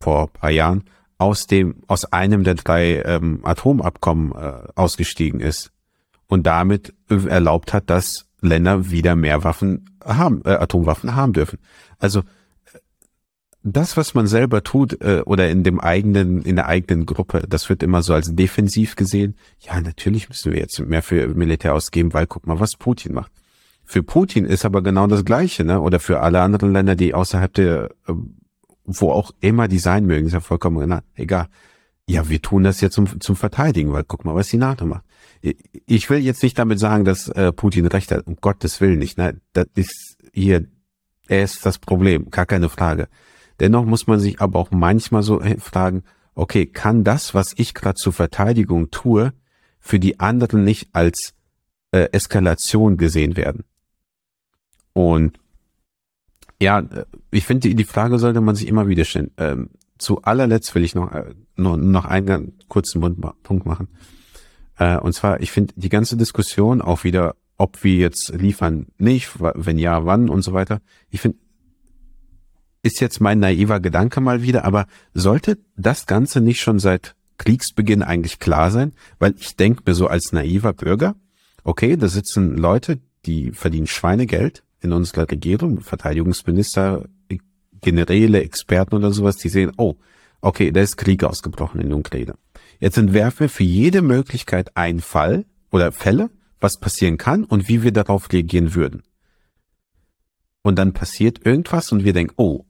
vor 0.00 0.32
paar 0.32 0.50
Jahren 0.50 0.84
aus 1.24 1.46
dem, 1.46 1.76
aus 1.86 2.04
einem 2.04 2.44
der 2.44 2.54
drei 2.54 3.02
ähm, 3.02 3.40
Atomabkommen 3.44 4.32
äh, 4.32 4.68
ausgestiegen 4.74 5.40
ist 5.40 5.72
und 6.26 6.46
damit 6.46 6.92
erlaubt 7.08 7.72
hat, 7.72 7.88
dass 7.88 8.26
Länder 8.42 8.90
wieder 8.90 9.16
mehr 9.16 9.42
Waffen 9.42 9.96
haben, 10.04 10.42
äh, 10.44 10.50
Atomwaffen 10.50 11.16
haben 11.16 11.32
dürfen. 11.32 11.58
Also 11.98 12.22
das, 13.62 13.96
was 13.96 14.12
man 14.12 14.26
selber 14.26 14.62
tut 14.62 15.00
äh, 15.00 15.22
oder 15.24 15.48
in 15.48 15.62
dem 15.62 15.80
eigenen, 15.80 16.42
in 16.42 16.56
der 16.56 16.66
eigenen 16.66 17.06
Gruppe, 17.06 17.44
das 17.48 17.70
wird 17.70 17.82
immer 17.82 18.02
so 18.02 18.12
als 18.12 18.34
defensiv 18.36 18.94
gesehen. 18.94 19.36
Ja, 19.60 19.80
natürlich 19.80 20.28
müssen 20.28 20.52
wir 20.52 20.60
jetzt 20.60 20.78
mehr 20.80 21.02
für 21.02 21.28
Militär 21.28 21.74
ausgeben, 21.74 22.12
weil 22.12 22.26
guck 22.26 22.46
mal, 22.46 22.60
was 22.60 22.76
Putin 22.76 23.14
macht. 23.14 23.32
Für 23.82 24.02
Putin 24.02 24.44
ist 24.44 24.66
aber 24.66 24.82
genau 24.82 25.06
das 25.06 25.24
Gleiche, 25.24 25.64
ne? 25.64 25.80
Oder 25.80 25.98
für 25.98 26.20
alle 26.20 26.42
anderen 26.42 26.72
Länder, 26.72 26.94
die 26.96 27.14
außerhalb 27.14 27.52
der 27.54 27.90
äh, 28.06 28.12
wo 28.84 29.10
auch 29.10 29.32
immer 29.40 29.68
die 29.68 29.78
sein 29.78 30.06
mögen, 30.06 30.26
ist 30.26 30.32
ja 30.32 30.40
vollkommen 30.40 31.00
egal. 31.14 31.48
Ja, 32.06 32.28
wir 32.28 32.42
tun 32.42 32.64
das 32.64 32.80
jetzt 32.80 32.94
zum, 32.94 33.20
zum 33.20 33.34
Verteidigen, 33.34 33.92
weil 33.92 34.04
guck 34.04 34.24
mal, 34.24 34.34
was 34.34 34.48
die 34.48 34.58
NATO 34.58 34.84
macht. 34.84 35.04
Ich 35.86 36.10
will 36.10 36.18
jetzt 36.18 36.42
nicht 36.42 36.58
damit 36.58 36.78
sagen, 36.78 37.04
dass 37.04 37.28
äh, 37.28 37.52
Putin 37.52 37.86
recht 37.86 38.10
hat, 38.10 38.26
um 38.26 38.36
Gottes 38.36 38.80
Willen 38.80 38.98
nicht. 38.98 39.16
Ne? 39.16 39.40
Das 39.54 39.66
ist 39.74 40.18
hier, 40.32 40.66
er 41.28 41.44
ist 41.44 41.64
das 41.64 41.78
Problem, 41.78 42.30
gar 42.30 42.46
keine 42.46 42.68
Frage. 42.68 43.08
Dennoch 43.60 43.84
muss 43.84 44.06
man 44.06 44.20
sich 44.20 44.40
aber 44.40 44.58
auch 44.58 44.70
manchmal 44.70 45.22
so 45.22 45.40
fragen, 45.58 46.02
okay, 46.34 46.66
kann 46.66 47.04
das, 47.04 47.34
was 47.34 47.54
ich 47.56 47.72
gerade 47.72 47.94
zur 47.94 48.12
Verteidigung 48.12 48.90
tue, 48.90 49.32
für 49.78 49.98
die 49.98 50.20
anderen 50.20 50.64
nicht 50.64 50.88
als 50.92 51.34
äh, 51.92 52.08
Eskalation 52.12 52.96
gesehen 52.96 53.36
werden? 53.36 53.64
Und 54.92 55.38
ja, 56.60 56.80
äh, 56.80 57.04
ich 57.30 57.44
finde, 57.44 57.74
die, 57.74 57.84
Frage 57.84 58.18
sollte 58.18 58.40
man 58.40 58.54
sich 58.54 58.68
immer 58.68 58.88
wieder 58.88 59.04
stellen. 59.04 59.30
Ähm, 59.36 59.70
zu 59.98 60.22
allerletzt 60.22 60.74
will 60.74 60.84
ich 60.84 60.94
noch, 60.94 61.12
äh, 61.12 61.34
noch, 61.56 61.76
noch 61.76 62.04
einen 62.04 62.58
kurzen 62.68 63.00
Punkt 63.42 63.66
machen. 63.66 63.88
Äh, 64.78 64.98
und 64.98 65.12
zwar, 65.12 65.40
ich 65.40 65.52
finde 65.52 65.74
die 65.76 65.88
ganze 65.88 66.16
Diskussion 66.16 66.82
auch 66.82 67.04
wieder, 67.04 67.36
ob 67.56 67.84
wir 67.84 67.96
jetzt 67.96 68.30
liefern, 68.34 68.86
nicht, 68.98 69.30
wenn 69.38 69.78
ja, 69.78 70.04
wann 70.04 70.28
und 70.28 70.42
so 70.42 70.52
weiter. 70.52 70.80
Ich 71.10 71.20
finde, 71.20 71.38
ist 72.82 73.00
jetzt 73.00 73.20
mein 73.20 73.38
naiver 73.38 73.80
Gedanke 73.80 74.20
mal 74.20 74.42
wieder, 74.42 74.64
aber 74.64 74.86
sollte 75.14 75.58
das 75.76 76.06
Ganze 76.06 76.40
nicht 76.40 76.60
schon 76.60 76.78
seit 76.78 77.14
Kriegsbeginn 77.38 78.02
eigentlich 78.02 78.40
klar 78.40 78.70
sein? 78.70 78.92
Weil 79.18 79.34
ich 79.38 79.56
denke 79.56 79.82
mir 79.86 79.94
so 79.94 80.08
als 80.08 80.32
naiver 80.32 80.72
Bürger, 80.72 81.14
okay, 81.62 81.96
da 81.96 82.08
sitzen 82.08 82.56
Leute, 82.56 83.00
die 83.24 83.52
verdienen 83.52 83.86
Schweinegeld, 83.86 84.63
in 84.84 84.92
unserer 84.92 85.30
Regierung, 85.30 85.80
Verteidigungsminister, 85.80 87.08
Generäle, 87.80 88.42
Experten 88.42 88.94
oder 88.94 89.12
sowas, 89.12 89.36
die 89.36 89.48
sehen, 89.48 89.72
oh, 89.76 89.94
okay, 90.40 90.70
da 90.70 90.80
ist 90.80 90.96
Krieg 90.96 91.24
ausgebrochen 91.24 91.80
in 91.80 91.88
der 91.88 91.98
Ukraine. 91.98 92.34
Jetzt 92.80 92.98
entwerfen 92.98 93.40
wir 93.40 93.48
für 93.48 93.64
jede 93.64 94.02
Möglichkeit 94.02 94.76
einen 94.76 95.00
Fall 95.00 95.44
oder 95.70 95.92
Fälle, 95.92 96.30
was 96.60 96.78
passieren 96.78 97.18
kann 97.18 97.44
und 97.44 97.68
wie 97.68 97.82
wir 97.82 97.92
darauf 97.92 98.32
reagieren 98.32 98.74
würden. 98.74 99.02
Und 100.62 100.78
dann 100.78 100.92
passiert 100.92 101.44
irgendwas 101.44 101.92
und 101.92 102.04
wir 102.04 102.12
denken, 102.12 102.34
oh, 102.36 102.64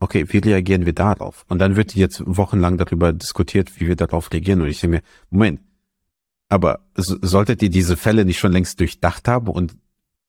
okay, 0.00 0.24
wie 0.28 0.38
reagieren 0.38 0.86
wir 0.86 0.94
darauf? 0.94 1.44
Und 1.48 1.58
dann 1.58 1.76
wird 1.76 1.94
jetzt 1.94 2.22
wochenlang 2.24 2.78
darüber 2.78 3.12
diskutiert, 3.12 3.78
wie 3.78 3.88
wir 3.88 3.96
darauf 3.96 4.32
reagieren. 4.32 4.62
Und 4.62 4.68
ich 4.68 4.80
denke 4.80 4.96
mir, 4.96 5.02
Moment, 5.30 5.60
aber 6.48 6.80
solltet 6.94 7.62
ihr 7.62 7.70
diese 7.70 7.96
Fälle 7.96 8.24
nicht 8.24 8.38
schon 8.38 8.52
längst 8.52 8.80
durchdacht 8.80 9.26
haben 9.28 9.48
und 9.48 9.76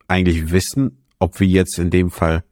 eigentlich 0.08 0.52
wissen, 0.52 1.04
ob 1.20 1.40
wir 1.40 1.48
jetzt 1.48 1.78
in 1.80 1.90
dem 1.90 2.12
Fall 2.12 2.44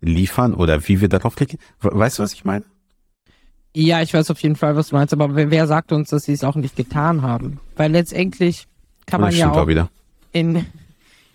liefern 0.00 0.54
oder 0.54 0.88
wie 0.88 1.00
wir 1.00 1.08
darauf 1.08 1.36
klicken. 1.36 1.58
Weißt 1.80 2.18
du, 2.18 2.22
was 2.22 2.32
ich 2.32 2.44
meine? 2.44 2.64
Ja, 3.74 4.00
ich 4.00 4.14
weiß 4.14 4.30
auf 4.30 4.40
jeden 4.40 4.56
Fall, 4.56 4.74
was 4.74 4.88
du 4.88 4.96
meinst, 4.96 5.12
aber 5.12 5.34
wer, 5.34 5.66
sagt 5.66 5.92
uns, 5.92 6.08
dass 6.08 6.24
sie 6.24 6.32
es 6.32 6.44
auch 6.44 6.56
nicht 6.56 6.76
getan 6.76 7.20
haben? 7.22 7.60
Weil 7.76 7.92
letztendlich 7.92 8.66
kann 9.04 9.20
man 9.20 9.34
ja 9.34 9.50
auch, 9.50 9.56
auch 9.56 9.88
in, 10.32 10.64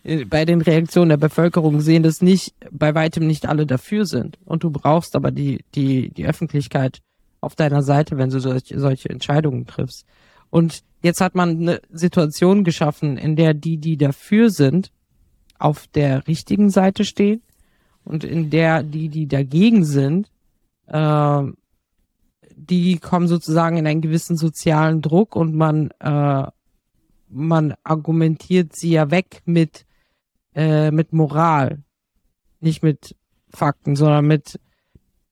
in, 0.03 0.27
bei 0.27 0.45
den 0.45 0.61
Reaktionen 0.61 1.09
der 1.09 1.17
Bevölkerung 1.17 1.81
sehen, 1.81 2.01
dass 2.01 2.21
nicht 2.21 2.55
bei 2.71 2.95
weitem 2.95 3.27
nicht 3.27 3.47
alle 3.47 3.67
dafür 3.67 4.05
sind. 4.05 4.39
Und 4.43 4.63
du 4.63 4.71
brauchst 4.71 5.15
aber 5.15 5.29
die, 5.29 5.63
die, 5.75 6.09
die 6.09 6.25
Öffentlichkeit 6.25 7.01
auf 7.41 7.55
deiner 7.55 7.83
Seite, 7.83 8.17
wenn 8.17 8.31
du 8.31 8.39
solche, 8.39 8.79
solche 8.79 9.09
Entscheidungen 9.09 9.67
triffst. 9.67 10.05
Und 10.49 10.81
jetzt 11.03 11.21
hat 11.21 11.35
man 11.35 11.49
eine 11.49 11.81
Situation 11.91 12.63
geschaffen, 12.63 13.17
in 13.17 13.35
der 13.35 13.53
die, 13.53 13.77
die 13.77 13.97
dafür 13.97 14.49
sind, 14.49 14.91
auf 15.61 15.87
der 15.87 16.27
richtigen 16.27 16.69
Seite 16.69 17.05
stehen 17.05 17.41
und 18.03 18.23
in 18.23 18.49
der 18.49 18.83
die, 18.83 19.09
die 19.09 19.27
dagegen 19.27 19.85
sind, 19.85 20.31
äh, 20.87 21.43
die 22.55 22.97
kommen 22.99 23.27
sozusagen 23.27 23.77
in 23.77 23.87
einen 23.87 24.01
gewissen 24.01 24.37
sozialen 24.37 25.01
Druck 25.01 25.35
und 25.35 25.55
man, 25.55 25.91
äh, 25.99 26.47
man 27.29 27.73
argumentiert 27.83 28.75
sie 28.75 28.91
ja 28.91 29.09
weg 29.11 29.41
mit, 29.45 29.85
äh, 30.55 30.91
mit 30.91 31.13
Moral, 31.13 31.79
nicht 32.59 32.83
mit 32.83 33.15
Fakten, 33.49 33.95
sondern 33.95 34.27
mit, 34.27 34.59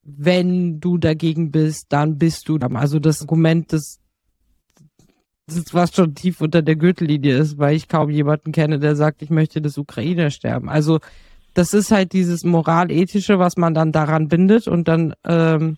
wenn 0.03 0.79
du 0.79 0.97
dagegen 0.97 1.51
bist, 1.51 1.87
dann 1.89 2.17
bist 2.17 2.49
du. 2.49 2.57
Also 2.57 2.99
das 2.99 3.21
Argument 3.21 3.71
des 3.71 3.99
was 5.71 5.93
schon 5.93 6.15
tief 6.15 6.41
unter 6.41 6.61
der 6.61 6.75
Gürtellinie 6.75 7.37
ist, 7.37 7.57
weil 7.57 7.75
ich 7.75 7.87
kaum 7.87 8.09
jemanden 8.09 8.51
kenne, 8.51 8.79
der 8.79 8.95
sagt, 8.95 9.21
ich 9.21 9.29
möchte, 9.29 9.61
dass 9.61 9.77
Ukrainer 9.77 10.29
sterben. 10.29 10.69
Also 10.69 10.99
das 11.53 11.73
ist 11.73 11.91
halt 11.91 12.13
dieses 12.13 12.43
moralethische, 12.43 13.39
was 13.39 13.57
man 13.57 13.73
dann 13.73 13.91
daran 13.91 14.27
bindet 14.27 14.67
und 14.67 14.87
dann 14.87 15.13
ähm, 15.25 15.77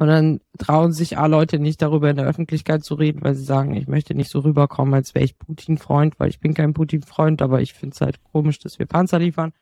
und 0.00 0.08
dann 0.08 0.40
trauen 0.56 0.92
sich 0.92 1.18
A 1.18 1.26
Leute 1.26 1.58
nicht 1.58 1.82
darüber 1.82 2.08
in 2.08 2.16
der 2.16 2.24
Öffentlichkeit 2.24 2.82
zu 2.82 2.94
reden, 2.94 3.22
weil 3.22 3.34
sie 3.34 3.44
sagen, 3.44 3.74
ich 3.76 3.86
möchte 3.86 4.14
nicht 4.14 4.30
so 4.30 4.38
rüberkommen, 4.38 4.94
als 4.94 5.14
wäre 5.14 5.26
ich 5.26 5.38
Putin-Freund, 5.38 6.14
weil 6.18 6.30
ich 6.30 6.40
bin 6.40 6.54
kein 6.54 6.72
Putin-Freund, 6.72 7.42
aber 7.42 7.60
ich 7.60 7.74
finde 7.74 7.92
es 7.94 8.00
halt 8.00 8.18
komisch, 8.32 8.58
dass 8.58 8.78
wir 8.78 8.86
Panzer 8.86 9.18
liefern. 9.18 9.52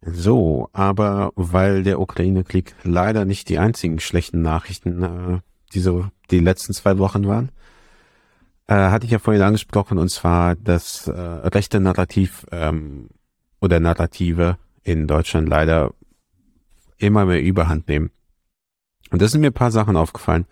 So, 0.00 0.70
aber 0.72 1.32
weil 1.36 1.82
der 1.82 2.00
Ukraine-Krieg 2.00 2.74
leider 2.84 3.26
nicht 3.26 3.50
die 3.50 3.58
einzigen 3.58 4.00
schlechten 4.00 4.40
Nachrichten 4.40 5.02
äh, 5.02 5.38
diese 5.74 6.10
die 6.30 6.40
letzten 6.40 6.72
zwei 6.72 6.96
Wochen 6.96 7.26
waren, 7.26 7.50
äh, 8.72 8.90
hatte 8.90 9.04
ich 9.04 9.12
ja 9.12 9.18
vorhin 9.18 9.42
angesprochen, 9.42 9.98
und 9.98 10.08
zwar 10.08 10.56
das 10.56 11.06
äh, 11.06 11.12
rechte 11.12 11.78
Narrativ 11.78 12.46
ähm, 12.50 13.10
oder 13.60 13.80
Narrative 13.80 14.56
in 14.82 15.06
Deutschland 15.06 15.48
leider 15.48 15.92
immer 16.96 17.26
mehr 17.26 17.42
Überhand 17.42 17.88
nehmen. 17.88 18.10
Und 19.10 19.20
da 19.20 19.28
sind 19.28 19.42
mir 19.42 19.48
ein 19.48 19.52
paar 19.52 19.70
Sachen 19.70 19.96
aufgefallen. 19.96 20.46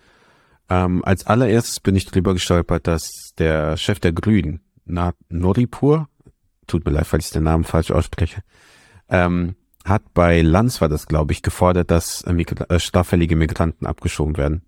Ähm, 0.69 1.03
als 1.03 1.25
allererstes 1.25 1.79
bin 1.79 1.95
ich 1.95 2.05
drüber 2.05 2.33
gestolpert, 2.33 2.85
dass 2.85 3.33
der 3.39 3.75
Chef 3.77 3.99
der 3.99 4.13
Grünen, 4.13 4.61
Na 4.85 5.13
Noripur, 5.29 6.07
tut 6.67 6.85
mir 6.85 6.91
leid, 6.91 7.07
falls 7.07 7.25
ich 7.25 7.31
den 7.31 7.43
Namen 7.43 7.63
falsch 7.63 7.89
ausspreche, 7.89 8.43
ähm, 9.09 9.55
hat 9.83 10.13
bei 10.13 10.43
Lanz 10.43 10.79
war 10.79 10.89
das, 10.89 11.07
glaube 11.07 11.33
ich, 11.33 11.41
gefordert, 11.41 11.89
dass 11.89 12.21
äh, 12.21 12.33
äh, 12.33 12.79
straffällige 12.79 13.35
Migranten 13.35 13.87
abgeschoben 13.87 14.37
werden. 14.37 14.61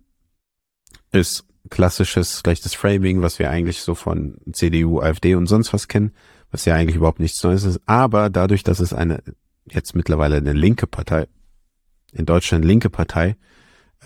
Ist 1.12 1.46
klassisches 1.70 2.44
rechtes 2.46 2.74
Framing, 2.74 3.22
was 3.22 3.40
wir 3.40 3.50
eigentlich 3.50 3.82
so 3.82 3.96
von 3.96 4.38
CDU, 4.52 5.00
AfD 5.00 5.36
und 5.36 5.48
sonst 5.48 5.74
was 5.74 5.88
kennen, 5.88 6.12
was 6.52 6.66
ja 6.66 6.76
eigentlich 6.76 6.98
überhaupt 6.98 7.20
nichts 7.20 7.42
Neues 7.44 7.64
ist. 7.64 7.82
Aber 7.86 8.30
dadurch, 8.30 8.64
dass 8.64 8.80
es 8.80 8.94
eine 8.94 9.24
jetzt 9.66 9.96
mittlerweile 9.96 10.38
eine 10.38 10.54
linke 10.54 10.88
Partei, 10.88 11.28
in 12.12 12.26
Deutschland 12.26 12.66
linke 12.66 12.90
Partei 12.90 13.38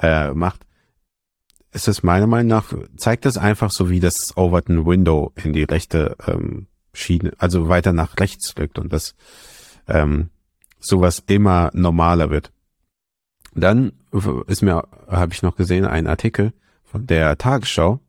äh, 0.01 0.31
macht, 0.31 0.65
ist 1.73 1.87
es 1.87 2.03
meiner 2.03 2.27
Meinung 2.27 2.47
nach, 2.47 2.73
zeigt 2.95 3.25
es 3.25 3.37
einfach 3.37 3.71
so 3.71 3.89
wie 3.89 3.99
das 3.99 4.35
Overton 4.37 4.85
Window 4.85 5.33
in 5.35 5.53
die 5.53 5.63
rechte 5.63 6.15
ähm, 6.25 6.67
Schiene, 6.93 7.33
also 7.37 7.69
weiter 7.69 7.93
nach 7.93 8.17
rechts 8.19 8.55
rückt 8.57 8.79
und 8.79 8.93
das 8.93 9.15
ähm, 9.87 10.29
sowas 10.79 11.23
immer 11.27 11.69
normaler 11.73 12.29
wird. 12.29 12.51
Dann 13.53 13.93
ist 14.47 14.61
mir, 14.61 14.87
habe 15.07 15.33
ich 15.33 15.41
noch 15.41 15.55
gesehen, 15.55 15.85
ein 15.85 16.07
Artikel 16.07 16.53
der 16.97 17.37
Tagesschau, 17.37 17.99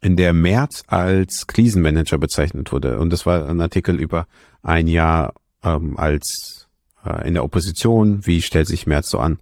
in 0.00 0.16
der 0.16 0.32
März 0.32 0.84
als 0.86 1.46
Krisenmanager 1.46 2.18
bezeichnet 2.18 2.72
wurde. 2.72 2.98
Und 2.98 3.12
das 3.12 3.26
war 3.26 3.48
ein 3.48 3.60
Artikel 3.60 4.00
über 4.00 4.26
ein 4.62 4.86
Jahr 4.86 5.34
ähm, 5.62 5.96
als 5.96 6.68
äh, 7.04 7.26
in 7.26 7.34
der 7.34 7.44
Opposition, 7.44 8.26
wie 8.26 8.42
stellt 8.42 8.68
sich 8.68 8.86
März 8.86 9.10
so 9.10 9.18
an. 9.18 9.38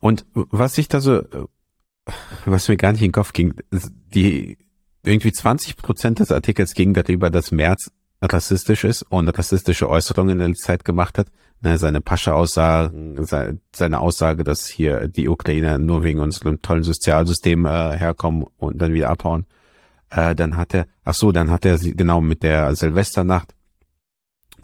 Und 0.00 0.26
was 0.34 0.76
ich 0.78 0.88
da 0.88 1.00
so, 1.00 1.22
was 2.44 2.68
mir 2.68 2.76
gar 2.76 2.92
nicht 2.92 3.00
in 3.00 3.08
den 3.08 3.12
Kopf 3.12 3.32
ging, 3.32 3.54
die 4.14 4.58
irgendwie 5.02 5.32
20 5.32 5.76
Prozent 5.76 6.18
des 6.18 6.30
Artikels 6.30 6.74
ging 6.74 6.94
darüber, 6.94 7.30
dass 7.30 7.52
März 7.52 7.90
rassistisch 8.32 8.84
ist 8.84 9.02
und 9.02 9.28
rassistische 9.28 9.88
Äußerungen 9.88 10.40
in 10.40 10.52
der 10.52 10.54
Zeit 10.54 10.84
gemacht 10.84 11.18
hat. 11.18 11.28
Ne, 11.60 11.78
seine 11.78 12.00
Pascha-Aussagen, 12.00 13.26
seine 13.74 14.00
Aussage, 14.00 14.44
dass 14.44 14.66
hier 14.66 15.08
die 15.08 15.28
Ukrainer 15.28 15.78
nur 15.78 16.02
wegen 16.02 16.20
unserem 16.20 16.60
tollen 16.60 16.82
Sozialsystem 16.82 17.64
äh, 17.64 17.96
herkommen 17.96 18.44
und 18.58 18.82
dann 18.82 18.92
wieder 18.92 19.10
abhauen. 19.10 19.46
Äh, 20.10 20.34
dann 20.34 20.56
hat 20.56 20.74
er, 20.74 20.86
ach 21.04 21.14
so, 21.14 21.32
dann 21.32 21.50
hat 21.50 21.64
er 21.64 21.78
sie 21.78 21.96
genau 21.96 22.20
mit 22.20 22.42
der 22.42 22.74
Silvesternacht, 22.74 23.54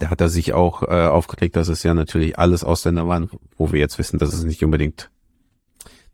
da 0.00 0.08
hat 0.08 0.20
er 0.20 0.30
sich 0.30 0.54
auch 0.54 0.82
äh, 0.82 1.06
aufgeregt, 1.06 1.56
dass 1.56 1.68
es 1.68 1.82
ja 1.82 1.92
natürlich 1.94 2.38
alles 2.38 2.64
Ausländer 2.64 3.06
waren, 3.06 3.30
wo 3.56 3.70
wir 3.70 3.80
jetzt 3.80 3.98
wissen, 3.98 4.18
dass 4.18 4.32
es 4.32 4.44
nicht 4.44 4.64
unbedingt 4.64 5.10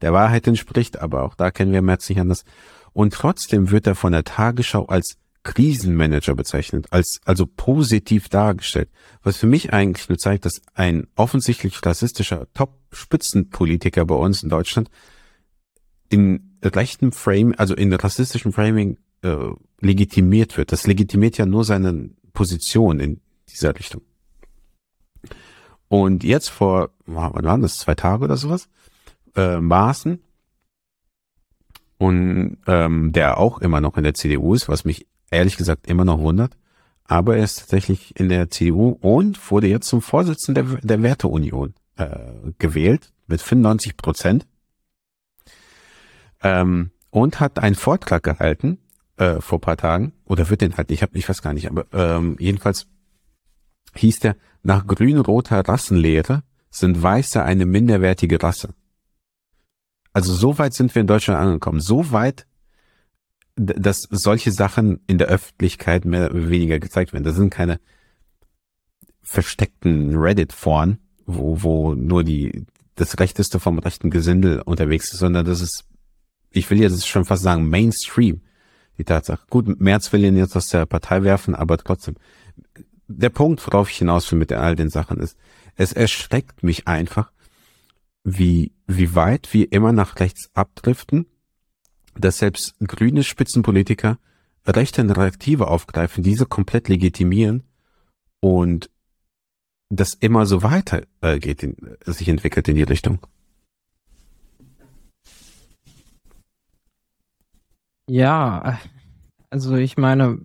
der 0.03 0.13
Wahrheit 0.13 0.47
entspricht, 0.47 1.01
aber 1.01 1.23
auch 1.23 1.35
da 1.35 1.51
kennen 1.51 1.73
wir 1.73 1.83
Merz 1.83 2.09
nicht 2.09 2.21
anders. 2.21 2.45
Und 2.93 3.15
trotzdem 3.15 3.71
wird 3.71 3.87
er 3.87 3.95
von 3.95 4.13
der 4.13 4.25
Tagesschau 4.25 4.87
als 4.87 5.19
Krisenmanager 5.47 6.35
bezeichnet, 6.35 6.89
als 6.91 7.21
also 7.25 7.47
positiv 7.47 8.29
dargestellt, 8.29 8.91
was 9.23 9.37
für 9.37 9.47
mich 9.47 9.73
eigentlich 9.73 10.09
nur 10.09 10.19
zeigt, 10.19 10.45
dass 10.45 10.61
ein 10.75 11.07
offensichtlich 11.15 11.79
rassistischer 11.87 12.49
Top-Spitzenpolitiker 12.53 14.05
bei 14.05 14.17
uns 14.17 14.43
in 14.43 14.49
Deutschland 14.49 14.91
in 16.09 16.59
rechten 16.65 17.13
Frame, 17.13 17.55
also 17.57 17.75
in 17.75 17.93
rassistischem 17.93 18.53
Framing 18.53 18.99
äh, 19.23 19.37
legitimiert 19.81 20.57
wird. 20.57 20.73
Das 20.73 20.87
legitimiert 20.87 21.39
ja 21.39 21.47
nur 21.47 21.65
seine 21.65 22.11
Position 22.33 22.99
in 22.99 23.21
dieser 23.49 23.79
Richtung. 23.79 24.03
Und 25.89 26.25
jetzt 26.25 26.49
vor, 26.49 26.91
wann 27.07 27.45
waren 27.45 27.63
das, 27.63 27.79
zwei 27.79 27.95
Tage 27.95 28.25
oder 28.25 28.37
sowas, 28.37 28.69
äh, 29.37 29.61
Maaßen, 29.61 30.19
und 31.99 32.59
ähm, 32.67 33.13
der 33.13 33.39
auch 33.39 33.59
immer 33.59 33.81
noch 33.81 33.97
in 33.97 34.05
der 34.05 34.13
CDU 34.15 34.55
ist, 34.55 34.69
was 34.69 34.85
mich 34.85 35.07
ehrlich 35.31 35.57
gesagt 35.57 35.87
immer 35.87 36.05
noch 36.05 36.19
wundert. 36.19 36.57
Aber 37.05 37.37
er 37.37 37.45
ist 37.45 37.61
tatsächlich 37.61 38.19
in 38.19 38.29
der 38.29 38.51
CDU 38.51 38.91
und 39.01 39.51
wurde 39.51 39.69
jetzt 39.69 39.89
zum 39.89 40.03
Vorsitzenden 40.03 40.69
der, 40.69 40.81
der 40.81 41.03
Werteunion 41.03 41.75
äh, 41.97 42.17
gewählt 42.59 43.13
mit 43.27 43.41
95 43.41 43.97
Prozent. 43.97 44.47
Ähm, 46.43 46.91
und 47.11 47.41
hat 47.41 47.59
einen 47.59 47.77
Vortrag 47.77 48.23
gehalten 48.23 48.79
äh, 49.17 49.41
vor 49.41 49.61
paar 49.61 49.77
Tagen 49.77 50.13
oder 50.25 50.51
wird 50.51 50.61
den 50.61 50.77
halt, 50.77 50.91
ich 50.91 51.03
habe 51.03 51.17
ich 51.17 51.29
weiß 51.29 51.41
gar 51.41 51.55
nicht, 51.55 51.71
aber 51.71 51.87
ähm, 51.93 52.37
jedenfalls 52.39 52.87
hieß 53.95 54.21
der 54.21 54.37
nach 54.63 54.87
grün-roter 54.87 55.61
Rassenlehre 55.67 56.43
sind 56.71 57.03
Weiße 57.03 57.43
eine 57.43 57.65
minderwertige 57.65 58.43
Rasse. 58.43 58.75
Also 60.13 60.35
so 60.35 60.59
weit 60.59 60.75
sind 60.75 60.95
wir 60.95 61.01
in 61.01 61.07
Deutschland 61.07 61.41
angekommen, 61.41 61.81
so 61.81 62.13
weit 62.13 62.47
dass 63.57 64.03
solche 64.11 64.53
Sachen 64.53 65.01
in 65.07 65.19
der 65.19 65.29
Öffentlichkeit 65.29 66.05
mehr 66.05 66.31
oder 66.31 66.51
weniger 66.51 66.79
gezeigt 66.79 67.13
werden. 67.13 67.25
Das 67.25 67.37
sind 67.37 67.51
keine 67.51 67.81
versteckten 69.23 70.17
Reddit-Foren, 70.17 70.99
wo, 71.25 71.63
wo 71.63 71.95
nur 71.95 72.23
die, 72.23 72.67
das 72.95 73.19
Rechteste 73.19 73.59
vom 73.59 73.79
rechten 73.79 74.11
Gesindel 74.11 74.61
unterwegs 74.61 75.13
ist, 75.13 75.21
sondern 75.21 75.47
das 75.47 75.61
ist, 75.61 75.85
ich 76.51 76.71
will 76.71 76.81
jetzt 76.81 77.09
schon 77.09 77.25
fast 77.25 77.43
sagen, 77.43 77.69
Mainstream. 77.69 78.43
Die 78.99 79.05
Tatsache. 79.05 79.45
Gut, 79.51 79.79
Merz 79.79 80.11
will 80.15 80.25
ihn 80.25 80.39
jetzt 80.39 80.57
aus 80.57 80.69
der 80.69 80.87
Partei 80.87 81.23
werfen, 81.23 81.55
aber 81.55 81.77
trotzdem. 81.77 82.15
Der 83.09 83.29
Punkt, 83.29 83.65
worauf 83.67 83.91
ich 83.91 83.99
hinaus 83.99 84.33
will 84.33 84.39
mit 84.39 84.51
all 84.53 84.75
den 84.75 84.89
Sachen 84.89 85.19
ist, 85.19 85.37
es 85.75 85.93
erschreckt 85.93 86.63
mich 86.63 86.89
einfach, 86.89 87.31
wie, 88.25 88.73
wie 88.87 89.15
weit 89.15 89.53
wir 89.53 89.71
immer 89.71 89.93
nach 89.93 90.19
rechts 90.19 90.51
abdriften 90.55 91.27
dass 92.19 92.39
selbst 92.39 92.75
grüne 92.81 93.23
Spitzenpolitiker 93.23 94.19
rechte 94.67 95.05
Narrative 95.05 95.69
aufgreifen, 95.69 96.23
diese 96.23 96.47
komplett 96.47 96.89
legitimieren 96.89 97.63
und 98.41 98.91
das 99.89 100.15
immer 100.15 100.47
so 100.47 100.63
weiter 100.63 101.03
äh, 101.21 101.39
geht, 101.39 101.63
in, 101.63 101.77
sich 102.05 102.29
entwickelt 102.29 102.69
in 102.69 102.75
die 102.75 102.83
Richtung. 102.83 103.21
Ja, 108.09 108.79
also 109.51 109.77
ich 109.77 109.97
meine, 109.97 110.41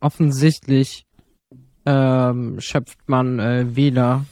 offensichtlich 0.00 1.06
ähm, 1.86 2.60
schöpft 2.60 2.98
man 3.06 3.38
äh, 3.38 3.76
Wähler 3.76 4.24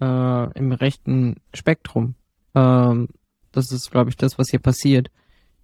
äh, 0.00 0.58
im 0.58 0.72
rechten 0.72 1.36
Spektrum. 1.54 2.14
Ähm, 2.54 3.08
das 3.52 3.72
ist, 3.72 3.90
glaube 3.90 4.10
ich, 4.10 4.16
das, 4.16 4.38
was 4.38 4.50
hier 4.50 4.60
passiert 4.60 5.10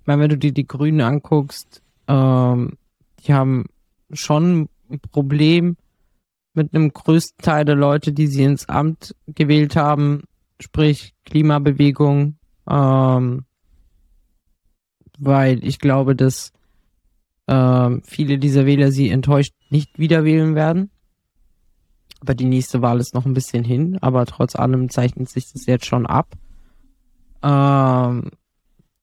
meine, 0.08 0.22
wenn 0.22 0.30
du 0.30 0.38
dir 0.38 0.52
die 0.52 0.66
Grünen 0.66 1.00
anguckst, 1.00 1.82
ähm, 2.08 2.72
die 3.20 3.32
haben 3.32 3.66
schon 4.12 4.68
ein 4.90 5.00
Problem 5.12 5.76
mit 6.54 6.74
einem 6.74 6.92
größten 6.92 7.44
Teil 7.44 7.64
der 7.64 7.76
Leute, 7.76 8.12
die 8.12 8.26
sie 8.26 8.42
ins 8.42 8.68
Amt 8.68 9.14
gewählt 9.26 9.76
haben, 9.76 10.24
sprich 10.60 11.14
Klimabewegung, 11.24 12.36
ähm, 12.68 13.44
weil 15.18 15.62
ich 15.64 15.78
glaube, 15.78 16.16
dass 16.16 16.52
ähm, 17.46 18.02
viele 18.04 18.38
dieser 18.38 18.66
Wähler 18.66 18.90
sie 18.90 19.10
enttäuscht 19.10 19.52
nicht 19.70 19.98
wieder 19.98 20.24
wählen 20.24 20.54
werden. 20.54 20.90
Aber 22.20 22.34
die 22.34 22.46
nächste 22.46 22.82
Wahl 22.82 22.98
ist 22.98 23.14
noch 23.14 23.26
ein 23.26 23.34
bisschen 23.34 23.62
hin, 23.62 23.98
aber 24.00 24.26
trotz 24.26 24.56
allem 24.56 24.88
zeichnet 24.88 25.28
sich 25.28 25.52
das 25.52 25.66
jetzt 25.66 25.86
schon 25.86 26.06
ab. 26.06 26.34
Ähm, 27.42 28.30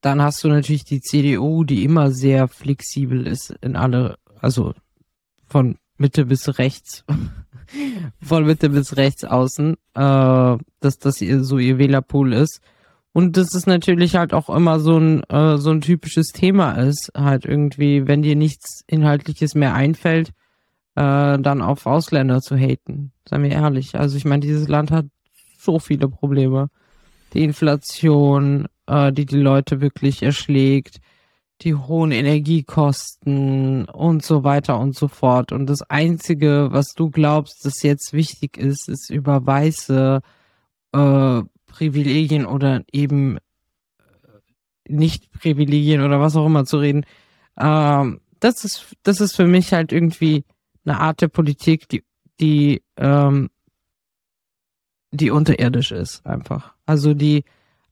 dann 0.05 0.21
hast 0.21 0.43
du 0.43 0.49
natürlich 0.49 0.85
die 0.85 1.01
CDU, 1.01 1.63
die 1.63 1.83
immer 1.83 2.11
sehr 2.11 2.47
flexibel 2.47 3.25
ist 3.25 3.55
in 3.61 3.75
alle, 3.75 4.17
also 4.39 4.75
von 5.47 5.77
Mitte 5.97 6.25
bis 6.25 6.59
rechts, 6.59 7.03
von 8.21 8.45
Mitte 8.45 8.69
bis 8.69 8.97
rechts 8.97 9.23
außen, 9.23 9.73
äh, 9.95 10.57
dass 10.79 10.99
das 10.99 11.21
ihr, 11.21 11.43
so 11.43 11.57
ihr 11.57 11.79
Wählerpool 11.79 12.33
ist. 12.33 12.61
Und 13.13 13.35
das 13.35 13.55
ist 13.55 13.65
natürlich 13.65 14.15
halt 14.15 14.31
auch 14.31 14.47
immer 14.47 14.79
so 14.79 14.95
ein, 14.99 15.23
äh, 15.23 15.57
so 15.57 15.71
ein 15.71 15.81
typisches 15.81 16.27
Thema 16.27 16.73
ist, 16.73 17.11
halt 17.15 17.45
irgendwie, 17.45 18.07
wenn 18.07 18.21
dir 18.21 18.35
nichts 18.35 18.83
Inhaltliches 18.85 19.55
mehr 19.55 19.73
einfällt, 19.73 20.29
äh, 20.93 21.39
dann 21.39 21.63
auf 21.63 21.87
Ausländer 21.87 22.41
zu 22.41 22.55
haten. 22.55 23.11
Sei 23.27 23.39
mir 23.39 23.51
ehrlich. 23.51 23.95
Also 23.95 24.17
ich 24.17 24.25
meine, 24.25 24.41
dieses 24.41 24.67
Land 24.67 24.91
hat 24.91 25.07
so 25.57 25.79
viele 25.79 26.07
Probleme. 26.09 26.69
Die 27.33 27.43
Inflation, 27.43 28.67
äh, 28.87 29.11
die 29.11 29.25
die 29.25 29.37
Leute 29.37 29.81
wirklich 29.81 30.23
erschlägt, 30.23 30.99
die 31.61 31.75
hohen 31.75 32.11
Energiekosten 32.11 33.85
und 33.85 34.23
so 34.23 34.43
weiter 34.43 34.79
und 34.79 34.95
so 34.95 35.07
fort. 35.07 35.51
Und 35.51 35.67
das 35.67 35.81
Einzige, 35.83 36.67
was 36.71 36.93
du 36.95 37.09
glaubst, 37.09 37.65
das 37.65 37.81
jetzt 37.81 38.13
wichtig 38.13 38.57
ist, 38.57 38.89
ist 38.89 39.09
über 39.09 39.45
weiße 39.45 40.21
äh, 40.91 41.41
Privilegien 41.67 42.45
oder 42.45 42.83
eben 42.91 43.37
äh, 43.37 43.39
nicht 44.87 45.31
Privilegien 45.31 46.01
oder 46.01 46.19
was 46.19 46.35
auch 46.35 46.45
immer 46.45 46.65
zu 46.65 46.77
reden. 46.77 47.05
Ähm, 47.57 48.19
das 48.39 48.65
ist, 48.65 48.95
das 49.03 49.21
ist 49.21 49.35
für 49.35 49.47
mich 49.47 49.73
halt 49.73 49.91
irgendwie 49.91 50.43
eine 50.85 50.99
Art 50.99 51.21
der 51.21 51.29
Politik, 51.29 51.87
die, 51.89 52.03
die, 52.39 52.83
ähm, 52.97 53.49
die 55.11 55.31
unterirdisch 55.31 55.91
ist, 55.91 56.25
einfach. 56.25 56.73
Also 56.85 57.13
die, 57.13 57.43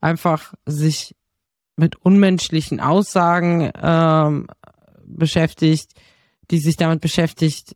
einfach 0.04 0.54
sich 0.66 1.16
mit 1.76 1.96
unmenschlichen 1.96 2.80
Aussagen 2.80 3.72
ähm, 3.82 4.48
beschäftigt, 5.06 5.92
die 6.52 6.60
sich 6.60 6.78
damit 6.78 7.02
beschäftigt, 7.02 7.76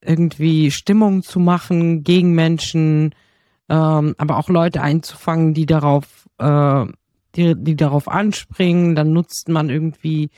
irgendwie 0.00 0.70
Stimmung 0.70 1.22
zu 1.22 1.38
machen 1.38 2.02
gegen 2.02 2.34
Menschen, 2.34 3.14
ähm, 3.68 4.14
aber 4.18 4.38
auch 4.38 4.48
Leute 4.48 4.82
einzufangen, 4.82 5.52
die 5.52 5.66
darauf, 5.66 6.28
äh, 6.38 6.86
die, 7.36 7.54
die 7.56 7.76
darauf 7.76 8.08
anspringen. 8.08 8.94
Dann 8.94 9.12
nutzt 9.12 9.48
man 9.48 9.68
irgendwie 9.68 10.30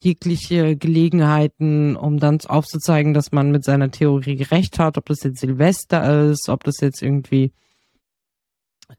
jegliche 0.00 0.76
Gelegenheiten, 0.76 1.94
um 1.94 2.18
dann 2.18 2.40
aufzuzeigen, 2.40 3.14
dass 3.14 3.30
man 3.30 3.52
mit 3.52 3.62
seiner 3.62 3.90
Theorie 3.90 4.42
recht 4.42 4.78
hat, 4.78 4.98
ob 4.98 5.06
das 5.06 5.22
jetzt 5.22 5.40
Silvester 5.40 6.30
ist, 6.30 6.48
ob 6.48 6.64
das 6.64 6.80
jetzt 6.80 7.02
irgendwie, 7.02 7.52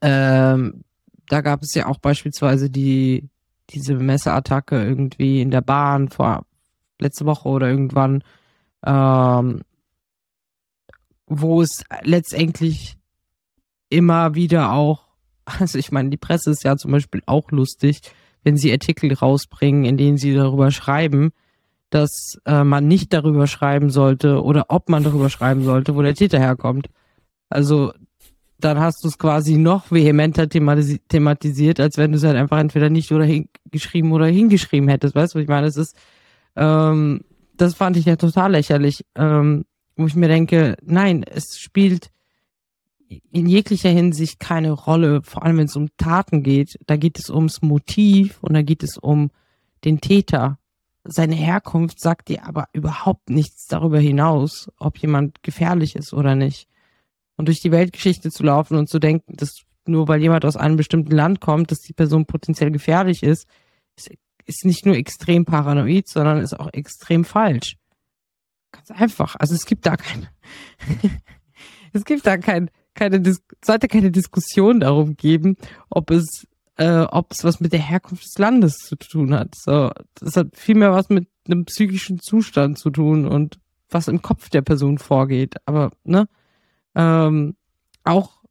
ähm, 0.00 0.84
da 1.28 1.40
gab 1.40 1.62
es 1.62 1.74
ja 1.74 1.86
auch 1.86 1.98
beispielsweise 1.98 2.70
die, 2.70 3.28
diese 3.70 3.94
Messeattacke 3.94 4.82
irgendwie 4.82 5.40
in 5.40 5.50
der 5.50 5.62
Bahn 5.62 6.08
vor 6.08 6.46
letzte 6.98 7.26
Woche 7.26 7.48
oder 7.48 7.68
irgendwann, 7.68 8.22
ähm, 8.84 9.62
wo 11.26 11.62
es 11.62 11.84
letztendlich 12.02 12.96
immer 13.88 14.34
wieder 14.34 14.72
auch, 14.72 15.04
also 15.44 15.78
ich 15.78 15.92
meine, 15.92 16.10
die 16.10 16.16
Presse 16.16 16.50
ist 16.50 16.64
ja 16.64 16.76
zum 16.76 16.92
Beispiel 16.92 17.22
auch 17.26 17.50
lustig, 17.50 18.00
wenn 18.42 18.56
sie 18.56 18.72
Artikel 18.72 19.12
rausbringen, 19.12 19.84
in 19.84 19.96
denen 19.96 20.18
sie 20.18 20.34
darüber 20.34 20.70
schreiben, 20.70 21.32
dass 21.90 22.38
äh, 22.44 22.64
man 22.64 22.86
nicht 22.86 23.12
darüber 23.12 23.46
schreiben 23.46 23.88
sollte 23.88 24.42
oder 24.42 24.66
ob 24.68 24.88
man 24.88 25.04
darüber 25.04 25.30
schreiben 25.30 25.64
sollte, 25.64 25.94
wo 25.94 26.02
der 26.02 26.14
Täter 26.14 26.38
herkommt. 26.38 26.88
Also 27.48 27.92
dann 28.58 28.78
hast 28.78 29.04
du 29.04 29.08
es 29.08 29.18
quasi 29.18 29.56
noch 29.56 29.90
vehementer 29.90 30.48
thematis 30.48 30.98
thematisiert, 31.08 31.80
als 31.80 31.98
wenn 31.98 32.12
du 32.12 32.18
es 32.18 32.24
halt 32.24 32.36
einfach 32.36 32.58
entweder 32.58 32.88
nicht 32.88 33.12
oder 33.12 33.24
hingeschrieben 33.24 34.12
oder 34.12 34.26
hingeschrieben 34.26 34.88
hättest. 34.88 35.14
Weißt 35.14 35.34
du, 35.34 35.38
ich 35.38 35.48
meine? 35.48 35.66
Es 35.66 35.76
ist, 35.76 35.96
ähm, 36.56 37.22
das 37.56 37.74
fand 37.74 37.96
ich 37.96 38.04
ja 38.04 38.16
total 38.16 38.52
lächerlich, 38.52 39.04
ähm, 39.16 39.64
wo 39.96 40.06
ich 40.06 40.14
mir 40.14 40.28
denke, 40.28 40.76
nein, 40.82 41.24
es 41.24 41.58
spielt 41.58 42.10
in 43.30 43.46
jeglicher 43.46 43.90
Hinsicht 43.90 44.40
keine 44.40 44.72
Rolle, 44.72 45.22
vor 45.22 45.44
allem 45.44 45.58
wenn 45.58 45.66
es 45.66 45.76
um 45.76 45.88
Taten 45.96 46.42
geht. 46.42 46.78
Da 46.86 46.96
geht 46.96 47.18
es 47.18 47.30
ums 47.30 47.62
Motiv 47.62 48.38
und 48.42 48.54
da 48.54 48.62
geht 48.62 48.82
es 48.82 48.98
um 48.98 49.30
den 49.84 50.00
Täter. 50.00 50.58
Seine 51.04 51.34
Herkunft 51.34 52.00
sagt 52.00 52.28
dir 52.28 52.46
aber 52.46 52.68
überhaupt 52.72 53.28
nichts 53.28 53.66
darüber 53.66 53.98
hinaus, 53.98 54.70
ob 54.78 54.98
jemand 54.98 55.42
gefährlich 55.42 55.96
ist 55.96 56.14
oder 56.14 56.34
nicht. 56.34 56.66
Und 57.36 57.46
durch 57.46 57.60
die 57.60 57.72
Weltgeschichte 57.72 58.30
zu 58.30 58.42
laufen 58.42 58.76
und 58.76 58.88
zu 58.88 58.98
denken, 58.98 59.36
dass 59.36 59.64
nur 59.86 60.08
weil 60.08 60.22
jemand 60.22 60.44
aus 60.44 60.56
einem 60.56 60.76
bestimmten 60.76 61.10
Land 61.10 61.40
kommt, 61.40 61.70
dass 61.70 61.80
die 61.80 61.92
Person 61.92 62.26
potenziell 62.26 62.70
gefährlich 62.70 63.22
ist, 63.22 63.46
ist, 63.96 64.10
ist 64.46 64.64
nicht 64.64 64.86
nur 64.86 64.96
extrem 64.96 65.44
paranoid, 65.44 66.08
sondern 66.08 66.38
ist 66.38 66.58
auch 66.58 66.72
extrem 66.72 67.24
falsch. 67.24 67.76
Ganz 68.72 68.90
einfach. 68.90 69.36
Also 69.38 69.54
es 69.54 69.66
gibt 69.66 69.86
da 69.86 69.96
kein, 69.96 70.28
es 71.92 72.04
gibt 72.04 72.26
da 72.26 72.36
kein, 72.38 72.70
keine, 72.94 73.20
Dis 73.20 73.42
sollte 73.64 73.88
keine 73.88 74.10
Diskussion 74.10 74.80
darum 74.80 75.16
geben, 75.16 75.56
ob 75.90 76.10
es, 76.10 76.46
äh, 76.76 77.00
ob 77.02 77.32
es 77.32 77.44
was 77.44 77.60
mit 77.60 77.72
der 77.72 77.80
Herkunft 77.80 78.24
des 78.24 78.38
Landes 78.38 78.78
zu 78.78 78.96
tun 78.96 79.34
hat. 79.34 79.54
So, 79.54 79.90
das 80.14 80.36
hat 80.36 80.56
viel 80.56 80.76
mehr 80.76 80.92
was 80.92 81.08
mit 81.08 81.28
einem 81.46 81.64
psychischen 81.66 82.20
Zustand 82.20 82.78
zu 82.78 82.90
tun 82.90 83.26
und 83.26 83.58
was 83.90 84.08
im 84.08 84.22
Kopf 84.22 84.48
der 84.48 84.62
Person 84.62 84.98
vorgeht. 84.98 85.56
Aber 85.66 85.92
ne, 86.04 86.26
ähm, 86.94 87.56
auch 88.04 88.42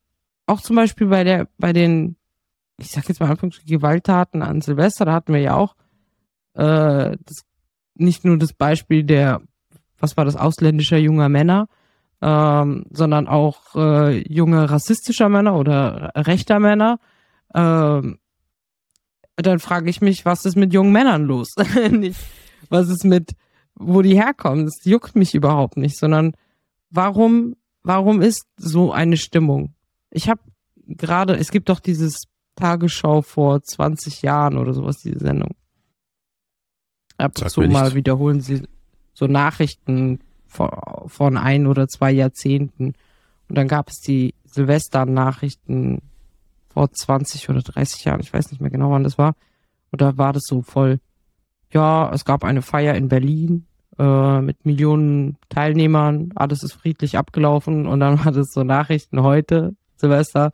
auch 0.45 0.61
zum 0.61 0.75
Beispiel 0.75 1.07
bei 1.07 1.23
der 1.23 1.47
bei 1.57 1.73
den, 1.73 2.17
ich 2.77 2.91
sag 2.91 3.07
jetzt 3.07 3.19
mal 3.19 3.29
Anfangs 3.29 3.61
Gewalttaten 3.65 4.41
an 4.41 4.61
Silvester, 4.61 5.05
da 5.05 5.13
hatten 5.13 5.33
wir 5.33 5.41
ja 5.41 5.55
auch 5.55 5.75
äh, 6.53 7.17
das, 7.25 7.45
nicht 7.95 8.25
nur 8.25 8.37
das 8.37 8.53
Beispiel 8.53 9.03
der, 9.03 9.41
was 9.99 10.17
war 10.17 10.25
das, 10.25 10.35
ausländischer 10.35 10.97
junger 10.97 11.29
Männer, 11.29 11.67
ähm, 12.21 12.85
sondern 12.89 13.27
auch 13.27 13.75
äh, 13.75 14.19
junge 14.31 14.69
rassistischer 14.69 15.29
Männer 15.29 15.55
oder 15.55 16.11
rechter 16.15 16.59
Männer. 16.59 16.99
Ähm, 17.53 18.19
dann 19.35 19.59
frage 19.59 19.89
ich 19.89 20.01
mich, 20.01 20.25
was 20.25 20.45
ist 20.45 20.55
mit 20.55 20.73
jungen 20.73 20.91
Männern 20.91 21.23
los? 21.23 21.55
was 22.69 22.89
ist 22.89 23.03
mit, 23.03 23.31
wo 23.75 24.01
die 24.01 24.15
herkommen? 24.15 24.65
Das 24.65 24.83
juckt 24.83 25.15
mich 25.15 25.33
überhaupt 25.33 25.77
nicht, 25.77 25.97
sondern 25.97 26.33
warum, 26.91 27.55
warum 27.83 28.21
ist 28.21 28.47
so 28.57 28.91
eine 28.91 29.17
Stimmung? 29.17 29.73
Ich 30.09 30.29
habe 30.29 30.41
gerade, 30.87 31.35
es 31.35 31.51
gibt 31.51 31.69
doch 31.69 31.79
dieses 31.79 32.23
Tagesschau 32.55 33.21
vor 33.21 33.61
20 33.61 34.21
Jahren 34.21 34.57
oder 34.57 34.73
sowas, 34.73 34.97
diese 34.97 35.19
Sendung. 35.19 35.55
Ab 37.17 37.33
und 37.39 37.49
zu 37.49 37.61
mal 37.61 37.93
wiederholen 37.93 38.41
sie 38.41 38.63
so 39.13 39.27
Nachrichten 39.27 40.19
von 40.47 41.37
ein 41.37 41.67
oder 41.67 41.87
zwei 41.87 42.11
Jahrzehnten. 42.11 42.93
Und 43.49 43.57
dann 43.57 43.67
gab 43.67 43.89
es 43.89 43.99
die 43.99 44.35
Silvester-Nachrichten 44.45 46.01
vor 46.69 46.91
20 46.91 47.49
oder 47.49 47.61
30 47.61 48.05
Jahren, 48.05 48.19
ich 48.19 48.33
weiß 48.33 48.51
nicht 48.51 48.61
mehr 48.61 48.71
genau, 48.71 48.91
wann 48.91 49.03
das 49.03 49.17
war. 49.17 49.35
Und 49.91 50.01
da 50.01 50.17
war 50.17 50.33
das 50.33 50.43
so 50.45 50.61
voll, 50.61 50.99
ja, 51.71 52.11
es 52.13 52.25
gab 52.25 52.43
eine 52.43 52.61
Feier 52.61 52.95
in 52.95 53.09
Berlin 53.09 53.67
äh, 53.99 54.41
mit 54.41 54.65
Millionen 54.65 55.37
Teilnehmern, 55.49 56.31
alles 56.35 56.63
ist 56.63 56.73
friedlich 56.73 57.17
abgelaufen 57.17 57.87
und 57.87 57.99
dann 57.99 58.23
war 58.25 58.31
das 58.31 58.47
so 58.51 58.63
Nachrichten 58.63 59.21
heute, 59.21 59.75
Silvester, 59.97 60.51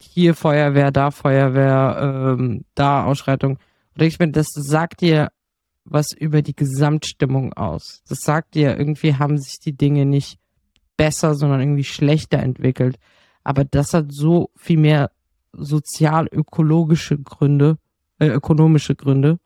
hier 0.00 0.34
Feuerwehr, 0.34 0.90
da 0.90 1.10
Feuerwehr, 1.10 2.36
ähm, 2.38 2.64
da 2.74 3.04
Ausschreitung. 3.04 3.58
Und 3.96 4.02
ich 4.02 4.18
meine, 4.18 4.32
das 4.32 4.48
sagt 4.52 5.00
dir 5.00 5.28
was 5.84 6.12
über 6.12 6.42
die 6.42 6.54
Gesamtstimmung 6.54 7.52
aus. 7.54 8.02
Das 8.08 8.20
sagt 8.20 8.56
ja, 8.56 8.76
irgendwie 8.76 9.16
haben 9.16 9.38
sich 9.38 9.58
die 9.58 9.76
Dinge 9.76 10.06
nicht 10.06 10.38
besser, 10.96 11.34
sondern 11.34 11.60
irgendwie 11.60 11.84
schlechter 11.84 12.38
entwickelt. 12.38 12.98
Aber 13.44 13.64
das 13.64 13.92
hat 13.92 14.06
so 14.12 14.50
viel 14.56 14.78
mehr 14.78 15.10
sozial-ökologische 15.52 17.18
Gründe, 17.18 17.78
äh, 18.18 18.28
ökonomische 18.28 18.94
Gründe, 18.94 19.38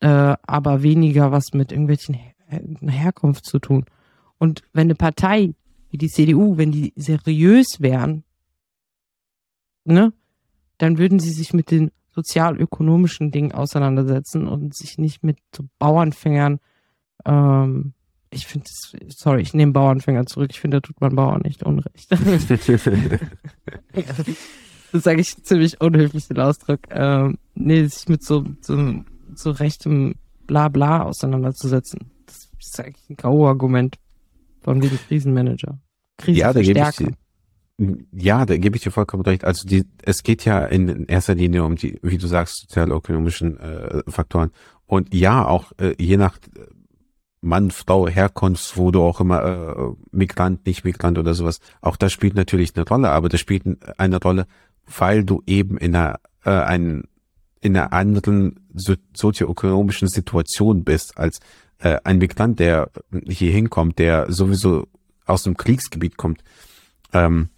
äh, 0.00 0.36
aber 0.42 0.82
weniger 0.82 1.32
was 1.32 1.52
mit 1.52 1.72
irgendwelchen 1.72 2.14
Her 2.14 2.34
Herkunft 2.86 3.44
zu 3.44 3.58
tun. 3.58 3.84
Und 4.38 4.62
wenn 4.72 4.86
eine 4.86 4.94
Partei 4.94 5.52
wie 5.90 5.98
die 5.98 6.08
CDU, 6.08 6.56
wenn 6.56 6.72
die 6.72 6.94
seriös 6.96 7.80
wären, 7.80 8.24
ne, 9.84 10.14
dann 10.78 10.96
würden 10.96 11.18
sie 11.18 11.32
sich 11.32 11.52
mit 11.52 11.70
den 11.70 11.90
sozial-ökonomischen 12.10 13.30
Dingen 13.30 13.52
auseinandersetzen 13.52 14.48
und 14.48 14.74
sich 14.74 14.96
nicht 14.98 15.22
mit 15.22 15.38
so 15.54 15.68
Bauernfängern. 15.78 16.58
Ähm, 17.24 17.94
ich 18.30 18.46
finde, 18.46 18.66
sorry, 19.08 19.42
ich 19.42 19.54
nehme 19.54 19.72
Bauernfänger 19.72 20.26
zurück. 20.26 20.50
Ich 20.52 20.60
finde, 20.60 20.78
da 20.78 20.80
tut 20.80 21.00
man 21.00 21.14
Bauern 21.14 21.42
nicht 21.42 21.62
Unrecht. 21.62 22.10
das 24.92 25.02
sage 25.02 25.20
ich 25.20 25.36
ziemlich 25.44 25.80
unhöflich, 25.80 26.26
den 26.28 26.40
Ausdruck. 26.40 26.80
Ähm, 26.90 27.38
nee, 27.54 27.86
sich 27.86 28.08
mit 28.08 28.24
so, 28.24 28.44
so, 28.60 28.74
so 29.38 29.50
rechtem 29.50 30.14
Blabla 30.46 31.02
auseinanderzusetzen. 31.02 32.10
Das 32.26 32.50
ist 32.60 32.80
eigentlich 32.80 33.10
ein 33.10 33.16
K.O.-Argument 33.16 33.94
von 34.60 34.82
wegen 34.82 34.98
Krisenmanager. 35.08 35.78
Krise 36.16 36.40
ja, 36.40 36.52
da 36.52 36.60
gebe 36.60 36.80
ich, 36.80 37.08
ja, 38.12 38.44
da 38.44 38.56
gebe 38.56 38.76
ich 38.76 38.82
dir 38.82 38.90
vollkommen 38.90 39.22
recht. 39.22 39.44
Also 39.44 39.68
die, 39.68 39.84
es 40.02 40.22
geht 40.22 40.44
ja 40.44 40.64
in 40.64 41.06
erster 41.06 41.34
Linie 41.34 41.64
um 41.64 41.76
die, 41.76 41.98
wie 42.02 42.18
du 42.18 42.26
sagst, 42.26 42.62
sozialökonomischen 42.62 43.58
äh, 43.58 44.02
Faktoren. 44.08 44.50
Und 44.86 45.14
ja, 45.14 45.46
auch 45.46 45.72
äh, 45.78 45.94
je 45.98 46.16
nach 46.16 46.38
Mann, 47.40 47.70
Frau, 47.70 48.08
Herkunft, 48.08 48.76
wo 48.76 48.90
du 48.90 49.02
auch 49.02 49.20
immer 49.20 49.44
äh, 49.44 49.94
Migrant, 50.10 50.66
nicht 50.66 50.84
Migrant 50.84 51.18
oder 51.18 51.34
sowas, 51.34 51.60
auch 51.80 51.96
das 51.96 52.12
spielt 52.12 52.34
natürlich 52.34 52.74
eine 52.74 52.84
Rolle, 52.84 53.10
aber 53.10 53.28
das 53.28 53.40
spielt 53.40 53.64
eine 53.96 54.16
Rolle, 54.20 54.46
weil 54.98 55.24
du 55.24 55.42
eben 55.46 55.78
in 55.78 55.94
einer, 55.94 56.18
äh, 56.44 56.50
einen, 56.50 57.04
in 57.60 57.76
einer 57.76 57.92
anderen 57.92 58.60
so, 58.74 58.94
sozioökonomischen 59.14 60.08
Situation 60.08 60.84
bist 60.84 61.18
als 61.18 61.40
äh, 61.78 61.98
ein 62.04 62.18
Migrant, 62.18 62.58
der 62.58 62.90
hier 63.26 63.52
hinkommt, 63.52 63.98
der 63.98 64.30
sowieso 64.32 64.86
aus 65.26 65.42
dem 65.42 65.56
Kriegsgebiet 65.56 66.16
kommt. 66.16 66.42
Ähm, 67.12 67.48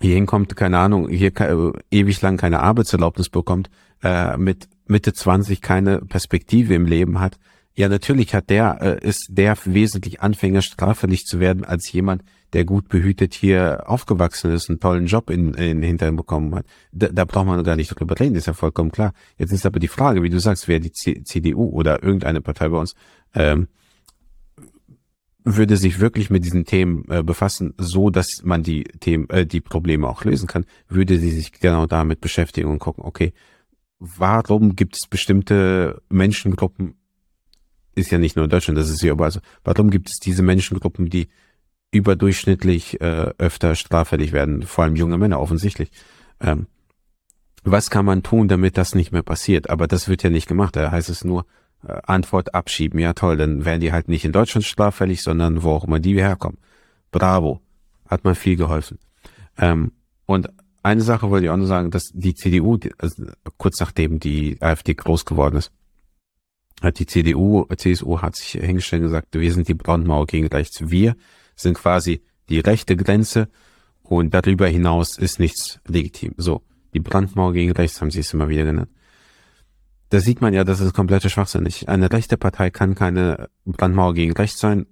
hier 0.00 0.14
hinkommt, 0.14 0.56
keine 0.56 0.78
Ahnung, 0.78 1.08
hier 1.08 1.38
äh, 1.40 1.72
ewig 1.90 2.22
lang 2.22 2.36
keine 2.36 2.60
Arbeitserlaubnis 2.60 3.28
bekommt, 3.28 3.70
äh, 4.02 4.36
mit 4.36 4.68
Mitte 4.86 5.12
20 5.12 5.60
keine 5.60 5.98
Perspektive 5.98 6.74
im 6.74 6.86
Leben 6.86 7.20
hat, 7.20 7.38
ja, 7.80 7.88
natürlich 7.88 8.34
hat 8.34 8.50
der, 8.50 8.78
äh, 8.80 9.06
ist 9.08 9.28
der 9.30 9.56
wesentlich 9.64 10.20
Anfänger 10.20 10.62
straffällig 10.62 11.24
zu 11.24 11.40
werden 11.40 11.64
als 11.64 11.90
jemand, 11.92 12.22
der 12.52 12.64
gut 12.64 12.88
behütet 12.88 13.34
hier 13.34 13.84
aufgewachsen 13.86 14.50
ist, 14.50 14.68
einen 14.68 14.80
tollen 14.80 15.06
Job 15.06 15.30
in, 15.30 15.54
in 15.54 15.82
Hintern 15.82 16.16
bekommen 16.16 16.54
hat. 16.54 16.66
Da, 16.92 17.08
da 17.08 17.24
braucht 17.24 17.46
man 17.46 17.62
gar 17.64 17.76
nicht 17.76 17.88
drüber 17.88 18.18
reden, 18.18 18.34
ist 18.34 18.46
ja 18.46 18.52
vollkommen 18.52 18.90
klar. 18.90 19.12
Jetzt 19.38 19.52
ist 19.52 19.66
aber 19.66 19.78
die 19.78 19.88
Frage, 19.88 20.22
wie 20.22 20.30
du 20.30 20.40
sagst, 20.40 20.68
wer 20.68 20.80
die 20.80 20.92
C 20.92 21.22
CDU 21.24 21.68
oder 21.70 22.02
irgendeine 22.02 22.40
Partei 22.40 22.68
bei 22.68 22.78
uns 22.78 22.94
ähm, 23.34 23.68
würde 25.44 25.76
sich 25.76 26.00
wirklich 26.00 26.30
mit 26.30 26.44
diesen 26.44 26.64
Themen 26.64 27.04
äh, 27.08 27.22
befassen, 27.22 27.74
so 27.78 28.10
dass 28.10 28.42
man 28.42 28.62
die 28.62 28.84
Themen, 28.84 29.28
äh, 29.30 29.46
die 29.46 29.60
Probleme 29.60 30.08
auch 30.08 30.24
lösen 30.24 30.46
kann, 30.46 30.66
würde 30.88 31.18
sie 31.18 31.30
sich 31.30 31.52
genau 31.52 31.86
damit 31.86 32.20
beschäftigen 32.20 32.68
und 32.68 32.78
gucken, 32.78 33.04
okay, 33.04 33.32
warum 33.98 34.76
gibt 34.76 34.96
es 34.96 35.06
bestimmte 35.06 36.02
Menschengruppen, 36.08 36.94
ist 37.94 38.10
ja 38.10 38.18
nicht 38.18 38.36
nur 38.36 38.44
in 38.44 38.50
Deutschland, 38.50 38.78
das 38.78 38.90
ist 38.90 39.02
ja 39.02 39.12
überall 39.12 39.30
so, 39.30 39.40
warum 39.64 39.90
gibt 39.90 40.08
es 40.10 40.18
diese 40.18 40.42
Menschengruppen, 40.42 41.08
die 41.08 41.28
überdurchschnittlich 41.90 43.00
äh, 43.00 43.32
öfter 43.38 43.74
straffällig 43.74 44.32
werden, 44.32 44.62
vor 44.62 44.84
allem 44.84 44.96
junge 44.96 45.18
Männer 45.18 45.40
offensichtlich. 45.40 45.90
Ähm, 46.40 46.66
was 47.62 47.90
kann 47.90 48.04
man 48.04 48.22
tun, 48.22 48.48
damit 48.48 48.78
das 48.78 48.94
nicht 48.94 49.12
mehr 49.12 49.22
passiert? 49.22 49.68
Aber 49.68 49.86
das 49.86 50.08
wird 50.08 50.22
ja 50.22 50.30
nicht 50.30 50.46
gemacht. 50.46 50.76
Da 50.76 50.90
heißt 50.90 51.10
es 51.10 51.24
nur, 51.24 51.44
äh, 51.86 51.98
Antwort 52.04 52.54
abschieben. 52.54 52.98
Ja 53.00 53.12
toll, 53.12 53.36
dann 53.36 53.64
werden 53.64 53.80
die 53.80 53.92
halt 53.92 54.08
nicht 54.08 54.24
in 54.24 54.32
Deutschland 54.32 54.64
straffällig, 54.64 55.22
sondern 55.22 55.62
wo 55.62 55.72
auch 55.72 55.84
immer 55.84 56.00
die 56.00 56.14
herkommen. 56.14 56.58
Bravo. 57.10 57.60
Hat 58.06 58.24
man 58.24 58.34
viel 58.34 58.56
geholfen. 58.56 58.98
Ähm, 59.58 59.92
und 60.26 60.48
eine 60.82 61.02
Sache 61.02 61.30
wollte 61.30 61.46
ich 61.46 61.50
auch 61.50 61.56
noch 61.56 61.66
sagen, 61.66 61.90
dass 61.90 62.10
die 62.12 62.34
CDU, 62.34 62.78
also 62.98 63.26
kurz 63.58 63.78
nachdem 63.80 64.18
die 64.18 64.56
AfD 64.60 64.94
groß 64.94 65.24
geworden 65.26 65.56
ist, 65.56 65.70
hat 66.80 66.98
die 66.98 67.06
CDU, 67.06 67.66
CSU 67.76 68.22
hat 68.22 68.36
sich 68.36 68.52
hingestellt 68.52 69.02
und 69.02 69.08
gesagt, 69.08 69.28
wir 69.32 69.52
sind 69.52 69.68
die 69.68 69.74
Brandmauer 69.74 70.26
gegen 70.26 70.46
rechts. 70.46 70.90
Wir 70.90 71.14
sind 71.62 71.74
quasi 71.74 72.22
die 72.48 72.60
rechte 72.60 72.96
Grenze 72.96 73.48
und 74.02 74.34
darüber 74.34 74.66
hinaus 74.66 75.18
ist 75.18 75.38
nichts 75.38 75.80
legitim. 75.86 76.34
So, 76.36 76.62
die 76.94 77.00
Brandmauer 77.00 77.52
gegen 77.52 77.72
rechts 77.72 78.00
haben 78.00 78.10
sie 78.10 78.20
es 78.20 78.34
immer 78.34 78.48
wieder 78.48 78.64
genannt. 78.64 78.90
Da 80.08 80.18
sieht 80.18 80.40
man 80.40 80.52
ja, 80.52 80.64
das 80.64 80.80
ist 80.80 80.92
komplette 80.92 81.30
Schwachsinnig. 81.30 81.88
Eine 81.88 82.10
rechte 82.10 82.36
Partei 82.36 82.70
kann 82.70 82.96
keine 82.96 83.48
Brandmauer 83.64 84.14
gegen 84.14 84.32
rechts 84.32 84.58
sein, 84.58 84.86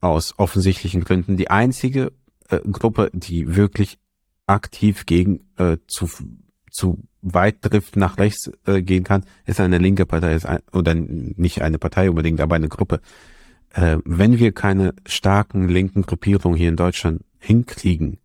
aus 0.00 0.38
offensichtlichen 0.38 1.02
Gründen. 1.02 1.38
Die 1.38 1.50
einzige 1.50 2.12
äh, 2.50 2.58
Gruppe, 2.70 3.10
die 3.14 3.56
wirklich 3.56 3.98
aktiv 4.46 5.06
gegen 5.06 5.48
äh, 5.56 5.78
zu, 5.86 6.10
zu 6.70 7.02
weit 7.22 7.62
trifft 7.62 7.96
nach 7.96 8.18
rechts 8.18 8.50
äh, 8.66 8.82
gehen 8.82 9.04
kann, 9.04 9.24
ist 9.46 9.60
eine 9.60 9.78
linke 9.78 10.04
Partei 10.04 10.34
ist 10.34 10.44
ein, 10.44 10.60
oder 10.72 10.94
nicht 10.94 11.62
eine 11.62 11.78
Partei 11.78 12.10
unbedingt, 12.10 12.40
aber 12.40 12.56
eine 12.56 12.68
Gruppe. 12.68 13.00
Äh, 13.74 13.98
wenn 14.04 14.38
wir 14.38 14.52
keine 14.52 14.94
starken 15.04 15.68
linken 15.68 16.02
Gruppierungen 16.02 16.56
hier 16.56 16.68
in 16.68 16.76
Deutschland 16.76 17.24
hinkriegen, 17.40 18.18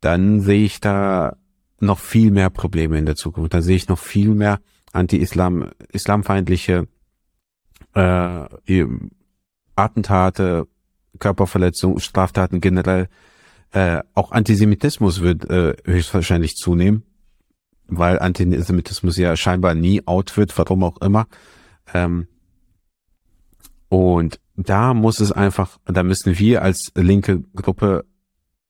dann 0.00 0.42
sehe 0.42 0.64
ich 0.64 0.80
da 0.80 1.36
noch 1.80 1.98
viel 1.98 2.30
mehr 2.30 2.50
Probleme 2.50 2.98
in 2.98 3.06
der 3.06 3.16
Zukunft. 3.16 3.54
Da 3.54 3.62
sehe 3.62 3.76
ich 3.76 3.88
noch 3.88 3.98
viel 3.98 4.28
mehr 4.28 4.60
anti-islam, 4.92 5.70
islamfeindliche 5.90 6.86
äh, 7.94 8.84
Attentate, 9.74 10.68
Körperverletzungen, 11.18 11.98
Straftaten 12.00 12.60
generell 12.60 13.08
äh, 13.72 14.02
auch 14.14 14.32
Antisemitismus 14.32 15.22
wird 15.22 15.48
äh, 15.48 15.76
höchstwahrscheinlich 15.84 16.56
zunehmen, 16.56 17.04
weil 17.88 18.18
Antisemitismus 18.18 19.16
ja 19.16 19.34
scheinbar 19.34 19.74
nie 19.74 20.06
out 20.06 20.36
wird, 20.36 20.56
warum 20.58 20.84
auch 20.84 21.00
immer. 21.00 21.26
Ähm, 21.94 22.28
und 23.88 24.40
da 24.56 24.94
muss 24.94 25.20
es 25.20 25.32
einfach, 25.32 25.78
da 25.84 26.02
müssen 26.02 26.38
wir 26.38 26.62
als 26.62 26.92
linke 26.94 27.42
Gruppe 27.54 28.04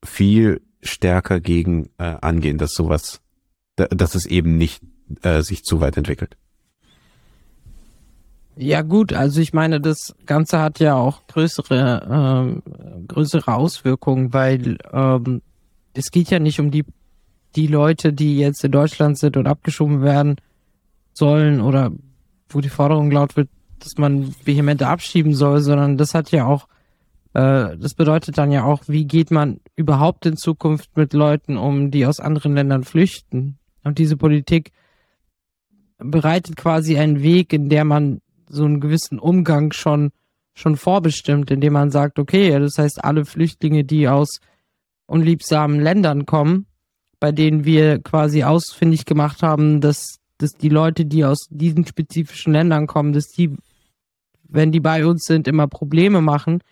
viel 0.05 0.63
stärker 0.83 1.41
gegen 1.41 1.91
äh, 1.99 2.17
angehen, 2.21 2.59
dass 2.59 2.73
sowas, 2.75 3.21
dass 3.77 4.15
es 4.15 4.27
eben 4.27 4.57
nicht 4.57 4.83
äh, 5.23 5.43
sich 5.43 5.63
zu 5.63 5.81
weit 5.81 5.97
entwickelt. 5.97 6.37
Ja 8.59 8.81
gut, 8.81 9.13
also 9.13 9.41
ich 9.41 9.53
meine, 9.53 9.81
das 9.81 10.15
Ganze 10.25 10.61
hat 10.61 10.81
ja 10.81 10.95
auch 10.95 11.27
größere, 11.27 12.09
ähm, 12.11 12.63
größere 13.07 13.55
Auswirkungen, 13.55 14.33
weil 14.33 14.79
ähm, 14.93 15.43
es 15.93 16.11
geht 16.11 16.31
ja 16.31 16.39
nicht 16.39 16.59
um 16.59 16.71
die, 16.71 16.85
die 17.55 17.67
Leute, 17.67 18.15
die 18.15 18.39
jetzt 18.39 18.65
in 18.65 18.73
Deutschland 18.73 19.19
sind 19.19 19.37
und 19.37 19.47
abgeschoben 19.47 20.03
werden 20.03 20.37
sollen 21.13 21.61
oder 21.61 21.93
wo 22.49 22.61
die 22.61 22.71
Forderung 22.71 23.11
laut 23.11 23.37
wird, 23.37 23.51
dass 23.79 23.99
man 23.99 24.35
vehementer 24.45 24.89
abschieben 24.89 25.35
soll, 25.35 25.61
sondern 25.61 25.97
das 25.97 26.15
hat 26.15 26.31
ja 26.31 26.47
auch, 26.47 26.69
äh, 27.35 27.77
das 27.77 27.95
bedeutet 27.95 28.39
dann 28.39 28.51
ja 28.53 28.65
auch, 28.65 28.85
wie 28.87 29.05
geht 29.07 29.31
man 29.31 29.61
überhaupt 29.77 30.27
in 30.27 30.37
Zukunft 30.37 30.97
mit 30.97 31.13
Leuten 31.13 31.57
um, 31.57 31.91
die 31.91 32.07
aus 32.07 32.21
anderen 32.21 32.55
Ländern 32.55 32.85
flüchten. 32.85 33.59
Und 33.85 33.99
diese 33.99 34.17
Politik 34.17 34.73
bereitet 35.99 36.57
quasi 36.57 36.99
einen 36.99 37.23
Weg, 37.23 37.53
in 37.53 37.69
der 37.69 37.85
man 37.85 38.21
so 38.49 38.65
einen 38.65 38.81
gewissen 38.81 39.19
Umgang 39.19 39.73
schon, 39.73 40.11
schon 40.55 40.77
vorbestimmt, 40.77 41.51
indem 41.51 41.75
man 41.75 41.91
sagt, 41.91 42.19
okay, 42.19 42.59
das 42.59 42.79
heißt, 42.79 43.05
alle 43.05 43.25
Flüchtlinge, 43.25 43.85
die 43.85 44.09
aus 44.09 44.41
unliebsamen 45.07 45.81
Ländern 45.81 46.27
kommen, 46.27 46.67
bei 47.21 47.33
denen 47.33 47.65
wir 47.65 48.01
quasi 48.01 48.43
ausfindig 48.43 49.05
gemacht 49.05 49.43
haben, 49.43 49.81
dass, 49.81 50.19
dass 50.39 50.53
die 50.53 50.69
Leute, 50.69 51.07
die 51.07 51.25
aus 51.25 51.47
diesen 51.51 51.87
spezifischen 51.87 52.53
Ländern 52.53 52.87
kommen, 52.87 53.13
dass 53.13 53.29
die, 53.29 53.57
wenn 54.49 54.73
die 54.73 54.81
bei 54.81 55.07
uns 55.07 55.25
sind, 55.25 55.49
immer 55.49 55.67
Probleme 55.69 56.21
machen, 56.21 56.63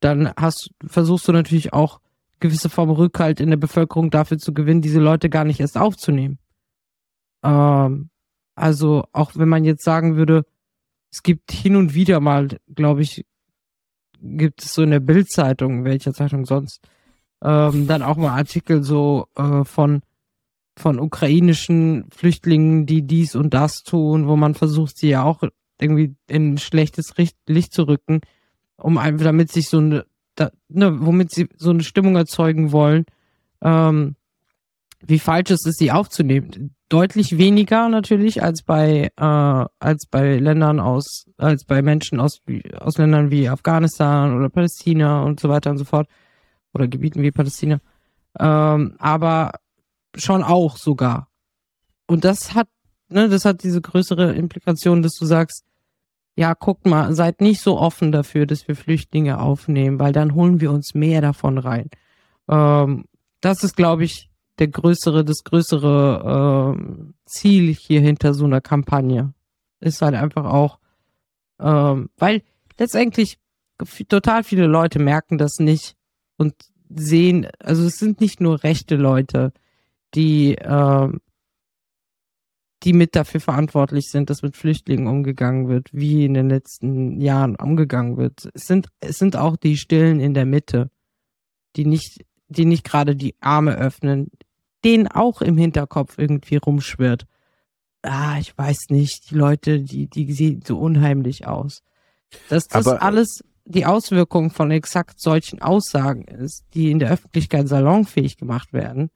dann 0.00 0.32
hast, 0.36 0.70
versuchst 0.84 1.28
du 1.28 1.32
natürlich 1.32 1.72
auch 1.72 2.00
gewisse 2.40 2.68
Form 2.68 2.90
Rückhalt 2.90 3.40
in 3.40 3.50
der 3.50 3.56
Bevölkerung 3.56 4.10
dafür 4.10 4.38
zu 4.38 4.52
gewinnen, 4.52 4.82
diese 4.82 5.00
Leute 5.00 5.30
gar 5.30 5.44
nicht 5.44 5.60
erst 5.60 5.78
aufzunehmen. 5.78 6.38
Ähm, 7.42 8.10
also 8.54 9.04
auch 9.12 9.32
wenn 9.36 9.48
man 9.48 9.64
jetzt 9.64 9.84
sagen 9.84 10.16
würde, 10.16 10.44
es 11.10 11.22
gibt 11.22 11.52
hin 11.52 11.76
und 11.76 11.94
wieder 11.94 12.20
mal, 12.20 12.48
glaube 12.74 13.02
ich, 13.02 13.24
gibt 14.20 14.62
es 14.62 14.74
so 14.74 14.82
in 14.82 14.90
der 14.90 15.00
Bildzeitung, 15.00 15.84
welcher 15.84 16.12
Zeitung 16.12 16.44
sonst, 16.46 16.80
ähm, 17.42 17.86
dann 17.86 18.02
auch 18.02 18.16
mal 18.16 18.36
Artikel 18.36 18.82
so 18.82 19.26
äh, 19.36 19.64
von 19.64 20.02
von 20.78 20.98
ukrainischen 20.98 22.06
Flüchtlingen, 22.10 22.86
die 22.86 23.02
dies 23.02 23.36
und 23.36 23.52
das 23.52 23.82
tun, 23.82 24.26
wo 24.26 24.36
man 24.36 24.54
versucht, 24.54 24.96
sie 24.96 25.10
ja 25.10 25.22
auch 25.22 25.42
irgendwie 25.82 26.14
in 26.28 26.58
schlechtes 26.58 27.14
Licht 27.46 27.74
zu 27.74 27.82
rücken, 27.84 28.20
um 28.76 28.98
einfach, 28.98 29.24
damit 29.24 29.52
sich 29.52 29.68
so 29.68 29.78
eine, 29.78 30.06
da, 30.34 30.50
ne, 30.68 31.04
womit 31.04 31.30
sie 31.30 31.48
so 31.56 31.70
eine 31.70 31.82
Stimmung 31.82 32.16
erzeugen 32.16 32.72
wollen, 32.72 33.04
ähm, 33.60 34.16
wie 35.04 35.18
falsch 35.18 35.50
es 35.50 35.66
ist, 35.66 35.78
sie 35.78 35.92
aufzunehmen. 35.92 36.74
Deutlich 36.88 37.38
weniger 37.38 37.88
natürlich 37.88 38.42
als 38.42 38.62
bei 38.62 39.10
äh, 39.16 39.66
als 39.78 40.06
bei 40.06 40.36
Ländern 40.36 40.78
aus 40.78 41.26
als 41.38 41.64
bei 41.64 41.82
Menschen 41.82 42.20
aus 42.20 42.40
aus 42.78 42.98
Ländern 42.98 43.30
wie 43.30 43.48
Afghanistan 43.48 44.36
oder 44.36 44.50
Palästina 44.50 45.22
und 45.22 45.40
so 45.40 45.48
weiter 45.48 45.70
und 45.70 45.78
so 45.78 45.84
fort 45.84 46.06
oder 46.74 46.88
Gebieten 46.88 47.22
wie 47.22 47.30
Palästina. 47.30 47.80
Ähm, 48.38 48.94
aber 48.98 49.52
schon 50.16 50.42
auch 50.42 50.76
sogar. 50.76 51.28
Und 52.06 52.24
das 52.24 52.54
hat 52.54 52.68
ne 53.08 53.28
das 53.28 53.44
hat 53.46 53.62
diese 53.62 53.80
größere 53.80 54.34
Implikation 54.34 55.02
dass 55.02 55.14
du 55.14 55.24
sagst 55.24 55.64
ja 56.36 56.54
guckt 56.54 56.86
mal 56.86 57.14
seid 57.14 57.40
nicht 57.40 57.60
so 57.60 57.78
offen 57.78 58.12
dafür 58.12 58.46
dass 58.46 58.66
wir 58.68 58.76
Flüchtlinge 58.76 59.40
aufnehmen 59.40 59.98
weil 59.98 60.12
dann 60.12 60.34
holen 60.34 60.60
wir 60.60 60.70
uns 60.70 60.94
mehr 60.94 61.20
davon 61.20 61.58
rein 61.58 61.88
ähm, 62.48 63.04
das 63.40 63.62
ist 63.64 63.76
glaube 63.76 64.04
ich 64.04 64.30
der 64.58 64.68
größere, 64.68 65.24
das 65.24 65.44
größere 65.44 66.76
äh, 66.76 67.12
Ziel 67.26 67.74
hier 67.74 68.00
hinter 68.00 68.34
so 68.34 68.44
einer 68.44 68.60
Kampagne. 68.60 69.34
Ist 69.80 70.02
halt 70.02 70.14
einfach 70.14 70.44
auch, 70.44 70.78
ähm, 71.58 72.10
weil 72.16 72.42
letztendlich 72.78 73.38
total 74.08 74.44
viele 74.44 74.66
Leute 74.66 74.98
merken 74.98 75.38
das 75.38 75.58
nicht 75.58 75.96
und 76.36 76.54
sehen, 76.88 77.48
also 77.58 77.84
es 77.84 77.96
sind 77.96 78.20
nicht 78.20 78.40
nur 78.40 78.62
rechte 78.62 78.96
Leute, 78.96 79.52
die, 80.14 80.54
äh, 80.54 81.08
die 82.82 82.92
mit 82.92 83.14
dafür 83.14 83.40
verantwortlich 83.40 84.08
sind, 84.10 84.30
dass 84.30 84.42
mit 84.42 84.56
Flüchtlingen 84.56 85.06
umgegangen 85.06 85.68
wird, 85.68 85.88
wie 85.92 86.24
in 86.24 86.34
den 86.34 86.48
letzten 86.48 87.20
Jahren 87.20 87.56
umgegangen 87.56 88.16
wird. 88.16 88.48
Es 88.54 88.66
sind, 88.66 88.88
es 89.00 89.18
sind 89.18 89.36
auch 89.36 89.56
die 89.56 89.76
Stillen 89.76 90.20
in 90.20 90.34
der 90.34 90.46
Mitte, 90.46 90.90
die 91.76 91.84
nicht 91.84 92.24
die 92.52 92.64
nicht 92.64 92.84
gerade 92.84 93.16
die 93.16 93.34
Arme 93.40 93.76
öffnen, 93.76 94.30
denen 94.84 95.08
auch 95.08 95.42
im 95.42 95.56
Hinterkopf 95.56 96.18
irgendwie 96.18 96.56
rumschwirrt. 96.56 97.26
Ah, 98.02 98.38
ich 98.38 98.56
weiß 98.56 98.86
nicht, 98.90 99.30
die 99.30 99.34
Leute, 99.34 99.80
die, 99.80 100.08
die 100.08 100.32
sehen 100.32 100.62
so 100.66 100.78
unheimlich 100.78 101.46
aus. 101.46 101.82
Dass 102.48 102.66
das 102.66 102.86
Aber, 102.86 103.02
alles 103.02 103.44
die 103.64 103.86
Auswirkung 103.86 104.50
von 104.50 104.70
exakt 104.70 105.20
solchen 105.20 105.62
Aussagen 105.62 106.24
ist, 106.24 106.64
die 106.74 106.90
in 106.90 106.98
der 106.98 107.10
Öffentlichkeit 107.10 107.68
salonfähig 107.68 108.36
gemacht 108.36 108.72
werden, 108.72 109.10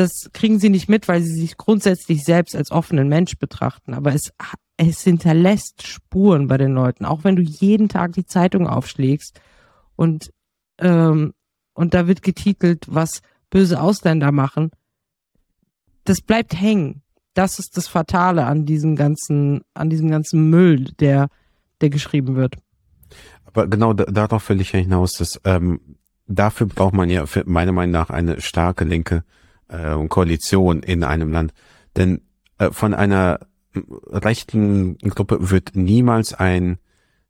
das 0.00 0.30
kriegen 0.32 0.58
sie 0.58 0.70
nicht 0.70 0.88
mit, 0.88 1.08
weil 1.08 1.22
sie 1.22 1.34
sich 1.34 1.56
grundsätzlich 1.56 2.24
selbst 2.24 2.56
als 2.56 2.70
offenen 2.70 3.08
Mensch 3.08 3.36
betrachten. 3.38 3.94
Aber 3.94 4.14
es, 4.14 4.32
es 4.76 5.02
hinterlässt 5.02 5.86
Spuren 5.86 6.48
bei 6.48 6.56
den 6.56 6.72
Leuten, 6.72 7.04
auch 7.04 7.22
wenn 7.22 7.36
du 7.36 7.42
jeden 7.42 7.88
Tag 7.88 8.12
die 8.12 8.24
Zeitung 8.24 8.66
aufschlägst 8.66 9.40
und 9.96 10.30
ähm, 10.78 11.34
und 11.74 11.94
da 11.94 12.06
wird 12.06 12.22
getitelt, 12.22 12.86
was 12.88 13.20
böse 13.48 13.80
Ausländer 13.80 14.32
machen. 14.32 14.70
Das 16.04 16.20
bleibt 16.20 16.58
hängen. 16.58 17.02
Das 17.34 17.58
ist 17.58 17.76
das 17.76 17.88
Fatale 17.88 18.44
an 18.44 18.66
diesem 18.66 18.96
ganzen, 18.96 19.62
an 19.74 19.88
diesem 19.88 20.10
ganzen 20.10 20.50
Müll, 20.50 20.92
der, 20.98 21.28
der 21.80 21.90
geschrieben 21.90 22.36
wird. 22.36 22.56
Aber 23.46 23.66
genau 23.66 23.92
darauf 23.92 24.48
will 24.48 24.60
ich 24.60 24.72
ja 24.72 24.80
hinaus, 24.80 25.12
dass 25.12 25.40
ähm, 25.44 25.80
dafür 26.26 26.66
braucht 26.66 26.94
man 26.94 27.08
ja 27.08 27.24
meiner 27.46 27.72
Meinung 27.72 27.92
nach 27.92 28.10
eine 28.10 28.40
starke 28.40 28.84
linke 28.84 29.24
äh, 29.70 30.06
Koalition 30.08 30.82
in 30.82 31.04
einem 31.04 31.32
Land. 31.32 31.52
Denn 31.96 32.22
äh, 32.58 32.70
von 32.70 32.94
einer 32.94 33.40
rechten 33.74 34.98
Gruppe 34.98 35.50
wird 35.50 35.76
niemals 35.76 36.34
ein, 36.34 36.78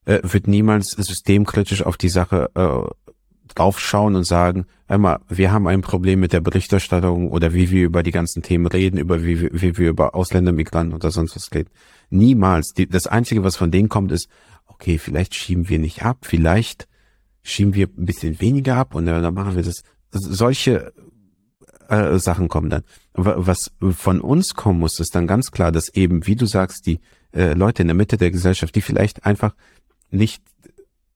äh, 0.06 0.20
wird 0.22 0.48
niemals 0.48 0.90
systemkritisch 0.90 1.82
auf 1.82 1.96
die 1.96 2.08
Sache 2.08 2.50
äh, 2.54 3.10
draufschauen 3.54 4.16
und 4.16 4.24
sagen, 4.24 4.66
einmal, 4.86 5.20
wir 5.28 5.52
haben 5.52 5.66
ein 5.66 5.82
Problem 5.82 6.20
mit 6.20 6.32
der 6.32 6.40
Berichterstattung 6.40 7.30
oder 7.30 7.52
wie 7.52 7.70
wir 7.70 7.84
über 7.84 8.02
die 8.02 8.12
ganzen 8.12 8.42
Themen 8.42 8.66
reden, 8.66 8.96
über 8.96 9.24
wie, 9.24 9.40
wie, 9.40 9.50
wie 9.52 9.78
wir 9.78 9.90
über 9.90 10.14
Ausländer, 10.14 10.52
Migranten 10.52 10.94
oder 10.94 11.10
sonst 11.10 11.36
was 11.36 11.52
reden. 11.52 11.70
Niemals. 12.10 12.72
Die, 12.72 12.88
das 12.88 13.06
Einzige, 13.06 13.44
was 13.44 13.56
von 13.56 13.70
denen 13.70 13.88
kommt, 13.88 14.12
ist, 14.12 14.28
okay, 14.66 14.98
vielleicht 14.98 15.34
schieben 15.34 15.68
wir 15.68 15.78
nicht 15.78 16.02
ab, 16.02 16.18
vielleicht 16.22 16.88
schieben 17.42 17.74
wir 17.74 17.88
ein 17.88 18.06
bisschen 18.06 18.40
weniger 18.40 18.76
ab 18.76 18.94
und 18.94 19.06
dann 19.06 19.34
machen 19.34 19.56
wir 19.56 19.62
das. 19.62 19.82
Solche 20.12 20.92
äh, 21.90 22.18
Sachen 22.18 22.48
kommen 22.48 22.70
dann. 22.70 22.84
Was 23.14 23.72
von 23.80 24.20
uns 24.20 24.54
kommen 24.54 24.80
muss, 24.80 25.00
ist 25.00 25.14
dann 25.14 25.26
ganz 25.26 25.50
klar, 25.50 25.72
dass 25.72 25.88
eben, 25.94 26.26
wie 26.26 26.36
du 26.36 26.46
sagst, 26.46 26.86
die 26.86 27.00
äh, 27.32 27.52
Leute 27.54 27.82
in 27.82 27.88
der 27.88 27.96
Mitte 27.96 28.16
der 28.16 28.30
Gesellschaft, 28.30 28.74
die 28.74 28.80
vielleicht 28.80 29.26
einfach 29.26 29.54
nicht 30.10 30.42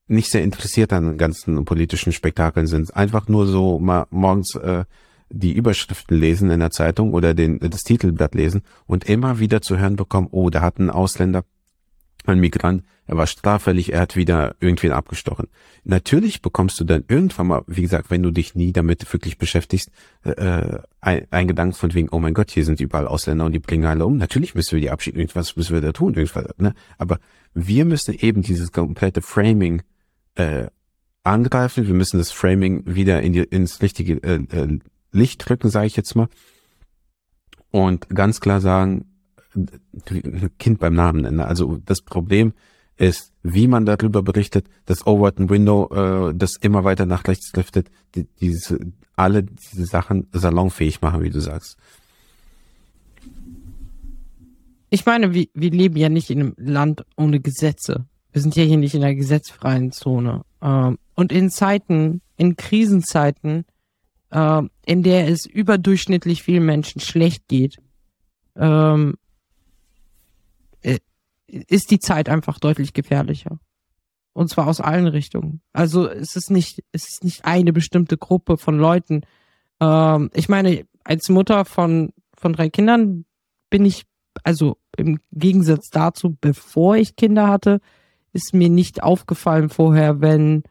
nicht 0.06 0.30
sehr 0.30 0.42
interessiert 0.42 0.92
an 0.92 1.16
ganzen 1.16 1.64
politischen 1.64 2.12
Spektakeln 2.12 2.66
sind, 2.66 2.94
einfach 2.94 3.26
nur 3.28 3.46
so 3.46 3.78
mal 3.78 4.06
morgens 4.10 4.54
äh, 4.54 4.84
die 5.30 5.52
Überschriften 5.52 6.18
lesen 6.18 6.50
in 6.50 6.60
der 6.60 6.70
Zeitung 6.70 7.14
oder 7.14 7.34
den 7.34 7.58
das 7.58 7.82
Titelblatt 7.82 8.34
lesen 8.34 8.62
und 8.86 9.04
immer 9.04 9.38
wieder 9.38 9.62
zu 9.62 9.78
hören 9.78 9.96
bekommen, 9.96 10.28
oh, 10.30 10.50
da 10.50 10.60
hat 10.60 10.78
ein 10.78 10.90
Ausländer 10.90 11.44
ein 12.32 12.40
Migrant, 12.40 12.82
er 13.06 13.16
war 13.16 13.26
straffällig, 13.26 13.92
er 13.92 14.00
hat 14.00 14.16
wieder 14.16 14.56
irgendwen 14.60 14.92
abgestochen. 14.92 15.48
Natürlich 15.84 16.40
bekommst 16.40 16.80
du 16.80 16.84
dann 16.84 17.04
irgendwann 17.08 17.48
mal, 17.48 17.62
wie 17.66 17.82
gesagt, 17.82 18.10
wenn 18.10 18.22
du 18.22 18.30
dich 18.30 18.54
nie 18.54 18.72
damit 18.72 19.12
wirklich 19.12 19.36
beschäftigst, 19.36 19.90
äh, 20.22 20.78
ein, 21.00 21.26
ein 21.30 21.48
Gedanke 21.48 21.76
von 21.76 21.92
wegen, 21.92 22.08
oh 22.10 22.18
mein 22.18 22.32
Gott, 22.32 22.50
hier 22.50 22.64
sind 22.64 22.80
überall 22.80 23.06
Ausländer 23.06 23.44
und 23.44 23.52
die 23.52 23.58
bringen 23.58 23.84
alle 23.84 24.06
um. 24.06 24.16
Natürlich 24.16 24.54
müssen 24.54 24.72
wir 24.72 24.80
die 24.80 24.90
abschieben, 24.90 25.20
irgendwas 25.20 25.56
müssen 25.56 25.74
wir 25.74 25.82
da 25.82 25.92
tun, 25.92 26.14
irgendwas, 26.14 26.46
ne? 26.56 26.74
Aber 26.96 27.18
wir 27.52 27.84
müssen 27.84 28.14
eben 28.14 28.42
dieses 28.42 28.72
komplette 28.72 29.20
Framing 29.20 29.82
äh, 30.36 30.68
angreifen, 31.22 31.86
wir 31.86 31.94
müssen 31.94 32.18
das 32.18 32.30
Framing 32.30 32.82
wieder 32.86 33.20
in 33.22 33.34
die, 33.34 33.40
ins 33.40 33.82
richtige 33.82 34.14
äh, 34.22 34.40
äh, 34.50 34.78
Licht 35.12 35.48
drücken, 35.48 35.68
sage 35.68 35.86
ich 35.86 35.96
jetzt 35.96 36.14
mal. 36.16 36.28
Und 37.70 38.08
ganz 38.08 38.40
klar 38.40 38.60
sagen, 38.60 39.13
Kind 40.58 40.78
beim 40.78 40.94
Namen 40.94 41.22
nennen. 41.22 41.40
Also 41.40 41.78
das 41.84 42.02
Problem 42.02 42.52
ist, 42.96 43.32
wie 43.42 43.66
man 43.66 43.86
darüber 43.86 44.22
berichtet, 44.22 44.68
das 44.86 45.06
Overton 45.06 45.50
Window, 45.50 45.90
äh, 45.92 46.34
das 46.34 46.56
immer 46.60 46.84
weiter 46.84 47.06
nach 47.06 47.26
rechts 47.26 47.52
liftet, 47.54 47.90
die, 48.14 48.26
diese, 48.40 48.78
alle 49.16 49.42
diese 49.42 49.86
Sachen 49.86 50.28
salonfähig 50.32 51.00
machen, 51.00 51.22
wie 51.22 51.30
du 51.30 51.40
sagst. 51.40 51.76
Ich 54.90 55.04
meine, 55.06 55.34
wir, 55.34 55.46
wir 55.54 55.70
leben 55.70 55.96
ja 55.96 56.08
nicht 56.08 56.30
in 56.30 56.40
einem 56.40 56.54
Land 56.56 57.04
ohne 57.16 57.40
Gesetze. 57.40 58.06
Wir 58.32 58.40
sind 58.40 58.54
ja 58.54 58.62
hier 58.62 58.76
nicht 58.76 58.94
in 58.94 59.02
einer 59.02 59.14
gesetzfreien 59.14 59.90
Zone. 59.90 60.42
Ähm, 60.62 60.98
und 61.14 61.32
in 61.32 61.50
Zeiten, 61.50 62.20
in 62.36 62.56
Krisenzeiten, 62.56 63.64
äh, 64.30 64.62
in 64.86 65.02
der 65.02 65.28
es 65.28 65.46
überdurchschnittlich 65.46 66.44
vielen 66.44 66.64
Menschen 66.64 67.00
schlecht 67.00 67.48
geht, 67.48 67.78
ähm, 68.56 69.14
ist 71.54 71.90
die 71.90 71.98
Zeit 71.98 72.28
einfach 72.28 72.58
deutlich 72.58 72.92
gefährlicher. 72.92 73.58
Und 74.32 74.50
zwar 74.50 74.66
aus 74.66 74.80
allen 74.80 75.06
Richtungen. 75.06 75.60
Also 75.72 76.08
es 76.08 76.34
ist 76.34 76.50
nicht, 76.50 76.82
es 76.90 77.04
ist 77.08 77.24
nicht 77.24 77.44
eine 77.44 77.72
bestimmte 77.72 78.16
Gruppe 78.16 78.56
von 78.56 78.76
Leuten. 78.76 79.22
Ähm, 79.80 80.30
ich 80.34 80.48
meine, 80.48 80.84
als 81.04 81.28
Mutter 81.28 81.64
von, 81.64 82.12
von 82.36 82.52
drei 82.52 82.68
Kindern 82.68 83.24
bin 83.70 83.84
ich, 83.84 84.04
also 84.42 84.76
im 84.96 85.20
Gegensatz 85.32 85.88
dazu, 85.90 86.36
bevor 86.40 86.96
ich 86.96 87.16
Kinder 87.16 87.48
hatte, 87.48 87.80
ist 88.32 88.54
mir 88.54 88.68
nicht 88.68 89.04
aufgefallen 89.04 89.68
vorher, 89.68 90.20
wenn, 90.20 90.64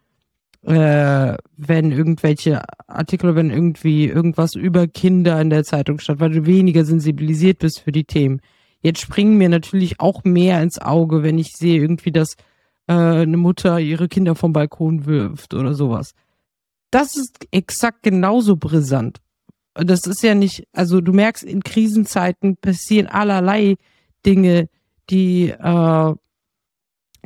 äh, 0.63 1.37
wenn 1.55 1.91
irgendwelche 1.91 2.63
Artikel, 2.87 3.35
wenn 3.35 3.49
irgendwie 3.49 4.07
irgendwas 4.07 4.55
über 4.55 4.87
Kinder 4.87 5.39
in 5.39 5.49
der 5.49 5.63
Zeitung 5.63 5.99
stand, 5.99 6.19
weil 6.19 6.31
du 6.31 6.45
weniger 6.45 6.83
sensibilisiert 6.83 7.59
bist 7.59 7.79
für 7.79 7.93
die 7.93 8.03
Themen. 8.03 8.41
Jetzt 8.83 8.99
springen 8.99 9.37
mir 9.37 9.47
natürlich 9.47 9.99
auch 10.01 10.23
mehr 10.25 10.61
ins 10.61 10.77
Auge, 10.77 11.23
wenn 11.23 11.39
ich 11.39 11.53
sehe 11.53 11.81
irgendwie, 11.81 12.11
dass 12.11 12.35
äh, 12.87 12.93
eine 12.93 13.37
Mutter 13.37 13.79
ihre 13.79 14.09
Kinder 14.09 14.35
vom 14.35 14.51
Balkon 14.51 15.05
wirft 15.05 15.53
oder 15.53 15.73
sowas. 15.73 16.13
Das 16.91 17.15
ist 17.15 17.47
exakt 17.51 18.03
genauso 18.03 18.57
brisant. 18.57 19.19
Das 19.73 20.05
ist 20.05 20.21
ja 20.21 20.35
nicht, 20.35 20.67
also 20.73 20.99
du 20.99 21.13
merkst, 21.13 21.43
in 21.43 21.63
Krisenzeiten 21.63 22.57
passieren 22.57 23.07
allerlei 23.07 23.77
Dinge, 24.25 24.69
die, 25.09 25.49
äh, 25.49 26.13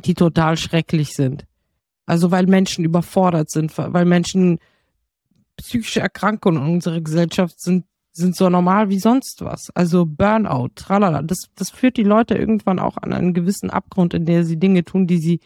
die 0.04 0.14
total 0.14 0.56
schrecklich 0.56 1.14
sind. 1.14 1.44
Also 2.06 2.30
weil 2.30 2.46
Menschen 2.46 2.84
überfordert 2.84 3.50
sind, 3.50 3.76
weil 3.76 4.04
Menschen 4.04 4.60
psychische 5.56 6.00
Erkrankungen 6.00 6.62
in 6.62 6.74
unserer 6.74 7.00
Gesellschaft 7.00 7.60
sind 7.60 7.84
sind 8.18 8.36
so 8.36 8.50
normal 8.50 8.90
wie 8.90 8.98
sonst 8.98 9.42
was. 9.44 9.70
Also 9.74 10.04
Burnout, 10.06 10.70
tralala. 10.74 11.22
Das, 11.22 11.38
das 11.54 11.70
führt 11.70 11.96
die 11.96 12.04
Leute 12.04 12.34
irgendwann 12.34 12.78
auch 12.78 12.96
an 12.96 13.12
einen 13.12 13.34
gewissen 13.34 13.70
Abgrund, 13.70 14.14
in 14.14 14.26
der 14.26 14.44
sie 14.44 14.58
Dinge 14.58 14.84
tun, 14.84 15.06
die 15.06 15.18
sie 15.18 15.40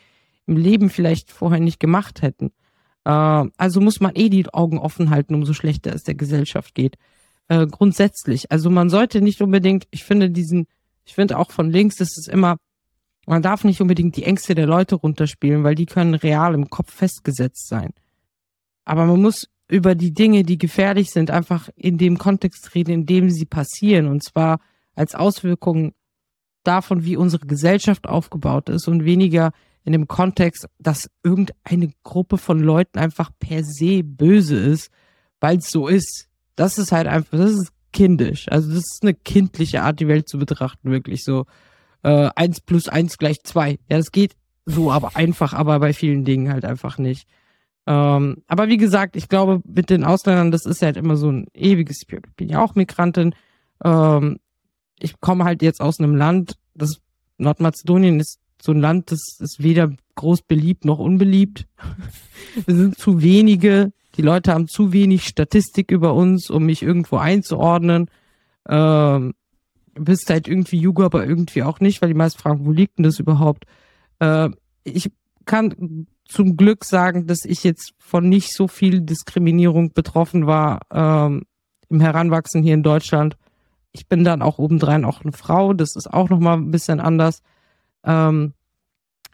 im 0.46 0.56
Leben 0.56 0.90
vielleicht 0.90 1.30
vorher 1.30 1.60
nicht 1.60 1.78
gemacht 1.80 2.22
hätten. 2.22 2.50
Äh, 3.04 3.10
also 3.56 3.80
muss 3.80 4.00
man 4.00 4.12
eh 4.14 4.28
die 4.28 4.52
Augen 4.52 4.78
offen 4.78 5.10
halten, 5.10 5.34
umso 5.34 5.52
schlechter 5.52 5.94
es 5.94 6.02
der 6.02 6.14
Gesellschaft 6.14 6.74
geht. 6.74 6.96
Äh, 7.48 7.66
grundsätzlich. 7.66 8.50
Also 8.50 8.70
man 8.70 8.90
sollte 8.90 9.20
nicht 9.20 9.40
unbedingt, 9.40 9.86
ich 9.90 10.04
finde 10.04 10.30
diesen, 10.30 10.66
ich 11.04 11.14
finde 11.14 11.38
auch 11.38 11.50
von 11.50 11.70
links 11.70 12.00
ist 12.00 12.18
es 12.18 12.28
immer, 12.28 12.56
man 13.26 13.42
darf 13.42 13.64
nicht 13.64 13.80
unbedingt 13.80 14.16
die 14.16 14.24
Ängste 14.24 14.54
der 14.54 14.66
Leute 14.66 14.96
runterspielen, 14.96 15.62
weil 15.62 15.74
die 15.74 15.86
können 15.86 16.14
real 16.14 16.54
im 16.54 16.70
Kopf 16.70 16.92
festgesetzt 16.92 17.68
sein. 17.68 17.90
Aber 18.84 19.06
man 19.06 19.22
muss 19.22 19.48
über 19.72 19.94
die 19.94 20.12
Dinge, 20.12 20.42
die 20.42 20.58
gefährlich 20.58 21.10
sind, 21.10 21.30
einfach 21.30 21.70
in 21.76 21.96
dem 21.96 22.18
Kontext 22.18 22.74
reden, 22.74 22.90
in 22.90 23.06
dem 23.06 23.30
sie 23.30 23.46
passieren. 23.46 24.06
Und 24.06 24.22
zwar 24.22 24.60
als 24.94 25.14
Auswirkung 25.14 25.94
davon, 26.62 27.06
wie 27.06 27.16
unsere 27.16 27.46
Gesellschaft 27.46 28.06
aufgebaut 28.06 28.68
ist 28.68 28.86
und 28.86 29.06
weniger 29.06 29.52
in 29.84 29.92
dem 29.92 30.08
Kontext, 30.08 30.68
dass 30.78 31.10
irgendeine 31.24 31.90
Gruppe 32.02 32.36
von 32.36 32.60
Leuten 32.60 32.98
einfach 32.98 33.30
per 33.38 33.64
se 33.64 34.02
böse 34.04 34.56
ist, 34.56 34.90
weil 35.40 35.56
es 35.56 35.70
so 35.70 35.88
ist. 35.88 36.28
Das 36.54 36.76
ist 36.76 36.92
halt 36.92 37.06
einfach, 37.06 37.38
das 37.38 37.52
ist 37.52 37.72
kindisch. 37.94 38.52
Also 38.52 38.68
das 38.68 38.84
ist 38.84 38.98
eine 39.02 39.14
kindliche 39.14 39.82
Art, 39.82 40.00
die 40.00 40.06
Welt 40.08 40.28
zu 40.28 40.38
betrachten, 40.38 40.90
wirklich 40.90 41.24
so. 41.24 41.46
Äh, 42.02 42.28
eins 42.36 42.60
plus 42.60 42.88
eins 42.88 43.16
gleich 43.16 43.42
zwei. 43.42 43.78
Ja, 43.88 43.96
das 43.96 44.12
geht 44.12 44.36
so, 44.66 44.92
aber 44.92 45.16
einfach, 45.16 45.54
aber 45.54 45.80
bei 45.80 45.94
vielen 45.94 46.26
Dingen 46.26 46.52
halt 46.52 46.66
einfach 46.66 46.98
nicht. 46.98 47.26
Ähm, 47.86 48.42
aber 48.46 48.68
wie 48.68 48.76
gesagt, 48.76 49.16
ich 49.16 49.28
glaube, 49.28 49.60
mit 49.64 49.90
den 49.90 50.04
Ausländern, 50.04 50.50
das 50.50 50.66
ist 50.66 50.82
halt 50.82 50.96
immer 50.96 51.16
so 51.16 51.30
ein 51.30 51.46
ewiges, 51.54 52.02
ich 52.02 52.18
bin 52.36 52.48
ja 52.48 52.62
auch 52.62 52.74
Migrantin. 52.74 53.34
Ähm, 53.84 54.38
ich 55.00 55.20
komme 55.20 55.44
halt 55.44 55.62
jetzt 55.62 55.80
aus 55.80 55.98
einem 55.98 56.14
Land, 56.14 56.56
das 56.74 57.00
Nordmazedonien 57.38 58.20
ist 58.20 58.38
so 58.60 58.70
ein 58.70 58.80
Land, 58.80 59.10
das 59.10 59.38
ist 59.40 59.62
weder 59.62 59.90
groß 60.14 60.42
beliebt 60.42 60.84
noch 60.84 61.00
unbeliebt. 61.00 61.66
Wir 62.66 62.76
sind 62.76 62.98
zu 62.98 63.20
wenige, 63.20 63.92
die 64.16 64.22
Leute 64.22 64.52
haben 64.52 64.68
zu 64.68 64.92
wenig 64.92 65.26
Statistik 65.26 65.90
über 65.90 66.14
uns, 66.14 66.50
um 66.50 66.64
mich 66.64 66.82
irgendwo 66.82 67.16
einzuordnen. 67.16 68.08
Ähm, 68.68 69.34
bist 69.94 70.30
halt 70.30 70.46
irgendwie 70.46 70.78
Jugo, 70.78 71.02
aber 71.02 71.26
irgendwie 71.26 71.62
auch 71.64 71.80
nicht, 71.80 72.00
weil 72.00 72.08
die 72.08 72.14
meisten 72.14 72.40
fragen, 72.40 72.64
wo 72.64 72.70
liegt 72.70 72.98
denn 72.98 73.02
das 73.02 73.18
überhaupt? 73.18 73.64
Äh, 74.20 74.50
ich 74.84 75.10
kann 75.44 76.06
zum 76.32 76.56
Glück 76.56 76.84
sagen, 76.84 77.26
dass 77.26 77.44
ich 77.44 77.62
jetzt 77.64 77.94
von 77.98 78.28
nicht 78.28 78.54
so 78.54 78.68
viel 78.68 79.00
Diskriminierung 79.00 79.92
betroffen 79.92 80.46
war 80.46 80.80
ähm, 80.90 81.44
im 81.88 82.00
Heranwachsen 82.00 82.62
hier 82.62 82.74
in 82.74 82.82
Deutschland. 82.82 83.36
Ich 83.92 84.08
bin 84.08 84.24
dann 84.24 84.42
auch 84.42 84.58
obendrein 84.58 85.04
auch 85.04 85.20
eine 85.20 85.32
Frau, 85.32 85.74
das 85.74 85.94
ist 85.96 86.12
auch 86.12 86.30
nochmal 86.30 86.56
ein 86.56 86.70
bisschen 86.70 87.00
anders. 87.00 87.42
Ähm, 88.04 88.54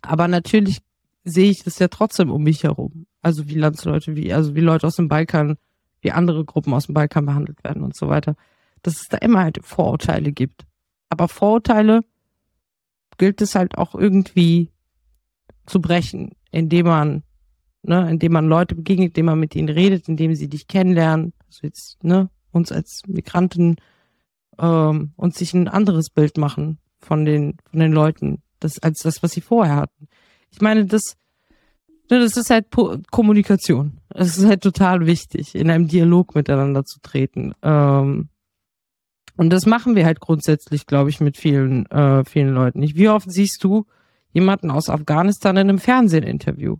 aber 0.03 0.29
natürlich 0.29 0.81
sehe 1.25 1.51
ich 1.51 1.63
das 1.63 1.79
ja 1.79 1.89
trotzdem 1.89 2.31
um 2.31 2.43
mich 2.43 2.65
herum. 2.65 3.07
Also 3.23 3.49
wie 3.49 3.55
Landsleute, 3.55 4.17
wie, 4.17 4.33
also 4.33 4.55
wie 4.55 4.61
Leute 4.61 4.87
aus 4.87 4.97
dem 4.97 5.09
Balkan, 5.09 5.57
wie 6.01 6.13
andere 6.13 6.45
Gruppen 6.45 6.75
aus 6.75 6.87
dem 6.87 6.95
Balkan 6.95 7.27
behandelt 7.27 7.63
werden 7.65 7.83
und 7.83 7.97
so 7.97 8.09
weiter. 8.09 8.35
Dass 8.83 9.01
es 9.01 9.09
da 9.09 9.19
immer 9.19 9.41
halt 9.41 9.61
Vorurteile 9.63 10.33
gibt. 10.33 10.67
Aber 11.09 11.29
Vorurteile 11.29 12.03
gilt 13.19 13.41
es 13.41 13.55
halt 13.55 13.77
auch 13.77 13.95
irgendwie 13.95 14.71
zu 15.67 15.81
brechen 15.81 16.33
indem 16.51 16.87
man, 16.87 17.23
ne, 17.83 18.11
indem 18.11 18.33
man 18.33 18.49
Leute 18.49 18.75
begegnet, 18.75 19.09
indem 19.09 19.27
man 19.27 19.41
mit 19.41 19.55
ihnen 19.55 19.69
redet, 19.69 20.09
indem 20.09 20.35
sie 20.35 20.49
dich 20.49 20.67
kennenlernen, 20.67 21.33
also 21.47 21.61
jetzt, 21.63 22.03
ne, 22.03 22.31
uns 22.53 22.73
als 22.73 23.03
Migranten 23.07 23.77
ähm, 24.59 25.13
und 25.17 25.35
sich 25.35 25.55
ein 25.55 25.69
anderes 25.69 26.11
Bild 26.11 26.39
machen 26.39 26.79
von 26.99 27.25
den, 27.25 27.57
von 27.71 27.81
den 27.81 27.93
Leuten, 27.93 28.43
das, 28.61 28.79
als 28.83 29.01
das, 29.01 29.23
was 29.23 29.33
sie 29.33 29.41
vorher 29.41 29.77
hatten. 29.77 30.09
Ich 30.51 30.61
meine, 30.61 30.87
das, 30.87 31.17
ne, 32.11 32.19
das 32.19 32.37
ist 32.37 32.51
halt 32.51 32.71
po 32.71 32.97
Kommunikation. 33.11 34.01
Es 34.11 34.37
ist 34.39 34.47
halt 34.47 34.63
total 34.63 35.07
wichtig, 35.07 35.55
in 35.55 35.71
einem 35.71 35.89
Dialog 35.89 36.35
miteinander 36.35 36.85
zu 36.85 37.01
treten. 37.01 37.53
Ähm, 37.63 38.31
Und 39.37 39.51
das 39.51 39.67
machen 39.67 39.95
wir 39.95 40.05
halt 40.05 40.19
grundsätzlich, 40.19 40.87
glaube 40.87 41.11
ich, 41.11 41.21
mit 41.21 41.37
vielen, 41.37 41.87
äh, 41.93 42.25
vielen 42.25 42.53
Leuten. 42.53 42.83
Wie 42.83 43.09
oft 43.09 43.31
siehst 43.31 43.63
du 43.63 43.87
jemanden 44.33 44.71
aus 44.71 44.89
Afghanistan 44.89 45.57
in 45.57 45.69
einem 45.69 45.79
Fernsehinterview? 45.79 46.77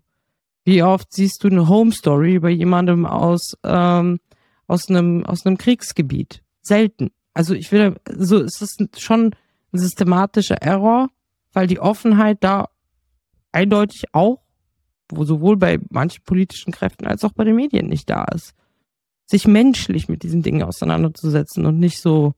Wie 0.65 0.83
oft 0.83 1.13
siehst 1.13 1.43
du 1.43 1.49
eine 1.49 1.69
Home 1.69 1.93
Story 1.93 2.35
über 2.35 2.51
jemandem 2.51 3.07
aus, 3.07 3.57
ähm, 3.65 4.21
aus 4.67 4.89
einem, 4.89 5.25
aus 5.25 5.47
einem 5.47 5.57
Kriegsgebiet? 5.57 6.43
Selten. 6.61 7.11
Also 7.33 7.55
ich 7.55 7.73
will, 7.73 7.97
so 8.17 8.39
ist 8.41 8.61
es 8.61 8.77
schon 8.99 9.35
ein 9.73 9.79
systematischer 9.79 10.57
Error, 10.57 11.09
weil 11.53 11.67
die 11.67 11.81
Offenheit 11.81 12.39
da 12.41 12.69
eindeutig 13.53 14.05
auch, 14.13 14.43
wo 15.11 15.25
sowohl 15.25 15.57
bei 15.57 15.79
manchen 15.91 16.23
politischen 16.25 16.73
Kräften 16.73 17.07
als 17.07 17.25
auch 17.25 17.33
bei 17.33 17.45
den 17.45 17.57
Medien 17.57 17.87
nicht 17.87 18.11
da 18.11 18.25
ist. 18.25 18.55
Sich 19.27 19.47
menschlich 19.47 20.09
mit 20.09 20.23
diesen 20.23 20.43
Dingen 20.43 20.63
auseinanderzusetzen 20.63 21.67
und 21.67 21.79
nicht 21.79 22.01
so, 22.01 22.35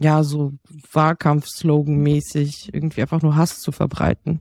ja, 0.00 0.22
so 0.24 0.52
Wahlkampf-Slogan-mäßig 0.92 2.70
irgendwie 2.72 3.02
einfach 3.02 3.22
nur 3.22 3.36
Hass 3.36 3.60
zu 3.60 3.70
verbreiten. 3.70 4.40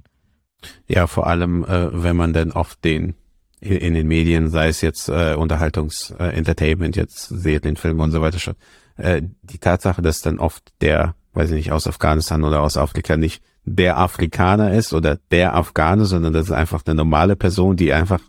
Ja, 0.88 1.06
vor 1.08 1.28
allem, 1.28 1.64
äh, 1.66 1.90
wenn 2.04 2.16
man 2.16 2.34
dann 2.34 2.52
oft 2.52 2.84
den 2.84 3.16
in, 3.60 3.76
in 3.76 3.94
den 3.94 4.08
Medien, 4.08 4.50
sei 4.50 4.70
es 4.70 4.82
jetzt 4.82 5.10
äh, 5.10 5.36
Unterhaltungs-, 5.36 6.18
äh, 6.18 6.30
Entertainment, 6.36 6.96
jetzt 6.96 7.28
Serien, 7.28 7.76
Filme 7.76 8.04
und 8.04 8.12
so 8.12 8.22
weiter 8.22 8.40
schon, 8.40 8.56
äh, 8.96 9.22
die 9.42 9.58
Tatsache, 9.58 10.02
dass 10.02 10.22
dann 10.22 10.40
oft 10.40 10.64
der, 10.82 11.16
weiß 11.34 11.52
ich 11.52 11.58
nicht, 11.58 11.72
aus 11.72 11.88
Afghanistan 11.88 12.44
oder 12.44 12.62
aus 12.62 12.78
Afrika 12.78 13.18
nicht 13.18 13.44
der 13.66 13.98
Afrikaner 13.98 14.74
ist 14.74 14.94
oder 14.94 15.18
der 15.32 15.56
Afghane, 15.56 16.06
sondern 16.06 16.34
das 16.34 16.46
ist 16.46 16.52
einfach 16.52 16.82
eine 16.86 16.96
normale 16.96 17.36
Person, 17.36 17.76
die 17.76 17.94
einfach 17.94 18.22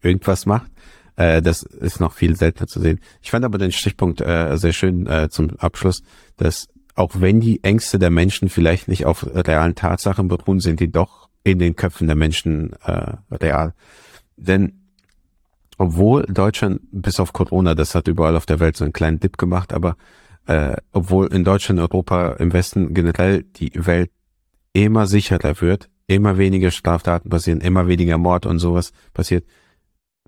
irgendwas 0.00 0.46
macht. 0.46 0.70
Äh, 1.16 1.42
das 1.42 1.62
ist 1.62 2.00
noch 2.00 2.14
viel 2.14 2.36
seltener 2.36 2.66
zu 2.66 2.80
sehen. 2.80 3.00
Ich 3.20 3.30
fand 3.30 3.44
aber 3.44 3.58
den 3.58 3.72
Stichpunkt 3.72 4.20
äh, 4.20 4.56
sehr 4.56 4.72
schön 4.72 5.06
äh, 5.06 5.28
zum 5.30 5.50
Abschluss, 5.58 6.02
dass 6.36 6.68
auch 6.94 7.12
wenn 7.14 7.40
die 7.40 7.62
Ängste 7.64 7.98
der 7.98 8.10
Menschen 8.10 8.48
vielleicht 8.48 8.88
nicht 8.88 9.06
auf 9.06 9.26
realen 9.26 9.74
Tatsachen 9.74 10.28
beruhen, 10.28 10.60
sind 10.60 10.80
die 10.80 10.90
doch 10.90 11.28
in 11.44 11.58
den 11.58 11.74
Köpfen 11.74 12.06
der 12.06 12.16
Menschen 12.16 12.72
äh, 12.84 13.14
real. 13.30 13.74
Denn 14.36 14.82
obwohl 15.78 16.22
Deutschland 16.26 16.80
bis 16.92 17.18
auf 17.18 17.32
Corona, 17.32 17.74
das 17.74 17.94
hat 17.94 18.08
überall 18.08 18.36
auf 18.36 18.46
der 18.46 18.60
Welt 18.60 18.76
so 18.76 18.84
einen 18.84 18.92
kleinen 18.92 19.20
Dip 19.20 19.38
gemacht, 19.38 19.72
aber 19.72 19.96
äh, 20.46 20.76
obwohl 20.92 21.32
in 21.32 21.44
Deutschland, 21.44 21.80
Europa, 21.80 22.32
im 22.34 22.52
Westen 22.52 22.94
generell 22.94 23.42
die 23.42 23.72
Welt 23.74 24.10
immer 24.72 25.06
sicherer 25.06 25.60
wird, 25.60 25.88
immer 26.06 26.38
weniger 26.38 26.70
Straftaten 26.70 27.30
passieren, 27.30 27.60
immer 27.60 27.86
weniger 27.86 28.18
Mord 28.18 28.46
und 28.46 28.58
sowas 28.58 28.92
passiert, 29.14 29.44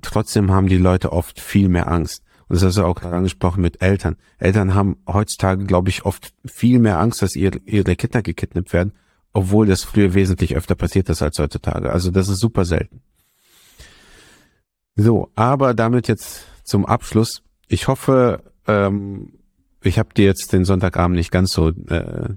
trotzdem 0.02 0.50
haben 0.50 0.68
die 0.68 0.78
Leute 0.78 1.12
oft 1.12 1.40
viel 1.40 1.68
mehr 1.68 1.90
Angst. 1.90 2.22
Und 2.48 2.56
das 2.56 2.64
hast 2.64 2.76
du 2.76 2.84
auch 2.84 2.94
gerade 2.94 3.16
angesprochen 3.16 3.62
mit 3.62 3.80
Eltern. 3.80 4.16
Eltern 4.38 4.74
haben 4.74 4.96
heutzutage, 5.08 5.64
glaube 5.64 5.88
ich, 5.88 6.04
oft 6.04 6.34
viel 6.44 6.78
mehr 6.78 6.98
Angst, 6.98 7.22
dass 7.22 7.36
ihre, 7.36 7.58
ihre 7.64 7.96
Kinder 7.96 8.22
gekidnappt 8.22 8.72
werden, 8.72 8.92
obwohl 9.32 9.66
das 9.66 9.82
früher 9.82 10.14
wesentlich 10.14 10.56
öfter 10.56 10.74
passiert 10.74 11.08
ist 11.08 11.22
als 11.22 11.38
heutzutage. 11.38 11.90
Also 11.90 12.10
das 12.10 12.28
ist 12.28 12.40
super 12.40 12.64
selten. 12.64 13.00
So, 14.96 15.30
aber 15.34 15.74
damit 15.74 16.08
jetzt 16.08 16.46
zum 16.64 16.86
Abschluss. 16.86 17.42
Ich 17.66 17.88
hoffe, 17.88 18.42
ähm, 18.66 19.32
ich 19.82 19.98
habe 19.98 20.14
dir 20.14 20.26
jetzt 20.26 20.52
den 20.52 20.64
Sonntagabend 20.64 21.16
nicht 21.16 21.30
ganz 21.30 21.52
so 21.52 21.68
äh, 21.68 22.34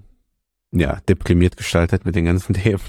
ja, 0.71 0.99
deprimiert 1.07 1.57
gestaltet 1.57 2.05
mit 2.05 2.15
den 2.15 2.25
ganzen 2.25 2.53
Themen. 2.55 2.81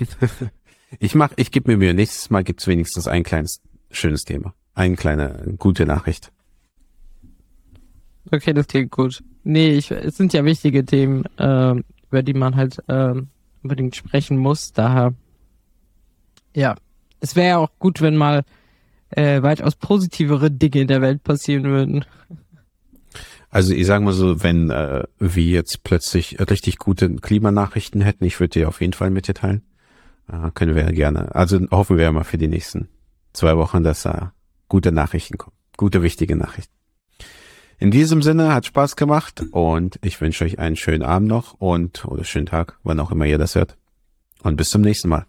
ich 0.98 1.14
mach, 1.14 1.32
ich 1.36 1.50
gebe 1.50 1.70
mir 1.70 1.76
Mühe. 1.76 1.94
Nächstes 1.94 2.30
Mal 2.30 2.44
gibt's 2.44 2.66
wenigstens 2.66 3.08
ein 3.08 3.24
kleines 3.24 3.60
schönes 3.90 4.24
Thema. 4.24 4.54
Eine 4.78 4.94
kleine 4.94 5.56
gute 5.58 5.86
Nachricht. 5.86 6.30
Okay, 8.30 8.52
das 8.52 8.68
klingt 8.68 8.92
gut. 8.92 9.24
Nee, 9.42 9.70
ich, 9.70 9.90
es 9.90 10.16
sind 10.16 10.32
ja 10.32 10.44
wichtige 10.44 10.84
Themen, 10.84 11.24
äh, 11.36 11.74
über 12.10 12.22
die 12.22 12.34
man 12.34 12.54
halt 12.54 12.78
äh, 12.86 13.14
unbedingt 13.64 13.96
sprechen 13.96 14.38
muss. 14.38 14.72
Daher, 14.72 15.14
ja, 16.54 16.76
es 17.18 17.34
wäre 17.34 17.48
ja 17.48 17.58
auch 17.58 17.72
gut, 17.80 18.00
wenn 18.00 18.16
mal 18.16 18.44
äh, 19.10 19.42
weitaus 19.42 19.74
positivere 19.74 20.48
Dinge 20.48 20.82
in 20.82 20.86
der 20.86 21.02
Welt 21.02 21.24
passieren 21.24 21.64
würden. 21.64 22.04
Also 23.50 23.74
ich 23.74 23.84
sage 23.84 24.04
mal 24.04 24.12
so, 24.12 24.44
wenn 24.44 24.70
äh, 24.70 25.02
wir 25.18 25.44
jetzt 25.44 25.82
plötzlich 25.82 26.38
richtig 26.38 26.78
gute 26.78 27.16
Klimanachrichten 27.16 28.00
hätten, 28.00 28.24
ich 28.24 28.38
würde 28.38 28.60
die 28.60 28.64
auf 28.64 28.80
jeden 28.80 28.92
Fall 28.92 29.10
mit 29.10 29.26
dir 29.26 29.34
teilen. 29.34 29.62
Äh, 30.30 30.52
können 30.54 30.76
wir 30.76 30.84
ja 30.84 30.92
gerne. 30.92 31.34
Also 31.34 31.58
hoffen 31.72 31.96
wir 31.96 32.04
ja 32.04 32.12
mal 32.12 32.22
für 32.22 32.38
die 32.38 32.46
nächsten 32.46 32.86
zwei 33.32 33.56
Wochen, 33.56 33.82
dass 33.82 34.02
da 34.02 34.34
gute 34.68 34.92
Nachrichten 34.92 35.38
kommen. 35.38 35.56
Gute, 35.76 36.02
wichtige 36.02 36.36
Nachrichten. 36.36 36.74
In 37.78 37.90
diesem 37.92 38.22
Sinne 38.22 38.52
hat 38.52 38.66
Spaß 38.66 38.96
gemacht 38.96 39.44
und 39.52 39.98
ich 40.02 40.20
wünsche 40.20 40.44
euch 40.44 40.58
einen 40.58 40.76
schönen 40.76 41.04
Abend 41.04 41.28
noch 41.28 41.54
und 41.54 42.04
oder 42.04 42.24
schönen 42.24 42.46
Tag, 42.46 42.78
wann 42.82 42.98
auch 42.98 43.12
immer 43.12 43.26
ihr 43.26 43.38
das 43.38 43.54
hört. 43.54 43.76
Und 44.42 44.56
bis 44.56 44.70
zum 44.70 44.82
nächsten 44.82 45.08
Mal. 45.08 45.26